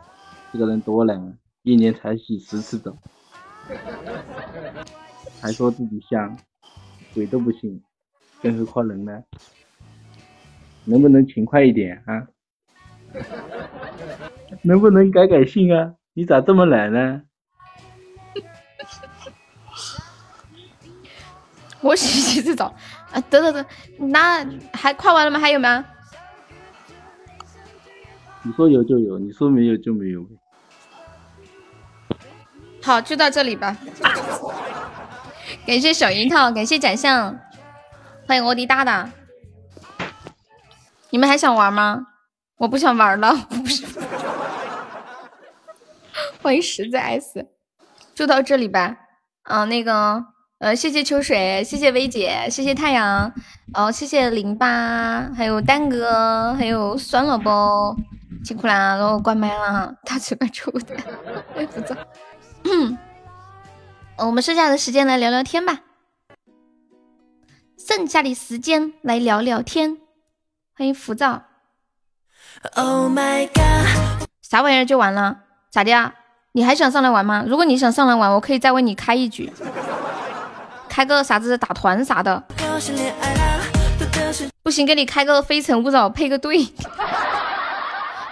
[0.54, 2.98] 这个人多懒啊，一年才洗十次澡，
[5.42, 6.38] 还说自己香，
[7.14, 7.84] 鬼都不信，
[8.42, 9.22] 更何况人呢？
[10.86, 12.26] 能不能勤快一点啊？
[14.64, 15.96] 能不能改改性啊？
[16.14, 17.24] 你咋这么懒呢？
[21.82, 22.74] 我洗几次澡
[23.12, 23.20] 啊？
[23.30, 23.66] 得得得，
[23.98, 25.40] 那还快完了吗？
[25.40, 25.84] 还有吗？
[28.44, 30.26] 你说有就有，你说没有就没有。
[32.84, 33.78] 好，就到这里吧。
[35.66, 37.40] 感谢小樱桃，感谢展象，
[38.28, 39.10] 欢迎欧迪大大。
[41.10, 42.08] 你们还想玩吗？
[42.58, 43.86] 我不想玩了，不是。
[46.41, 47.48] 欢迎实在 S，
[48.16, 48.98] 就到这里吧。
[49.44, 50.26] 嗯、那个，
[50.62, 53.34] 呃，谢谢秋水，谢谢薇姐，谢谢太阳，
[53.74, 57.98] 哦，谢谢零八，还有丹哥，还有酸萝卜，
[58.46, 60.96] 辛苦啦，然后关麦了，大嘴巴臭的，
[61.56, 61.96] 哎，不走。
[62.66, 62.96] 嗯，
[64.18, 65.80] 呃我们剩下的时间来聊聊天吧。
[67.76, 69.98] 剩下的时间来聊聊天。
[70.78, 71.42] 欢迎浮躁。
[72.76, 75.40] Oh my god，啥玩意儿就完了？
[75.72, 76.14] 咋的呀？
[76.52, 77.44] 你还想上来玩吗？
[77.48, 79.52] 如果你想上来玩，我可以再为你开一局，
[80.92, 82.44] 开个啥子打团啥的，
[84.62, 86.68] 不行，给你开个《非诚勿扰》配个队，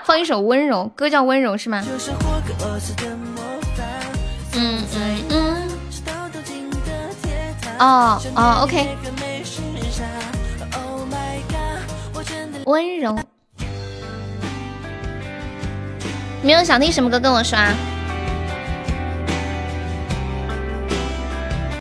[0.04, 1.82] 放一首温柔，歌叫温柔是吗？
[4.56, 5.70] 嗯嗯嗯。
[7.80, 8.90] 哦哦，OK。
[12.66, 13.18] 温柔。
[16.42, 17.58] 没有想听什么歌跟我说。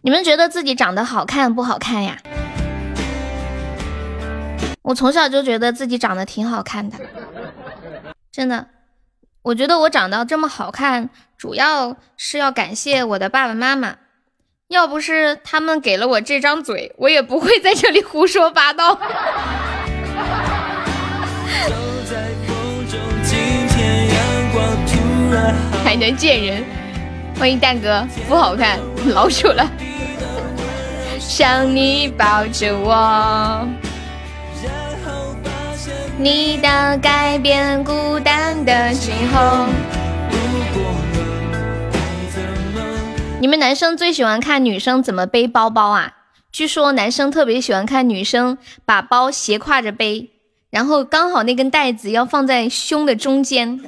[0.09, 2.17] 你们觉得自己长得好看不好看呀？
[4.81, 6.97] 我从小就觉得自己长得挺好看的，
[8.33, 8.69] 真的。
[9.43, 13.97] 我觉得我长得这么好看，主要是要感谢我的爸爸妈妈，
[14.69, 18.99] 要不是他们给了我这张嘴，我也不会在这里胡说八道。
[25.85, 26.65] 还能见人，
[27.39, 28.79] 欢迎蛋哥，不好看，
[29.09, 29.71] 老鼠了。
[31.29, 33.69] 想你抱着我，
[36.17, 39.67] 你的改变，孤单的今后。
[43.39, 46.15] 你们男生最喜欢看女生怎么背包包啊？
[46.51, 48.57] 据说男生特别喜欢看女生
[48.87, 50.31] 把包斜挎着背，
[50.71, 53.83] 然后刚好那根带子要放在胸的中间。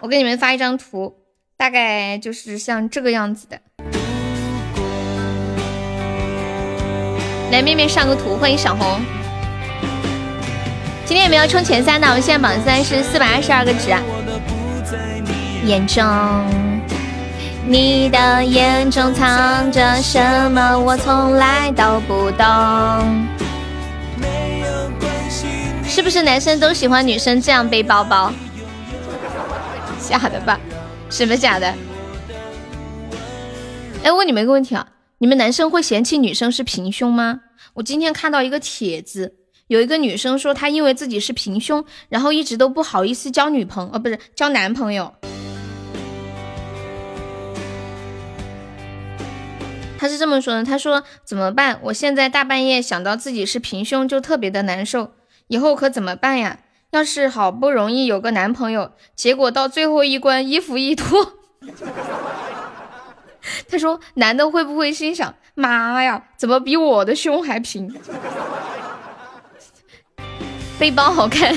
[0.00, 1.14] 我给你们发一张图，
[1.58, 3.60] 大概就是像这个样子的。
[7.50, 9.00] 来，面面上个图，欢迎小红。
[11.04, 12.06] 今天有没有冲前三的？
[12.06, 13.90] 我们现在榜三是四百二十二个值。
[15.66, 16.04] 眼中，
[17.66, 20.20] 你的眼中藏着什
[20.52, 20.78] 么？
[20.78, 22.46] 我从来都不懂。
[25.84, 28.32] 是不是男生都喜欢女生这样背包包？
[29.98, 30.56] 假的吧？
[31.10, 31.66] 什么假的？
[34.04, 34.86] 哎，问你们一个问题啊，
[35.22, 37.40] 你们男生会嫌弃女生是平胸吗？
[37.74, 39.34] 我今天看到一个帖子，
[39.66, 45.12] 有一个女生说她因为自己是平胸，然后一直都不好意思交女朋友，哦，不是交男朋友。
[49.98, 51.78] 她是这么说的，她说怎么办？
[51.82, 55.12] 我现在大半夜想到自己是平胸就特别的难受，
[55.48, 56.60] 以后可怎么办呀？
[56.92, 61.34] 要是好不容易有个男朋友，结果到最后一关衣服一脱，
[63.68, 67.94] 他说男的会不会心想妈呀，怎么比我的胸还平？
[70.78, 71.54] 背包好看，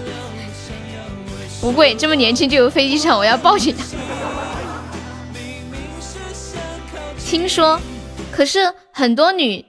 [1.60, 3.84] 不会这么年轻就有飞机场，我要抱紧他。
[7.18, 7.78] 听说，
[8.30, 9.64] 可是很多女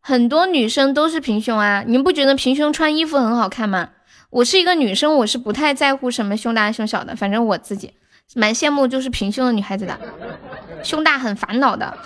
[0.00, 3.90] 很多女生都是平胸啊，你们不觉得平胸穿衣服很好看吗？
[4.30, 7.92] 我是一个女生，我是不太在乎什么胸大胸小的，反正我自己
[8.34, 9.98] 蛮羡慕就是平胸的女孩子的，
[10.82, 11.96] 胸大很烦恼的。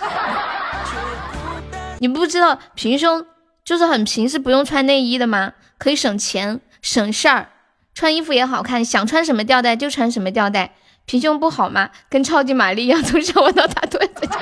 [1.99, 3.25] 你不知道平胸
[3.63, 5.53] 就是很平，是不用穿内衣的吗？
[5.77, 7.49] 可以省钱省事儿，
[7.93, 10.71] 穿衣服也好看，想穿什么吊带就穿什么吊带。
[11.05, 11.89] 平胸不好吗？
[12.09, 14.39] 跟超级玛丽一样，从小玩到大，对对对。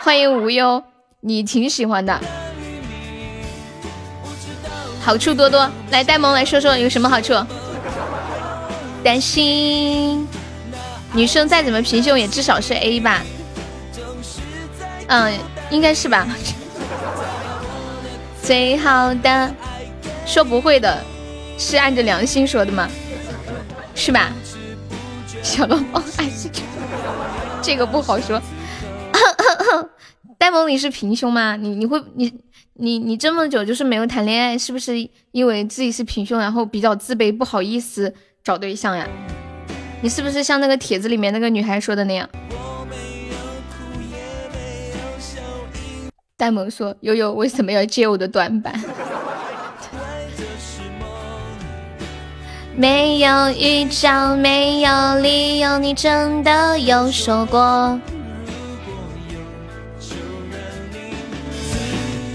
[0.00, 0.84] 欢迎无忧，
[1.20, 2.20] 你挺喜欢的。
[5.00, 7.34] 好处多多，来呆萌来说说有什么好处？
[9.02, 10.26] 担心
[11.16, 13.22] 女生再怎么平胸也至少是 A 吧？
[15.08, 15.32] 嗯，
[15.70, 16.28] 应该是吧。
[18.42, 19.54] 最好的，
[20.26, 21.02] 说不会的
[21.58, 22.86] 是按着良心说的吗？
[23.94, 24.30] 是吧？
[25.42, 26.60] 小龙包爱这个，
[27.62, 28.40] 这个不好说。
[30.38, 31.56] 呆萌你是平胸吗？
[31.56, 32.30] 你你会你？
[32.78, 38.12] 你你这么久就是没有谈恋爱，是不是因为自己是平胸，然后比较自卑，不好意思
[38.44, 39.08] 找对象呀？
[40.02, 42.28] 你是不是像那个帖子里面那个女孩说的那样？
[46.36, 48.78] 呆萌说：“悠悠为什么要接我的短板？”
[52.76, 57.98] 没有预兆，没有理由，你真的有说过？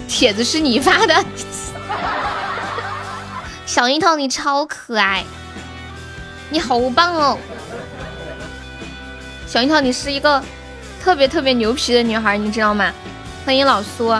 [0.08, 1.24] 帖子是你发的，
[3.68, 5.24] 小樱桃你超可爱，
[6.52, 7.38] 你好棒哦！
[9.48, 10.44] 小樱桃你是一个
[11.02, 12.92] 特别特别牛皮的女孩，你知道吗？
[13.46, 14.14] 欢迎老苏。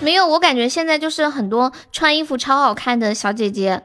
[0.00, 3.84] 没有，我感觉现在就是很多穿衣服超好看的小姐姐，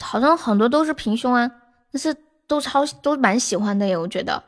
[0.00, 1.50] 好像很多都是平胸啊，
[1.92, 2.14] 但是
[2.46, 4.40] 都超都蛮喜欢的耶，我觉得。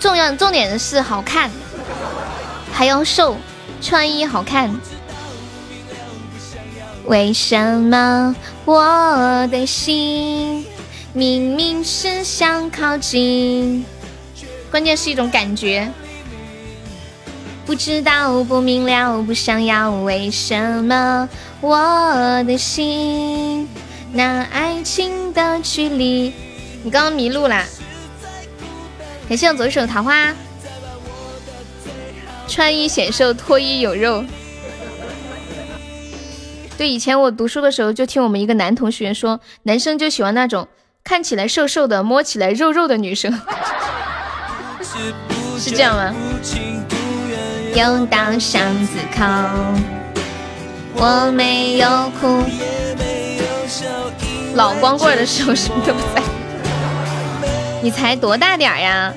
[0.00, 1.50] 重要重点的是好看，
[2.72, 3.36] 还要瘦，
[3.82, 4.74] 穿衣好看。
[7.08, 8.36] 为什么
[8.66, 10.66] 我的心
[11.14, 13.82] 明明是想靠近，
[14.70, 15.90] 关键是一种感觉。
[17.64, 19.90] 不知道，不明了，不想要。
[19.90, 21.26] 为什么
[21.62, 21.78] 我
[22.46, 23.66] 的心
[24.12, 26.34] 那爱情的距离？
[26.82, 27.64] 你刚刚迷路啦。
[29.30, 30.34] 感谢我左手桃花，
[32.46, 34.22] 穿衣显瘦，脱衣有肉。
[36.78, 40.68] 对，以前我读书的时候就听我们一个男同学说，男生就喜欢那种
[41.02, 43.32] 看起来瘦瘦的，摸起来肉肉的女生，
[45.58, 46.14] 是这样吗？
[47.74, 49.24] 又到巷子口，
[50.94, 51.88] 我没有
[52.20, 52.44] 哭。
[54.54, 56.22] 老光棍的时候什么都不在。
[57.82, 59.12] 你才多大点儿呀？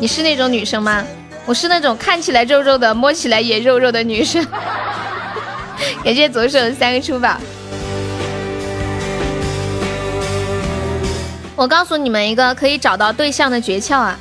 [0.00, 1.04] 你是那种女生吗？
[1.46, 4.44] 我是那种看起来肉肉的，摸起来也肉肉的女生。
[6.04, 7.36] 感谢左手的三个出宝。
[11.56, 14.18] 我告诉你们一个可以找到对象的诀窍啊，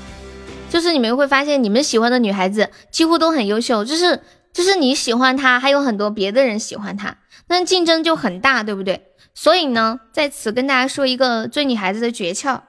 [0.69, 4.19] 就是你们会发现你们喜欢的女孩子几乎都很优秀，就是
[4.51, 7.15] 就是你喜欢她，还有很多别的人喜欢她，
[7.47, 9.03] 那竞争就很大，对不对？
[9.35, 12.61] 所以呢，在此跟大家说一个追女孩子的诀窍，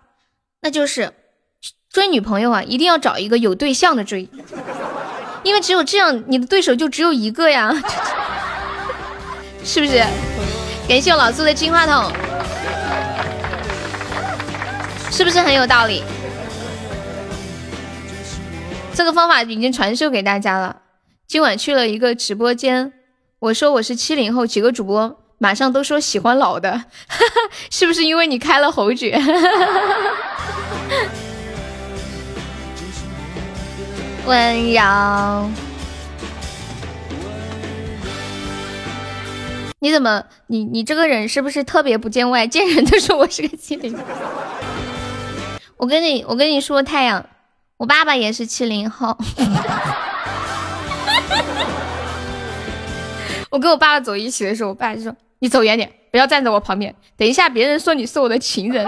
[0.60, 1.12] 那就是
[1.90, 4.28] 追女朋友啊，一定要找一个有对象的追，
[5.44, 7.72] 因为只有这样，你的对手就只有一个呀，
[9.68, 10.02] 是不是？
[10.88, 12.10] 感谢我老苏的金话筒，
[15.10, 16.02] 是不是很有道理？
[18.94, 20.74] 这个方法已经传授给大家了。
[21.26, 22.94] 今晚去了一个直播间，
[23.40, 25.20] 我说我是七零后，几个主播。
[25.36, 26.84] 马上都说喜欢老的，
[27.70, 29.20] 是不是因为你开了侯爵？
[34.24, 35.50] 温柔，
[39.80, 42.46] 你怎么，你你这个人是不是特别不见外？
[42.46, 43.96] 见人都说我是个七零。
[45.76, 47.24] 我跟你我跟你说，太阳，
[47.76, 49.16] 我爸爸也是七零后。
[53.50, 55.14] 我跟我爸爸走一起的时候，我爸就说。
[55.40, 56.92] 你走远点，不要站在我旁边。
[57.16, 58.84] 等一下，别人说你是我的情人，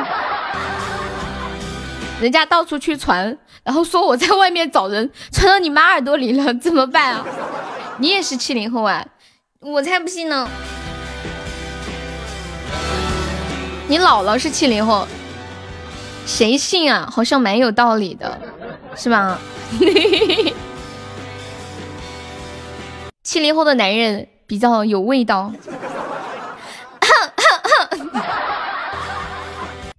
[2.20, 7.24] 人家到处去传，然后说我在外面找人，传到你妈耳朵里了，怎么办啊？
[7.98, 9.06] 你也是七零后啊？
[9.60, 10.48] 我才不信呢！
[13.90, 15.04] 你姥姥是七零后，
[16.24, 17.10] 谁信啊？
[17.12, 18.40] 好像蛮有道理的，
[18.94, 19.36] 是吧？
[23.24, 25.52] 七零后的男人比较有味道。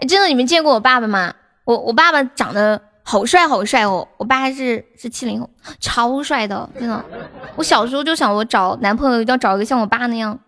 [0.08, 1.34] 真的，你们见过我爸爸吗？
[1.66, 4.08] 我我爸爸长得好帅好帅哦！
[4.16, 5.50] 我爸是是七零后，
[5.82, 7.04] 超帅的，真的。
[7.58, 10.40] 我小时候就想，我找男朋友一定要找一个像我爸那样，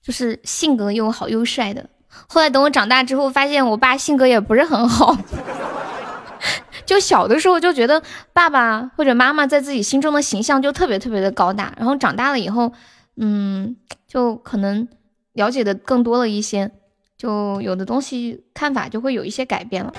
[0.00, 1.84] 就是性格又好又帅的。
[2.26, 5.16] 后来等我长大之后，发现我爸性格也不是很好。
[6.86, 8.02] 就小的时候就觉得
[8.32, 12.72] 爸爸或者妈妈在自己心中的形象就特别特别的高大，然后长大了以后，
[13.16, 13.76] 嗯，
[14.06, 14.88] 就可能
[15.34, 16.70] 了解的更多了一些。
[17.18, 19.92] 就有的东西看法就会有一些改变了。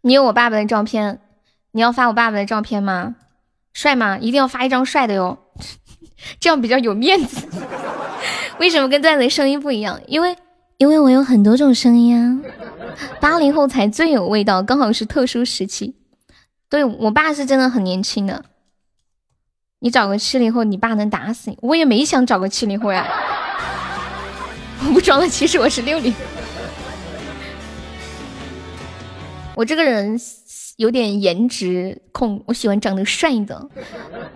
[0.00, 1.20] 你有我爸爸的照片，
[1.72, 3.16] 你要发我爸爸的照片吗？
[3.74, 4.18] 帅吗？
[4.18, 5.38] 一定要发一张帅的哟，
[6.40, 7.46] 这样比较有面子。
[8.60, 9.98] 为什么跟段子声音不一样？
[10.06, 10.36] 因为
[10.76, 12.38] 因为我有很多种声音啊。
[13.18, 15.96] 八零后才最有味道，刚好是特殊时期。
[16.68, 18.44] 对我爸是真的很年轻的。
[19.78, 21.58] 你找个七零后，你爸能打死你。
[21.62, 23.08] 我也没想找个七零后呀。
[24.86, 26.14] 我不装了，其实我是六零。
[29.56, 30.20] 我这个人
[30.76, 33.70] 有点颜值控，我喜欢长得帅的，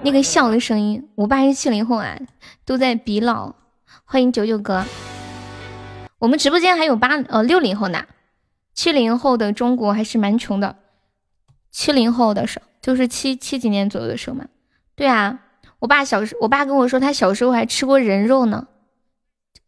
[0.00, 1.06] 那个笑的声音。
[1.14, 2.18] 我爸是七零后啊，
[2.64, 3.54] 都在比老。
[4.14, 4.84] 欢迎九九哥，
[6.20, 8.06] 我们直播间还有八呃六零后呢，
[8.72, 10.76] 七零后的中国还是蛮穷的。
[11.72, 14.46] 七零后的时候，就是七七几年左右的时候嘛。
[14.94, 15.40] 对啊，
[15.80, 18.68] 我爸小时，我爸跟我说他小时候还吃过人肉呢。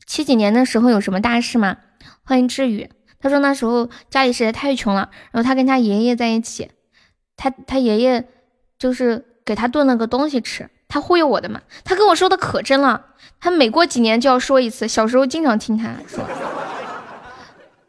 [0.06, 1.78] 七几年的时候有什么大事吗？
[2.22, 6.70] 欢迎志宇，他说那时候家里实在太穷了，然后他跟他爷爷在一起，
[7.36, 8.28] 他他爷爷
[8.78, 13.00] 就是给他炖了个东西吃，他忽悠我的嘛，他跟我说的可真了，
[13.40, 16.24] 他每过几年就要说一次，小时候经常听他说，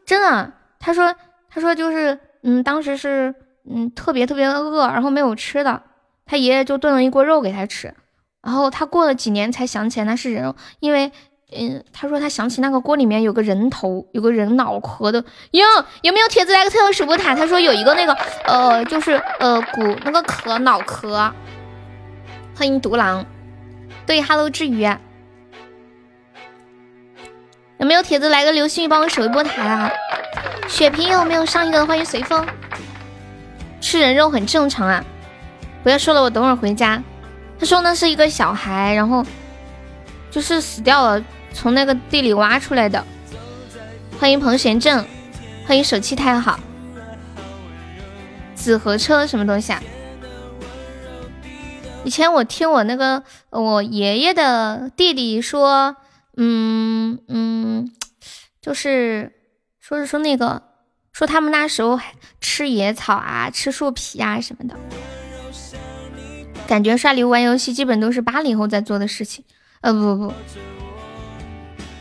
[0.04, 1.14] 真的，他说
[1.50, 3.34] 他说就是嗯，当时是
[3.70, 5.82] 嗯特别特别饿，然后没有吃的，
[6.26, 7.94] 他爷爷就炖了一锅肉给他吃，
[8.42, 11.12] 然后他过了几年才想起来那是人肉，因为。
[11.50, 15.18] 嗯，他说他想起那个锅里面有个人头，有个人脑壳的。
[15.52, 15.64] 哟，
[16.02, 17.34] 有没有铁子来个特效守波塔？
[17.34, 18.12] 他说有一个那个，
[18.44, 21.32] 呃，就是呃骨那个壳脑壳。
[22.58, 23.24] 欢迎独狼，
[24.04, 24.82] 对，Hello 志宇，
[27.78, 29.92] 有没有铁子来个流星雨帮我守一波塔啊？
[30.66, 31.86] 血瓶有没有上一个？
[31.86, 32.44] 欢迎随风，
[33.80, 35.04] 吃人肉很正常啊，
[35.84, 37.00] 不要说了，我等会儿回家。
[37.60, 39.24] 他说那是一个小孩，然后
[40.28, 41.24] 就是死掉了。
[41.52, 43.04] 从那个地里挖出来的，
[44.18, 45.06] 欢迎彭贤正，
[45.64, 46.58] 欢迎手气太好，
[48.56, 49.80] 紫河车什么东西啊？
[52.08, 55.94] 以前我听我那个我爷爷的弟弟说，
[56.38, 57.92] 嗯嗯，
[58.62, 59.34] 就是
[59.78, 60.62] 说是说那个
[61.12, 62.00] 说他们那时候
[62.40, 64.74] 吃野草啊，吃树皮啊什么的。
[66.66, 69.44] 感觉刷礼物玩游戏基本都是八零后在做的事情。
[69.82, 70.34] 呃不不不，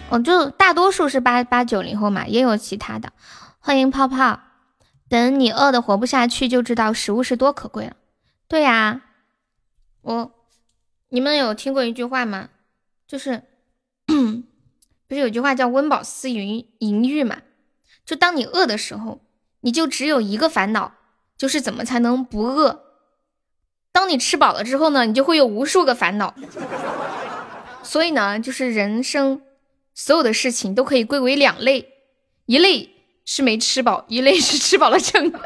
[0.10, 3.12] 哦就大多数是八八九零后嘛，也有其他的。
[3.60, 4.40] 欢迎泡泡，
[5.10, 7.98] 等你饿的活不下去，就知道食物是多可贵了。
[8.48, 9.02] 对呀，
[10.08, 10.32] 我
[11.10, 12.48] 你们有听过一句话吗？
[13.06, 13.44] 就是
[14.08, 17.42] 不是有句话叫“温饱思淫淫欲”嘛？
[18.06, 19.20] 就当你饿的时候，
[19.62, 20.94] 你就只有一个烦恼，
[21.38, 22.84] 就是怎么才能不饿。
[23.92, 26.34] 当你吃饱了之后呢，你就会有无数个烦恼。
[27.84, 29.42] 所以呢，就是人生
[29.94, 31.86] 所有的事情都可以归为两类，
[32.46, 32.90] 一类
[33.26, 35.40] 是没吃饱，一类是吃饱了撑的。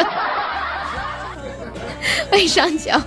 [2.30, 3.02] 欢迎上脚。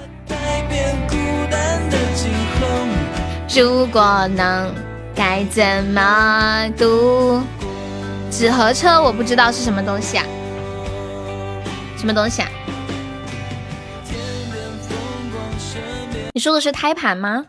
[3.56, 4.74] 如果能，
[5.14, 7.40] 该怎么度？
[8.28, 10.24] 纸盒车我不知道是什么东西啊？
[11.96, 12.48] 什么东西啊？
[16.32, 17.46] 你说的是胎盘吗？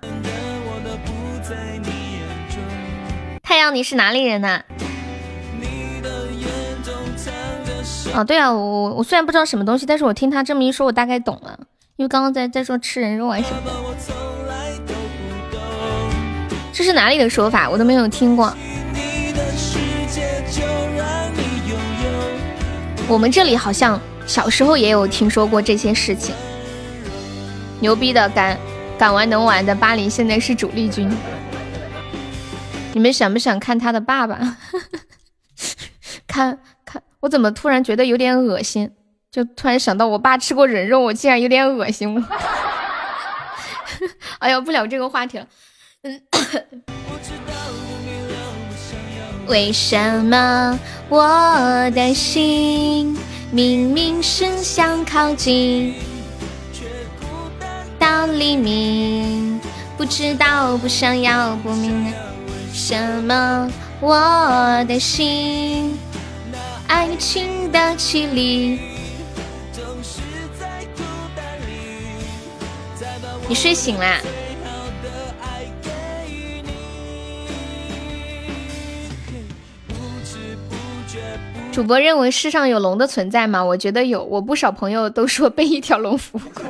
[3.41, 4.61] 太阳，你是哪里人呐、
[8.13, 11.59] 哦，对啊，我我虽然不知道什么东西，但是我听他这么一说，我大概懂了。
[11.95, 13.71] 因为刚刚在在说吃人肉啊什么的，
[16.75, 17.69] 这是哪里的说法？
[17.69, 18.53] 我都没有听过。
[23.07, 23.97] 我们这里好像
[24.27, 26.35] 小时候也有听说过这些事情。
[27.79, 28.59] 牛逼的，敢
[28.99, 31.09] 敢玩能玩的，巴黎现在是主力军。
[32.91, 34.57] 你们想不想看他的爸爸？
[36.27, 38.91] 看看，我怎么突然觉得有点恶心？
[39.31, 42.21] 就突然想到我爸吃过人肉，我竟然有点恶心。
[44.39, 45.47] 哎呀，不聊这个话题了。
[49.47, 50.77] 为什么
[51.09, 53.17] 我的心
[53.51, 55.95] 明明是想靠近
[56.71, 56.83] 却
[57.19, 57.25] 孤
[57.59, 57.67] 单
[57.97, 59.59] 到黎明，
[59.97, 62.17] 不知道不想要不明了。
[62.73, 63.71] 什么？
[64.01, 65.97] 我的心，
[66.87, 68.79] 爱情的绮丽。
[73.47, 74.19] 你睡醒啦？
[81.75, 83.61] 主播认为世上有龙的存在吗？
[83.61, 86.63] 我觉得有，我不少朋友都说被一条龙服过。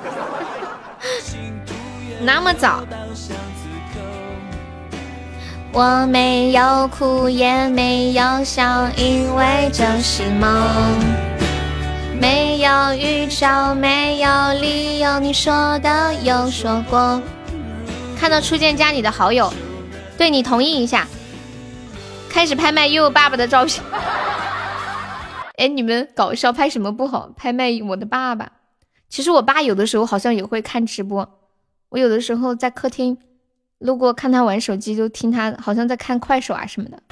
[2.26, 2.84] 那么早？
[5.72, 10.50] 我没有哭，也没有笑，因为这是梦。
[12.20, 17.22] 没有预兆，没有理由，你说的有说过。
[18.20, 19.54] 看到初见加你的好友，
[20.18, 21.06] 对你同意一下。
[22.28, 23.84] 开始拍卖悠悠爸爸的照片。
[25.58, 27.30] 哎，你们搞笑拍什么不好？
[27.36, 28.52] 拍卖我的爸爸。
[29.10, 31.40] 其实我爸有的时候好像也会看直播，
[31.90, 33.18] 我有的时候在客厅。
[33.80, 37.04] 路过看他玩手机，就听他好像在看快手啊什么的。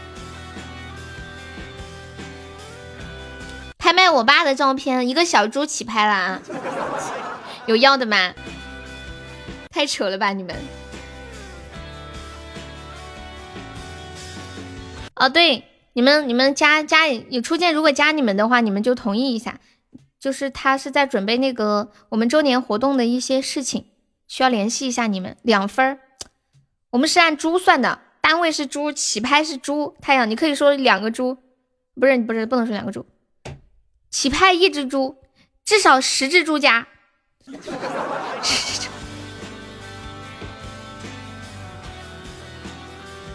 [3.78, 6.42] 拍卖我爸的照片，一个小猪起拍了啊！
[7.68, 8.34] 有要的吗？
[9.70, 10.56] 太扯了吧你们！
[15.16, 15.64] 哦，对，
[15.94, 19.60] 你们你们加加有初见，如果加你们的话，你们就同意一下，
[20.20, 23.86] 就是他是在准备那个我们周年活动的一些事情，
[24.28, 26.00] 需要联系一下你们，两分儿。
[26.90, 29.96] 我们是按猪算的，单位是猪，起拍是猪。
[30.02, 31.38] 太阳，你可以说两个猪，
[32.00, 33.06] 不是不是不能说两个猪，
[34.10, 35.18] 起拍一只猪，
[35.64, 36.88] 至少十只猪加，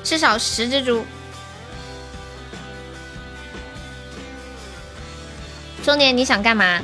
[0.02, 1.04] 至少十只猪。
[5.82, 6.80] 周年你想干嘛？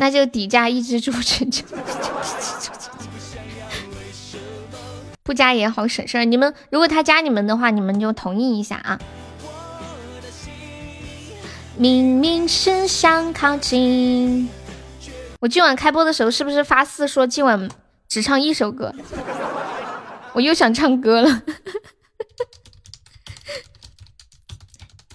[0.00, 1.64] 那就底价一只猪成就。
[5.24, 8.98] 不加也好省事儿，你们如果他加你们的话，你们就同意一下啊。
[11.76, 14.48] 明明是想靠近，
[15.40, 17.68] 我今晚开播的时候是不是发誓说今晚
[18.08, 18.94] 只唱一首歌？
[20.32, 21.42] 我又想唱歌了。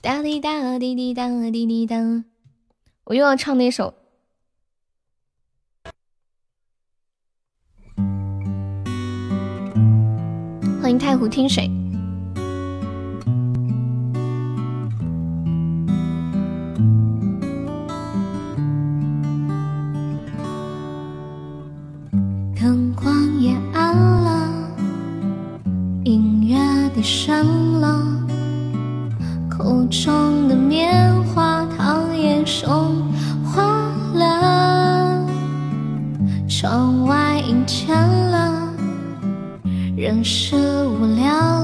[0.04, 1.96] 哒滴哒滴滴哒滴滴哒，
[3.06, 3.94] 我又要唱那首。
[10.82, 11.83] 欢迎太湖听水。
[40.14, 41.63] 人是无聊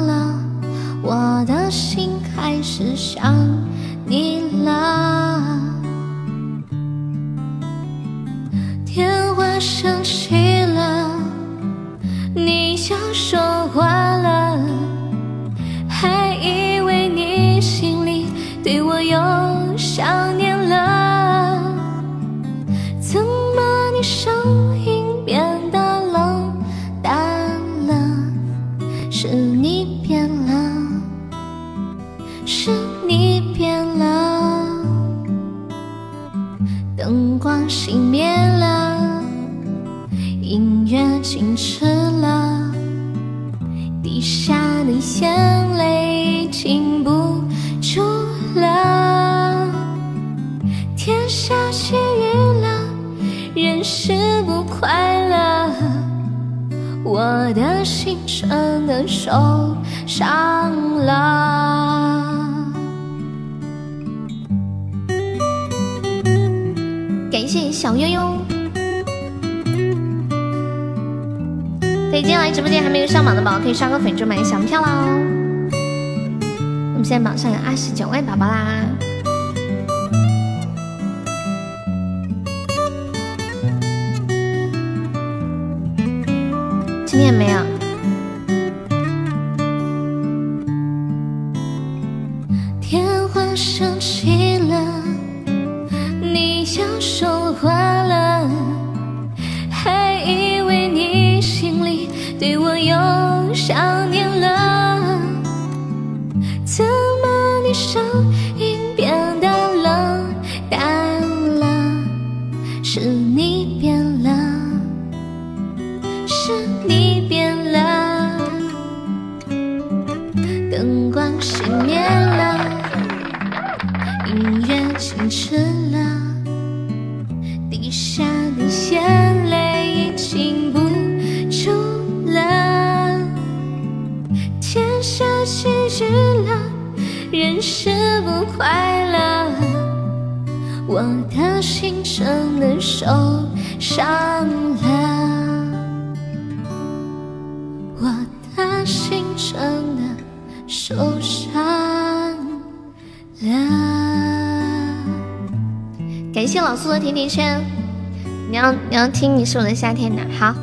[159.40, 160.54] 你是我的夏天呐，好。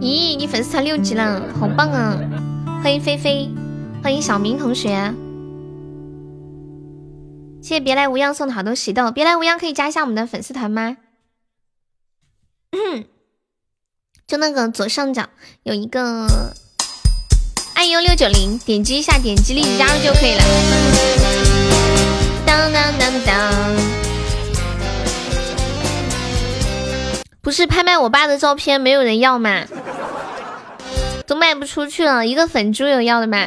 [0.00, 2.18] 咦，你粉丝团六级了，好棒啊！
[2.82, 3.50] 欢迎菲菲，
[4.02, 5.12] 欢迎小明同学，
[7.60, 10.96] 谢谢别来无恙送的好多喜豆，别来无恙可以加一下我们的粉丝团吗？
[14.26, 15.28] 就那个左上角
[15.64, 16.26] 有一个
[17.74, 20.42] 爱优六九零，点击一下，点击立即加入就可以了。
[22.46, 23.52] 当当当当，
[27.48, 29.62] 不是拍卖我爸的照片，没有人要吗？
[31.26, 33.46] 都卖不出去了，一个粉猪有要的吗？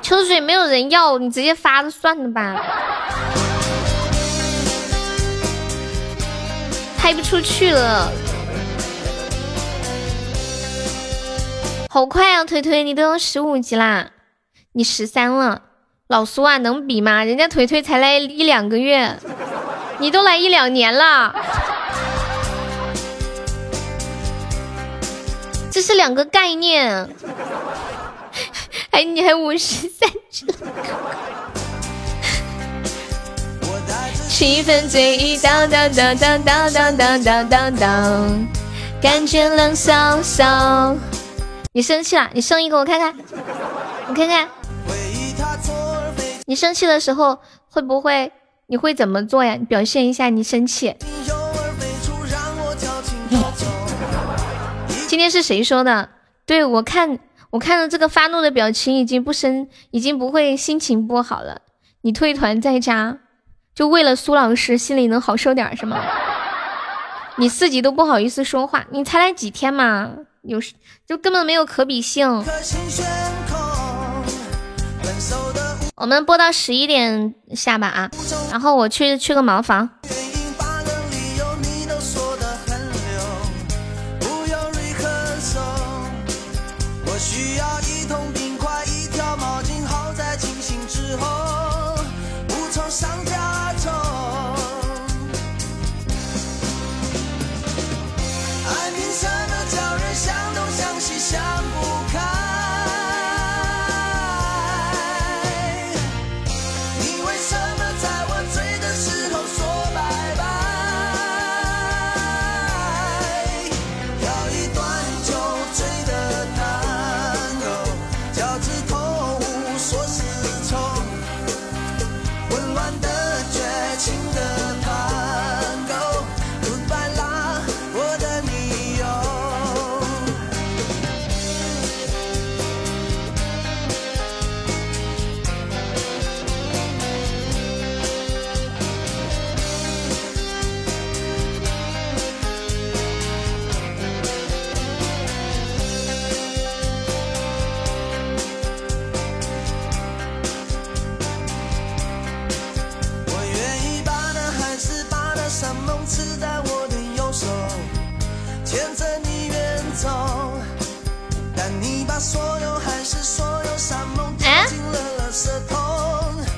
[0.00, 2.56] 秋水没有人要，你直接发了算了吧。
[6.96, 8.10] 拍不出去了，
[11.90, 12.42] 好快啊！
[12.42, 14.12] 腿腿，你都要十五级啦，
[14.72, 15.60] 你十三了。
[16.08, 17.22] 老苏啊，能比吗？
[17.22, 19.18] 人家腿腿才来一两个月，
[19.98, 21.34] 你都来一两年了，
[25.74, 27.10] 这是两个概念。
[28.90, 30.46] 哎，你还五十三只，
[34.28, 38.46] 气氛最一当当当当当当当当当当，
[39.02, 40.96] 感觉冷飕飕。
[41.72, 42.30] 你生气了？
[42.32, 43.12] 你生一个我看看，
[44.06, 44.48] 我看看。
[46.46, 48.30] 你生气的时候会不会？
[48.68, 49.56] 你会怎么做呀？
[49.56, 50.94] 你表现一下你生气。
[55.14, 56.08] 今天是谁说的？
[56.44, 57.20] 对我看，
[57.50, 61.60] 我看到这个发怒的表情已经不生，已经不会心情不好了。
[62.00, 63.18] 你退团在家，
[63.76, 66.00] 就为了苏老师心里能好受点是吗？
[67.36, 70.10] 你自己都不好意思说话，你才来几天嘛？
[70.42, 70.58] 有
[71.06, 72.44] 就根本没有可比性。
[75.94, 78.10] 我们播到十一点下吧啊，
[78.50, 79.88] 然后我去去个茅房。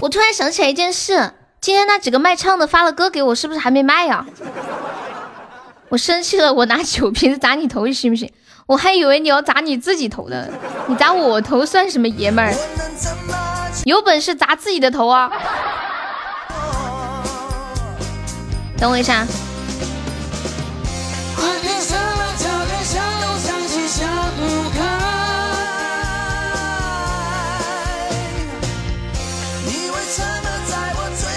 [0.00, 4.24] 我突然想起来一件事，今天那几个卖唱的发了歌给我，是不是还没卖呀、
[5.88, 8.30] 我生气了，我拿酒瓶子砸你头，行不行？
[8.66, 10.46] 我还以为你要砸你自己头呢，
[10.86, 12.52] 你砸我头算什么爷们儿？
[13.84, 15.30] 有本事砸自己的头啊！
[18.78, 19.26] 等我一下，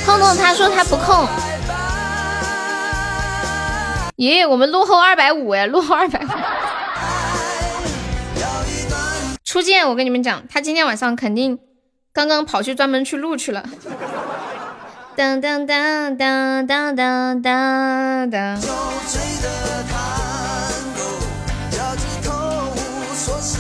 [0.10, 1.28] 空空他说他不空。
[4.16, 6.28] 爷爷，我们落后二百五哎，落后二百五。
[9.46, 11.60] 初见，我跟你们讲，他今天晚上肯定
[12.12, 13.64] 刚刚跑去专门去录去了。
[15.16, 18.60] 当当当当当当当当。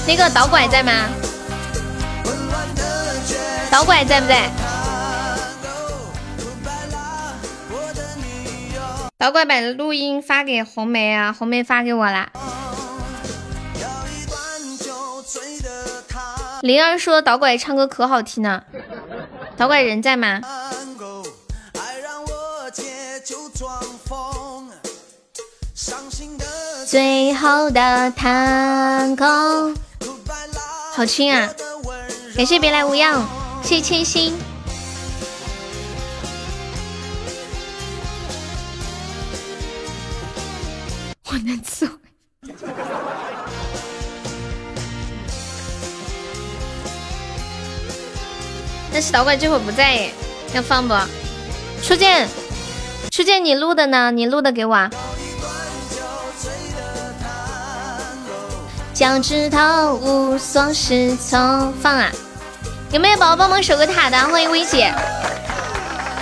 [0.08, 0.92] 那个导拐在吗？
[3.70, 4.50] 导拐在不在？
[9.20, 12.32] 导拐把录音发给红梅啊，红梅发给我啦。
[16.62, 18.64] 灵儿说导拐唱歌可好听呢，
[19.58, 20.40] 导拐人在吗？
[26.88, 29.76] 最后的探戈，
[30.94, 31.50] 好听啊！
[32.38, 33.28] 感谢别来无恙，
[33.62, 34.34] 谢谢千心。
[41.31, 41.93] 我能伺候。
[48.91, 50.11] 但是导管这会不在耶，
[50.53, 50.95] 要放不？
[51.84, 52.27] 初见，
[53.11, 54.10] 初见你录的呢？
[54.10, 54.89] 你录的给我啊。
[58.93, 62.11] 脚趾头无所适从，放啊！
[62.91, 64.18] 有没有宝宝帮忙守个塔的？
[64.30, 64.91] 欢迎薇姐，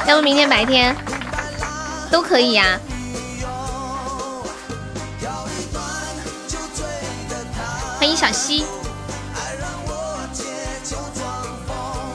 [0.05, 0.93] 要不明天白天
[2.11, 2.77] 都可以呀、
[8.07, 8.63] 欢迎小溪。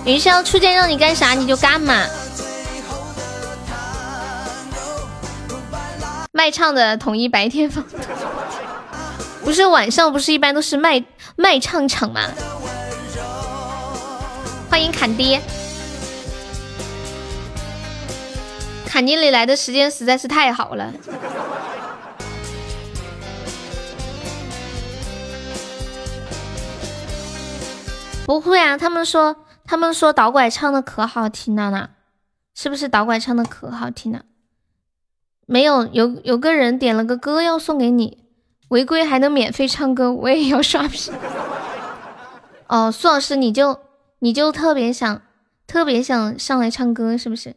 [0.07, 2.07] 云霄初见让你干啥你就干嘛。
[6.33, 7.85] 卖唱的统一白天放，
[9.45, 11.05] 不是晚上不是一般都是卖
[11.37, 12.23] 卖唱场吗？
[14.71, 15.43] 欢迎侃爹，
[18.87, 20.91] 侃爹你来的时间实在是太好了。
[28.41, 31.91] 不会啊，他们说他们说导拐唱的可好听了呢，
[32.55, 34.25] 是不是导拐唱的可好听了？
[35.45, 38.25] 没有，有有个人点了个歌要送给你，
[38.69, 41.13] 违规还能免费唱歌，我也要刷屏。
[42.69, 43.79] 哦，苏老师，你就
[44.21, 45.21] 你就特别想
[45.67, 47.55] 特别想上来唱歌是不是？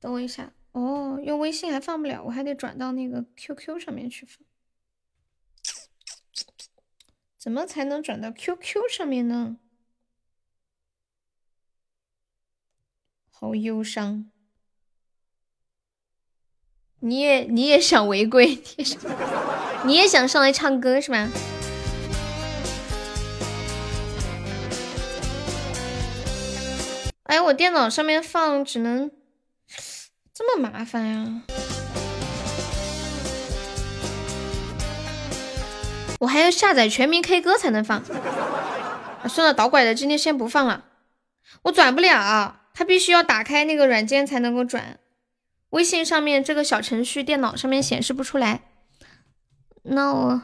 [0.00, 4.44] 等我一下，哦，用微信还放不了，我还得转到那个 QQ 上面去放。
[7.44, 9.58] 怎么才能转到 QQ 上面呢？
[13.30, 14.30] 好忧伤。
[17.00, 18.62] 你也你也想违规，
[19.84, 21.28] 你也想上来唱歌是吧？
[27.24, 29.10] 哎，我电脑上面放只能
[30.32, 31.42] 这么麻烦呀！
[36.20, 37.98] 我还要下载全民 K 歌才能放。
[37.98, 40.84] 啊、算了，导拐的今天先不放了，
[41.62, 44.98] 我转不了，它必须要打开那个软件才能够转。
[45.70, 48.60] 微信上面这个小程序，电脑上面显示不出来。
[49.82, 50.42] 那我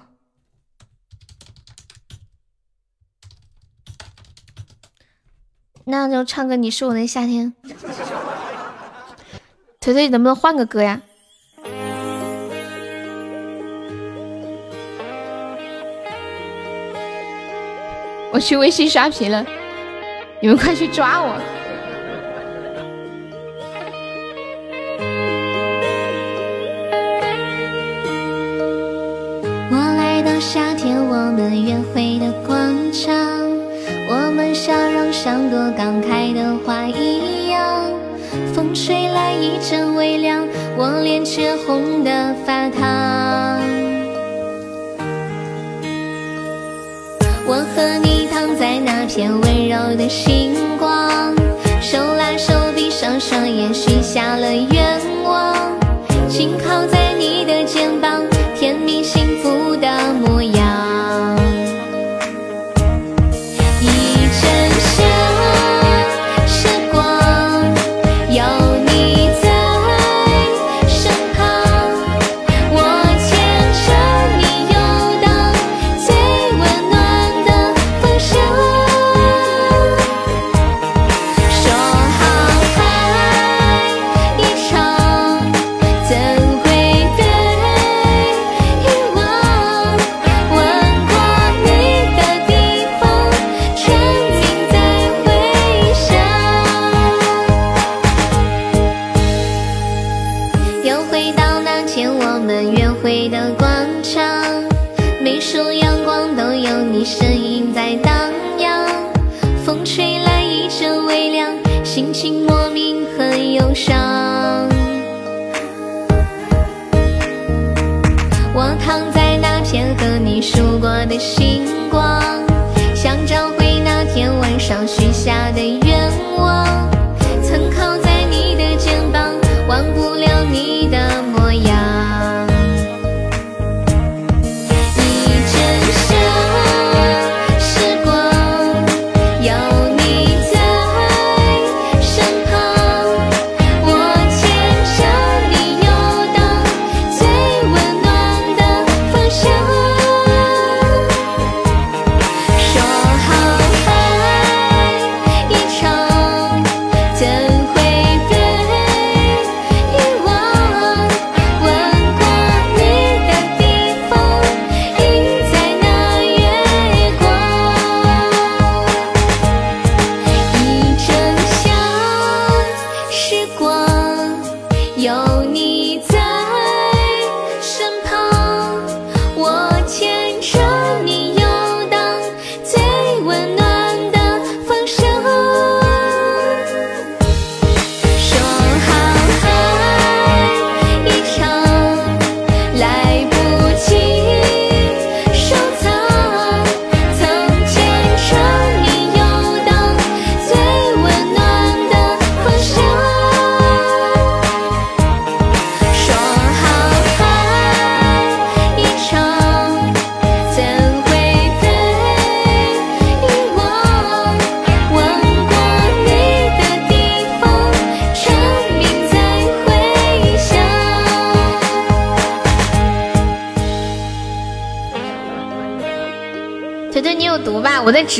[5.84, 7.55] 那就唱个《你是我的夏天》。
[9.80, 11.02] 腿腿能不能换个歌呀？
[18.32, 19.44] 我去微信刷屏了，
[20.40, 21.35] 你们快去抓我！
[29.73, 32.57] 我来到夏天，我们约会的广
[32.93, 33.15] 场，
[34.09, 37.90] 我们笑容像朵刚开的花一样。
[38.55, 40.47] 风吹来一阵微凉，
[40.77, 43.60] 我脸却红得发烫。
[47.52, 51.35] 我和你躺在那片温柔的星光，
[51.81, 55.52] 手拉手闭上双眼，许下了愿望，
[56.28, 58.19] 紧靠在你的肩膀，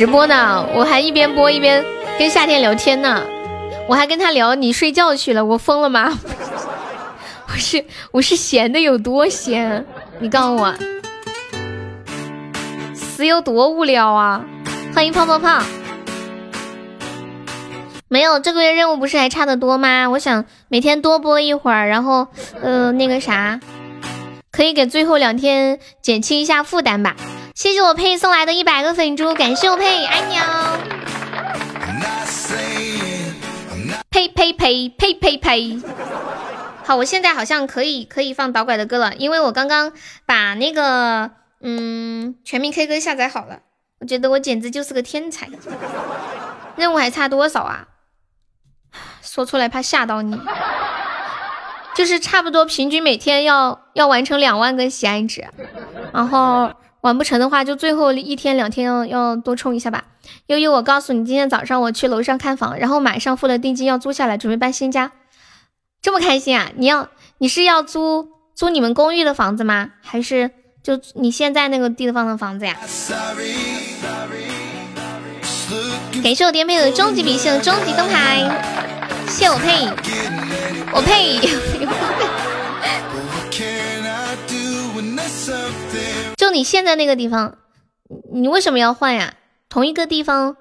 [0.01, 1.85] 直播呢，我还一边播一边
[2.17, 3.23] 跟夏天聊天呢，
[3.87, 6.17] 我还跟他聊你睡觉去了，我疯了吗？
[7.47, 9.85] 我是我是闲的有多闲？
[10.17, 10.73] 你告诉我，
[12.95, 14.43] 死有多无聊啊！
[14.95, 15.61] 欢迎泡泡泡。
[18.07, 20.09] 没有，这个月任务不是还差得多吗？
[20.09, 22.25] 我想每天多播一会儿，然后
[22.59, 23.59] 呃那个啥，
[24.51, 27.15] 可以给最后两天减轻一下负担吧。
[27.53, 30.79] 谢谢我佩送来的一百个粉猪，感谢我佩，爱你哦。
[34.09, 35.81] 呸呸呸呸呸呸！
[36.83, 39.93] 好，我现在好像可以可以放导拐的歌了，因为我刚刚
[40.25, 43.59] 把那个嗯全民 K 歌下载好了，
[43.99, 45.47] 我觉得我简直就是个天才。
[46.75, 47.87] 任务还差多少啊？
[49.21, 50.39] 说出来怕吓到你，
[51.95, 55.47] 就是差不多平均每天要要完成两万个喜爱值，
[56.11, 60.05] 然后完不成的话，就最后一天两天要要多冲一下吧。
[60.47, 65.11] 悠悠，我告诉你，今天早上我去楼上看房，然后马上付了定金要租下来，准备搬新家。
[66.01, 66.71] 这么开心啊？
[66.77, 67.09] 你要
[67.39, 69.91] 你是要租租你们公寓的房子吗？
[70.01, 70.51] 还是
[70.83, 72.77] 就你现在那个地方的房子呀？
[76.23, 78.43] 感谢我颠沛的终极比心终极灯牌，
[79.27, 79.87] 谢我配，
[80.93, 81.39] 我配，
[86.51, 87.57] 你现在那个地方，
[88.33, 89.33] 你为什么要换呀？
[89.69, 90.57] 同一个地方，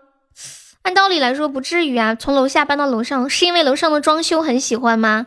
[0.82, 2.14] 按道理来说不至于啊。
[2.14, 5.26] 从楼下搬到楼上，是因为楼上的装修很喜欢吗？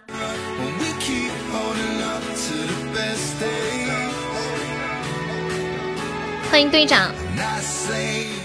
[6.50, 7.12] 欢迎队长，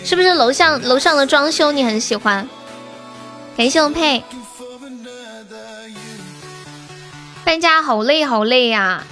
[0.05, 2.49] 是不是楼上楼上的装修你很喜欢？
[3.57, 4.23] 感谢我佩，
[7.45, 9.05] 搬家好累好累呀、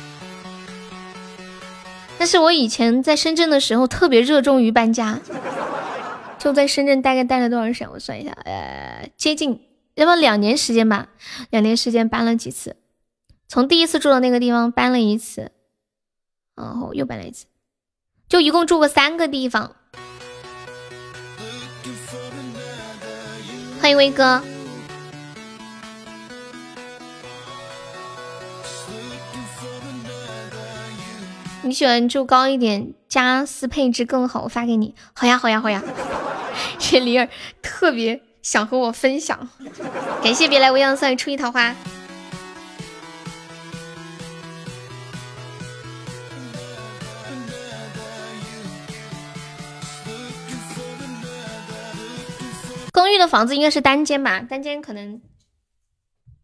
[2.18, 5.20] 但是我以前在深圳的时候特别热衷于搬家，
[6.38, 7.90] 就在深圳大概待了多少时间？
[7.90, 9.60] 我算一下，呃，接近
[9.94, 11.08] 要不两年时间吧，
[11.50, 12.76] 两年时间搬了几次，
[13.48, 15.52] 从第一次住的那个地方搬了一次，
[16.56, 17.46] 然后又搬了一次，
[18.28, 19.76] 就一共住过三个地方。
[23.80, 24.42] 欢迎威哥。
[31.66, 34.94] 你喜欢住高一点，家私配置更好，我发给你。
[35.14, 35.82] 好呀，好呀，好呀。
[36.78, 37.28] 这李儿
[37.60, 39.48] 特别想和我分享，
[40.22, 41.74] 感谢别来无恙送出一桃花。
[52.92, 54.38] 公寓的房子应该是单间吧？
[54.38, 55.20] 单间可能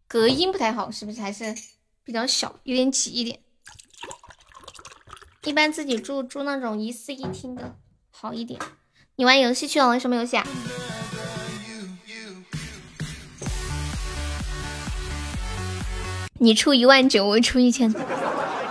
[0.05, 1.21] 隔音不太好，是不是？
[1.21, 1.55] 还是
[2.03, 3.39] 比较小，有点挤一点。
[5.45, 7.75] 一般自己住住那种一室一厅的，
[8.11, 8.59] 好一点。
[9.17, 9.87] 你玩游戏去了？
[9.89, 10.47] 玩什么游戏啊？
[16.39, 17.93] 你出一万九，我出一千。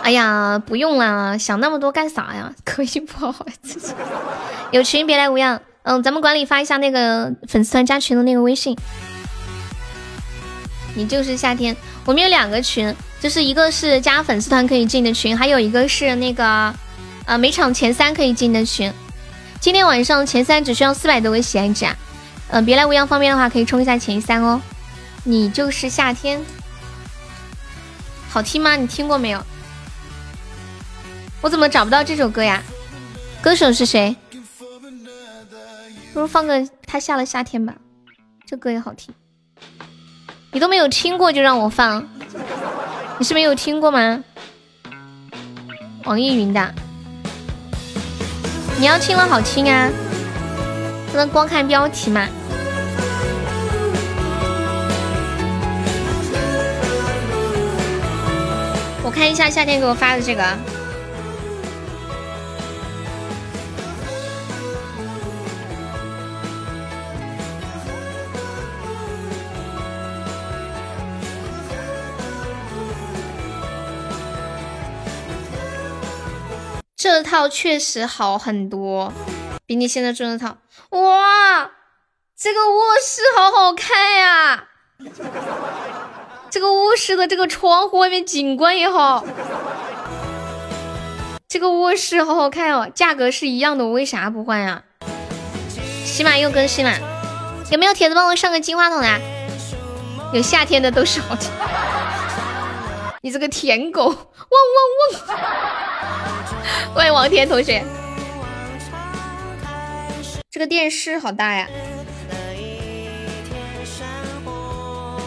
[0.02, 2.55] 哎呀，不用啦，想那么多干啥呀？
[2.65, 3.92] 可以不好好自己。
[4.70, 5.60] 有群别来无恙。
[5.83, 8.76] 嗯，咱们管理发一下那个粉丝团加群的那个微信。
[10.95, 16.75] 你就是夏天，我们有两个群，就是一个是加粉丝团可以进的群，还有一个是那个
[17.25, 18.93] 呃每场前三可以进的群。
[19.61, 21.97] 今天晚上前三只需要四百多个喜爱值啊！
[22.49, 24.61] 嗯，别来无恙方面的话可以冲一下前三哦。
[25.25, 26.45] 你就是夏天，
[28.29, 28.77] 好听吗？
[28.77, 29.41] 你听过没有？
[31.41, 32.62] 我怎么找不到这首歌呀？
[33.41, 34.15] 歌手是谁？
[36.12, 37.75] 不如放个他下了夏天吧，
[38.45, 39.15] 这歌也好听。
[40.55, 42.06] 你都没有听过就让我放，
[43.16, 44.22] 你是没有听过吗？
[46.05, 46.74] 网易云的，
[48.78, 49.89] 你要听了好听啊，
[51.10, 52.28] 不能光看标题嘛。
[59.02, 60.44] 我看一下夏天给我发的这个。
[77.15, 79.12] 这套确实好很多，
[79.66, 80.57] 比你现在住的套。
[80.92, 81.70] 哇，
[82.34, 84.68] 这个卧室好好看呀！
[86.49, 89.26] 这个卧室的这个窗户外面景观也好，
[91.50, 92.91] 这个卧室好好看哦。
[92.94, 94.82] 价格是一样的，我为啥不换呀？
[96.07, 96.99] 起码又更新了，
[97.70, 99.20] 有没有铁子帮我上个金话筒的？
[100.32, 101.50] 有夏天的都是好听。
[103.25, 104.18] 你这个舔狗，汪汪
[105.28, 105.39] 汪！
[106.92, 107.84] 欢迎 王天同学，
[110.51, 111.68] 这个电视好大呀，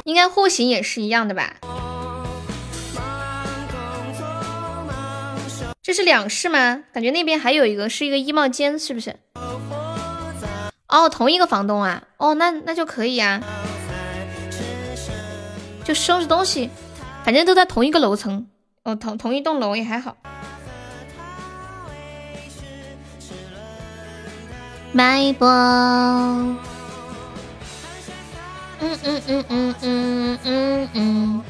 [0.03, 1.53] 应该户型也是一样的吧？
[5.81, 6.83] 这是两室吗？
[6.91, 9.15] 感觉那边还有一个是一个衣帽间，是不是？
[10.89, 12.03] 哦，同一个房东啊？
[12.17, 13.41] 哦，那那就可以呀，
[15.85, 16.69] 就收拾东西。
[17.25, 18.45] 反正都在同一个楼层，
[18.83, 20.15] 哦，同同一栋楼也还好。
[24.91, 26.59] 脉搏，嗯
[28.79, 30.93] 嗯嗯嗯嗯嗯嗯。
[30.93, 31.43] 嗯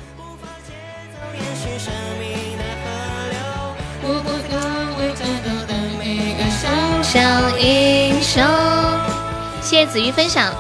[9.61, 10.53] 谢谢子瑜分享，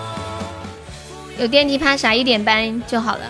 [1.39, 3.21] 有电梯趴啥一点半就好了。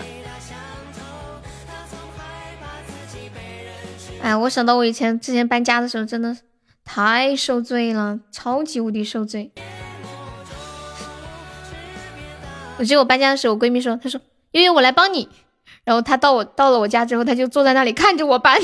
[4.26, 6.36] 哎，我想到我以前之前搬家的时候，真的
[6.84, 9.52] 太受罪了，超级无敌受罪。
[12.76, 15.28] 我记得我搬家的时候，我闺蜜说，她说悠悠我来帮你，
[15.84, 18.60] 然后她到我到了我家之后，她就坐在那里看着我搬，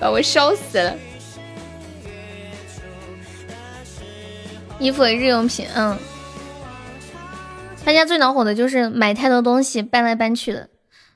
[0.00, 0.98] 把我笑死了。
[4.80, 5.96] 衣服、日用品，嗯。
[7.84, 10.68] 大家最恼火的就是买太多东西搬来搬去的，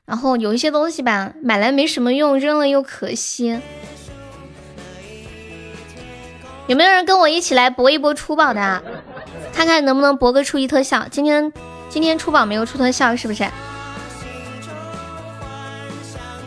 [0.07, 3.60] 然后有一些东西吧，买来没什么用，扔了又可惜。
[6.67, 8.83] 有没有人跟我一起来博一搏出宝的啊？
[9.52, 11.07] 看看能不能博个初一特效？
[11.10, 11.52] 今天
[11.89, 13.47] 今天出宝没有出特效，是不是？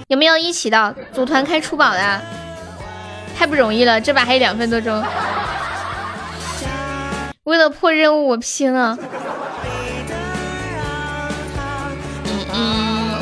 [0.08, 2.22] 有没有一起的组团开出宝的？
[3.38, 5.02] 太不容易了，这把还有两分多钟。
[7.44, 8.98] 为了破任务，我拼了。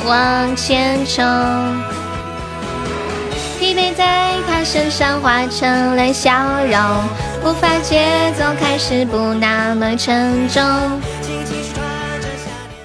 [0.06, 1.26] 往前冲，
[3.58, 6.32] 疲惫在他身上化成了笑
[6.64, 6.80] 容，
[7.42, 10.62] 步伐节奏开始不那么沉重。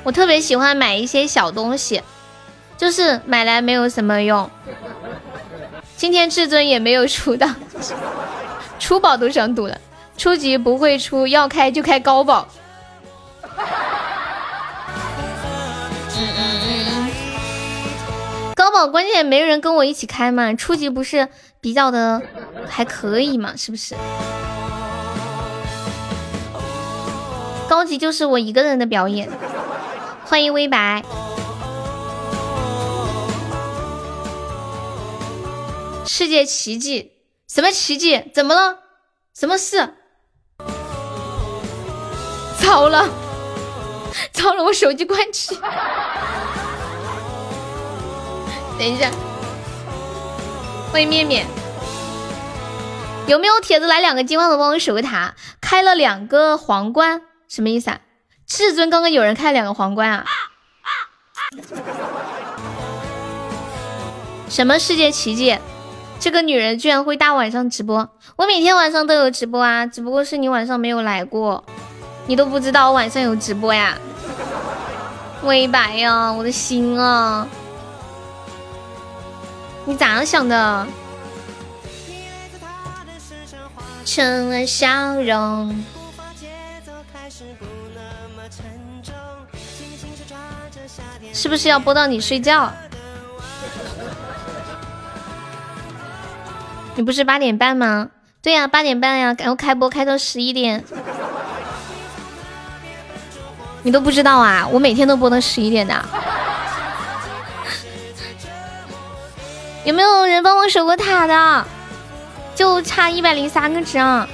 [0.03, 2.03] 我特别喜欢买一些小东西，
[2.79, 4.51] 就是买来没有什么用。
[5.99, 7.47] 今天至尊也没有出的，
[8.79, 9.77] 出宝都想赌了，
[10.17, 12.49] 初级不会出，要开就开高宝。
[18.89, 21.29] 关键没人跟我一起开嘛，初级不是
[21.61, 22.23] 比较的
[22.69, 23.95] 还可以嘛，是不是？
[27.69, 29.31] 高级就是我一个人的表演。
[30.25, 31.05] 欢迎微白。
[36.07, 37.13] 世界奇迹？
[37.49, 38.23] 什么奇迹？
[38.35, 38.79] 怎么了？
[39.35, 39.95] 什么事？
[42.61, 43.09] 糟了，
[44.33, 45.57] 糟了，我手机关机。
[48.81, 49.11] 等一下，
[50.91, 51.47] 欢迎面面。
[53.27, 55.35] 有没有铁子来两个金话筒帮我守个塔？
[55.61, 57.99] 开了两个皇冠，什么意思啊？
[58.47, 60.25] 至尊刚刚有人开了两个皇冠啊？
[64.49, 65.59] 什么世界奇迹？
[66.19, 68.09] 这个女人居然会大晚上直播？
[68.37, 71.63] 我每天晚上都有直播啊，只不过是你晚上没有来过，
[72.27, 73.99] 你都不知道我晚上有直播呀。
[75.43, 77.47] 微白呀，我的心啊，
[79.87, 80.87] 你咋样想的？
[84.05, 85.85] 成了笑容。
[91.33, 92.73] 是不是要播到你睡觉？
[96.97, 98.11] 你不是八点半吗？
[98.43, 100.85] 对呀，八点半呀，然后开播开到十一点。
[103.83, 104.67] 你都不知道啊？
[104.71, 106.05] 我每天都播到十一点的。
[109.85, 111.65] 有没有人帮我守过塔的？
[112.55, 114.29] 就差一百零三个值啊！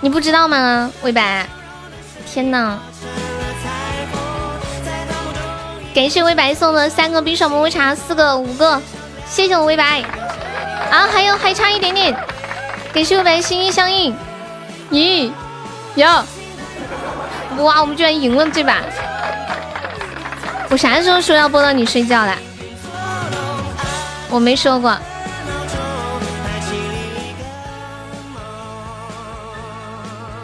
[0.00, 0.90] 你不知道吗？
[1.02, 1.46] 魏白，
[2.26, 2.78] 天呐！
[5.94, 8.82] 感谢魏白送的三个冰爽么么茶，四个、五个，
[9.28, 10.02] 谢谢我魏白。
[10.90, 12.12] 啊，还有还差一点点，
[12.92, 14.12] 感谢魏白心意相印。
[14.90, 15.30] 咦，
[15.94, 16.24] 哟，
[17.58, 18.82] 哇，我们居然赢了这把！
[20.72, 22.34] 我啥时候说要播到你睡觉了？
[24.30, 24.98] 我没说过。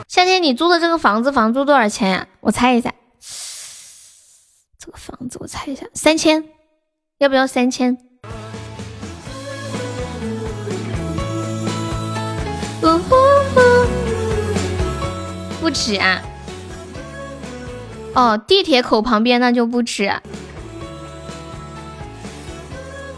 [0.06, 2.26] 夏天，你租的这个房子房租多少钱呀？
[2.40, 2.92] 我猜一下，
[4.78, 6.44] 这个房子我猜一下，三千，
[7.16, 7.96] 要不要三千？
[15.58, 16.20] 不止啊！
[18.18, 20.12] 哦，地铁口旁边那就不止。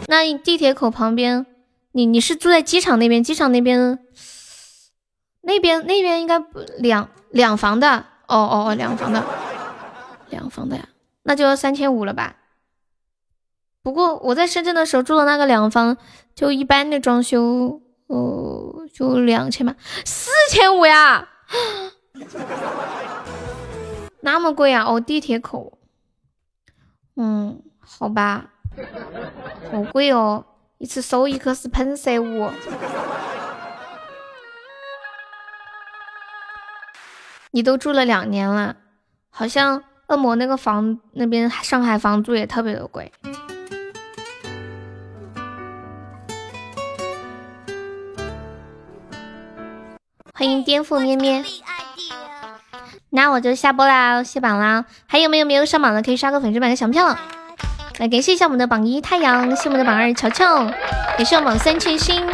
[0.05, 1.47] 那地铁口旁边，
[1.93, 3.23] 你你是住在机场那边？
[3.23, 3.97] 机场那边？
[5.41, 9.23] 那边那边应该不两两房的哦哦哦两房的
[10.29, 10.87] 两房的呀，
[11.23, 12.35] 那就要三千五了吧？
[13.81, 15.97] 不过我在深圳的时候住的那个两房
[16.35, 21.27] 就一般的装修，哦就两千吧，四千五呀，
[24.21, 24.85] 那么贵啊！
[24.85, 25.79] 哦地铁口，
[27.15, 28.51] 嗯好吧，
[29.71, 30.45] 好贵哦，
[30.77, 32.51] 一次收一颗是喷射物。
[37.53, 38.77] 你都住了两年了，
[39.29, 43.11] 好像恶魔那个房那边上海房租也特别的贵。
[50.33, 51.43] 欢迎颠覆咩咩，
[53.13, 54.85] 那我就下播啦，卸榜啦。
[55.05, 57.17] 还有没有没有上榜的可以刷个粉丝版的小票？
[57.97, 60.65] 来感谢一下我们的榜一太阳，谢我们的榜二乔乔，
[61.17, 62.25] 也是我榜三千星，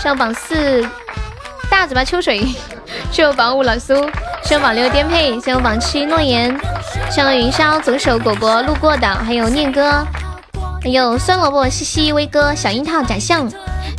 [0.00, 0.82] 上榜四
[1.70, 2.42] 大嘴巴秋水，
[3.12, 3.94] 是我榜五老苏。
[4.42, 6.58] 谢我榜六颠沛，谢我榜七诺言，
[7.10, 10.06] 谢我云霄左手果果路过的，还有念哥，
[10.82, 13.46] 还有酸萝卜西西威哥小樱桃假象，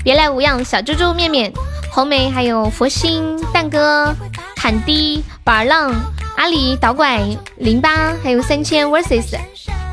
[0.03, 1.53] 别来无恙小猪猪面面
[1.95, 4.13] 红梅，还有佛心蛋哥
[4.53, 5.95] 坎迪板浪
[6.35, 7.25] 阿里导拐
[7.55, 9.39] 零八，还有三千 versus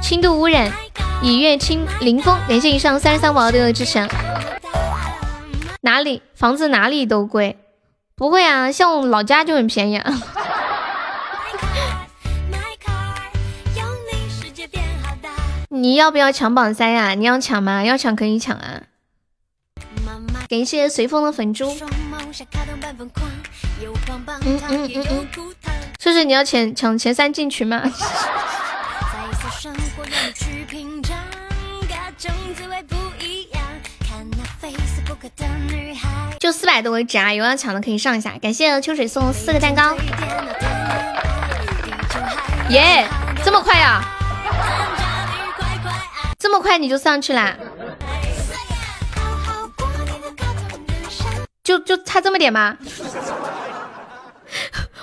[0.03, 0.69] 轻度污染
[1.23, 4.05] 以月清林峰，感谢以上三十三宝宝对我的支持。
[5.83, 7.57] 哪里房子哪里都贵？
[8.17, 10.13] 不会啊，像我老家就很便宜啊。
[15.71, 17.15] 你要不要抢榜三呀？
[17.15, 17.85] 你要抢吗？
[17.85, 18.83] 要抢可以抢啊！
[20.53, 21.75] 感谢随风的粉猪。
[24.45, 25.27] 嗯嗯嗯嗯，
[25.99, 27.83] 是不是你要抢抢前三进群吗？
[36.39, 37.33] 就四百多个值啊！
[37.33, 38.37] 有要抢的可以上一下。
[38.43, 39.97] 感谢秋水送四个蛋糕。
[42.69, 43.09] 耶，
[43.43, 44.03] 这么快呀？
[46.39, 47.57] 这么快你就上去啦？
[51.63, 52.77] 就就差这么点吗？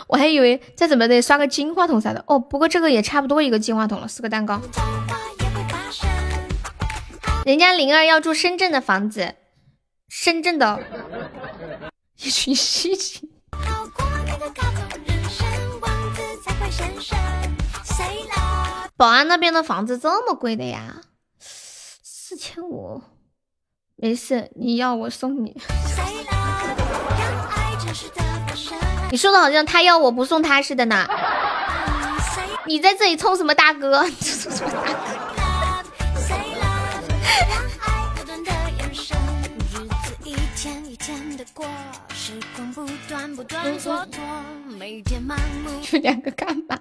[0.08, 2.24] 我还以为再怎么得刷个金话筒啥的。
[2.28, 4.62] 哦，不过这个也差不多一个金话筒了，四个蛋糕。
[7.46, 9.36] 人家灵儿要住深圳的房子，
[10.08, 10.84] 深圳的
[12.22, 13.30] 一群稀奇。
[18.98, 21.02] 保安那边的房子这么贵的呀？
[21.40, 23.02] 四千五，
[23.96, 25.60] 没事，你要我送你。
[29.12, 31.08] 你说的好像他要我不送他似的呢。
[32.66, 34.02] 你在这里充什么大哥？
[34.02, 34.10] 爱
[38.16, 39.18] 不断的延伸，
[39.74, 41.66] 日子一天一天的过，
[42.14, 44.20] 时光不断不断蹉跎，
[44.78, 45.82] 每天盲目。
[45.82, 46.78] 就两个干嘛？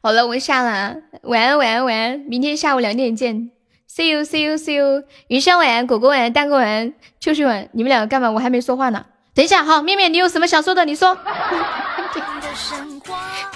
[0.00, 3.50] 好了，我下了啊，晚安晚安晚安，明天下午两点见
[3.90, 5.02] ，see you see you see you。
[5.26, 8.30] 云山晚安，果果晚安，蛋哥晚安，秋秋晚安，你们两个干嘛？
[8.30, 9.04] 我还没说话呢。
[9.34, 10.84] 等一下，好，面面，你有什么想说的？
[10.84, 11.18] 你说。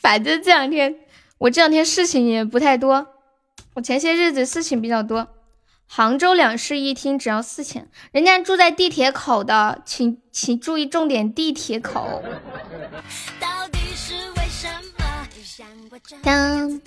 [0.02, 0.96] 反正这两天
[1.38, 3.06] 我这两天事情也不太多，
[3.74, 5.28] 我前些日子事情比较多。
[5.86, 12.22] 杭州两室一厅只要四千，人家住在地铁口的，请请注意重点，地铁口。
[13.38, 14.66] 到底是为什
[14.98, 15.04] 么？
[15.44, 16.80] 像过这当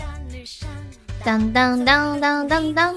[1.23, 2.95] 当当当当当当。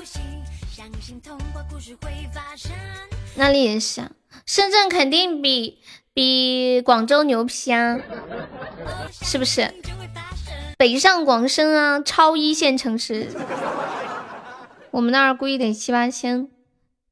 [3.36, 4.10] 那里也是啊，
[4.46, 5.78] 深圳肯定比
[6.12, 7.98] 比广州牛批啊，
[9.22, 9.72] 是不是？
[10.76, 13.28] 北上广深啊，超一线城市，
[14.90, 16.48] 我们那儿估计得七八千。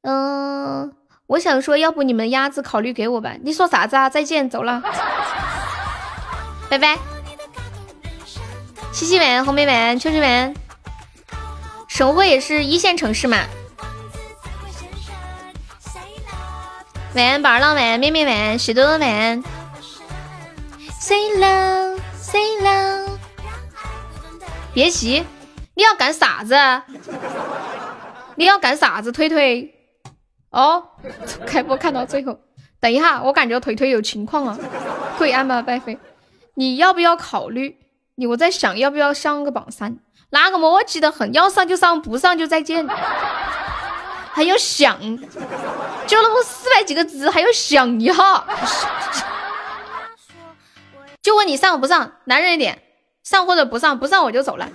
[0.02, 0.93] 嗯、
[1.28, 3.36] 我想说，要不你们鸭子考虑给我吧？
[3.43, 4.11] 你说啥子啊？
[4.11, 4.83] 再见，走了，
[6.69, 6.99] 拜拜。
[8.93, 10.55] 西西晚，红梅晚，秋秋晚。
[11.89, 13.39] 省会也是一线城市嘛。
[17.15, 19.43] 晚安，宝儿浪晚安，妹妹晚安，许多多晚安。
[20.99, 23.19] Say love, say love。
[24.73, 25.23] 别急，
[25.75, 26.57] 你要干啥子？
[28.37, 29.13] 你要干啥子？
[29.13, 29.75] 推推。
[30.53, 30.89] 哦，
[31.47, 32.39] 开播看到最后。
[32.81, 34.59] 等一下，我感觉推推有情况啊，
[35.19, 35.99] 跪安吧白飞。
[36.55, 37.77] 你要不要考虑？
[38.15, 39.99] 你我在想要不要上个榜三？
[40.31, 42.89] 哪个磨叽的很，要上就上，不上就再见。
[44.33, 44.99] 还要想，
[46.07, 48.15] 就那么四百几个字，还要想一下。
[51.23, 52.12] 就问你上不上？
[52.25, 52.83] 男人一点，
[53.23, 54.69] 上或者不上，不上我就走了。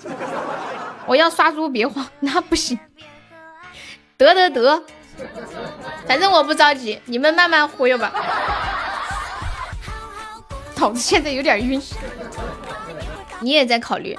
[1.06, 2.78] 我要刷猪，别慌，那不行。
[4.18, 4.84] 得得得，
[6.08, 8.12] 反正我不着急，你们慢慢忽悠吧。
[10.76, 11.82] 脑子现在有点晕。
[13.40, 14.18] 你也在考虑？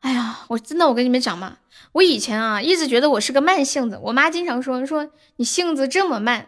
[0.00, 1.56] 哎呀，我真的，我跟你们讲嘛，
[1.92, 6.46] 我以前啊一直觉得我是个慢性子，我妈经常说说你性子这么慢，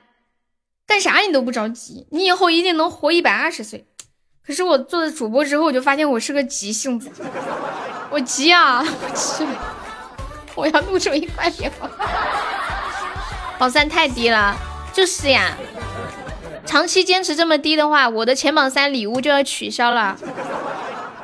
[0.87, 3.87] 干啥你都不着急，你以后一定能活一百二十岁。
[4.47, 7.11] 可是我做了主播之后，我就发现我是个急性子，
[8.11, 9.47] 我急啊，我急，
[10.55, 11.91] 我要录出一块棉花。
[13.59, 14.57] 榜三太低了，
[14.93, 15.57] 就是呀，
[16.67, 20.19] 长期坚持这么低的话，我的前榜三礼物就要取消了。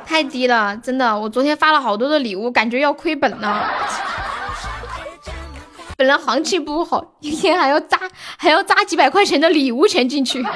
[0.09, 3.71] 太低了，真的，我昨天发了好多的礼物，感觉要亏本了。
[5.95, 7.99] 本来行情不好，一天还要扎
[8.35, 10.43] 还要扎几百块钱的礼物钱进去，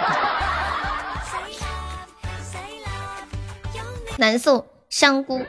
[4.17, 4.65] 难受。
[4.89, 5.39] 香菇，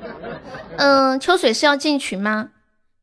[0.76, 2.50] 嗯，秋水是要进群吗？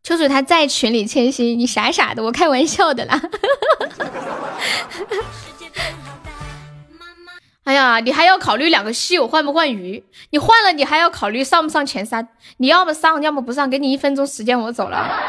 [0.03, 3.19] 秋水他在群里，千玺，你傻傻的，我开玩笑的啦。
[7.64, 10.03] 哎呀，你还要考虑两个稀有换不换鱼？
[10.31, 12.27] 你换了，你还要考虑上不上前三？
[12.57, 15.07] 你要么上，要么不上，给你一分钟时间，我走了。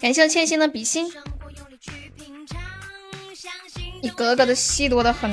[0.00, 1.12] 感谢我千心的比心，
[4.00, 5.30] 你哥哥的戏多的很。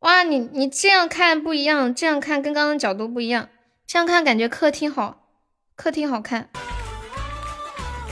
[0.00, 3.48] 哇，你你这样看不一样，这样看跟刚刚角度不一样，
[3.86, 5.28] 这样看感觉客厅好，
[5.74, 6.50] 客厅好看。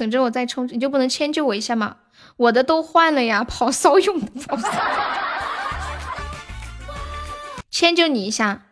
[0.00, 1.96] 等着我再充，你就不能迁就我一下吗？
[2.38, 4.70] 我的都换了呀，跑骚用的跑骚，
[7.70, 8.62] 迁就你一下，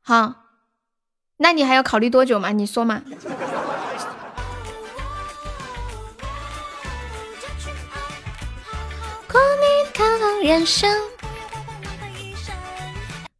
[0.00, 0.34] 好，
[1.38, 2.50] 那你还要考虑多久嘛？
[2.52, 3.02] 你说嘛。
[9.26, 10.88] 过你看望人生，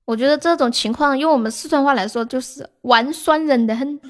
[0.05, 4.01] 我觉得这种情况用我们四川话来说就是玩酸人的很，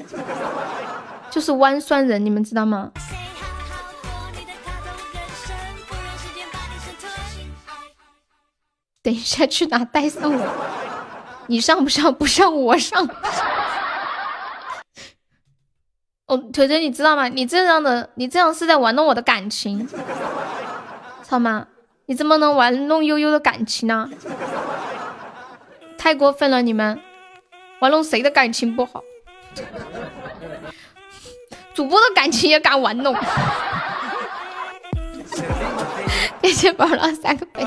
[1.31, 2.91] 就是弯酸人，你们知道吗？
[9.02, 10.49] 等一下去哪带上我？
[11.47, 12.12] 你上不上？
[12.12, 13.09] 不上我上。
[16.27, 17.28] 哦，腿腿，你知道吗？
[17.28, 19.89] 你这样的，你这样是在玩弄我的感情，
[21.23, 21.68] 操吗！
[22.05, 24.10] 你怎么能玩弄悠悠的感情呢？
[25.97, 27.01] 太过分了，你们
[27.81, 29.02] 玩弄谁的感情不好？
[31.73, 33.15] 主播的感情也敢玩弄？
[36.42, 37.67] 谢谢宝浪三个杯。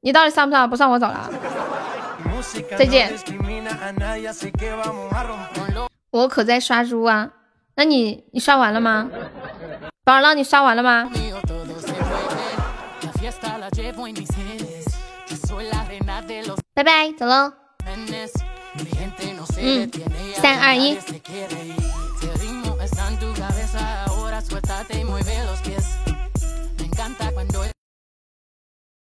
[0.00, 0.68] 你到底上不上？
[0.68, 1.30] 不上我走了，
[2.78, 3.12] 再见。
[6.10, 7.30] 我可在刷猪啊，
[7.76, 9.08] 那你你刷完了吗？
[10.04, 11.08] 宝浪，你刷完了吗？
[16.74, 17.52] 拜拜，走喽。
[19.60, 19.90] 嗯，
[20.34, 20.98] 三二一。
[24.62, 25.84] Suéltate y mueve los pies.
[26.78, 27.71] Me encanta cuando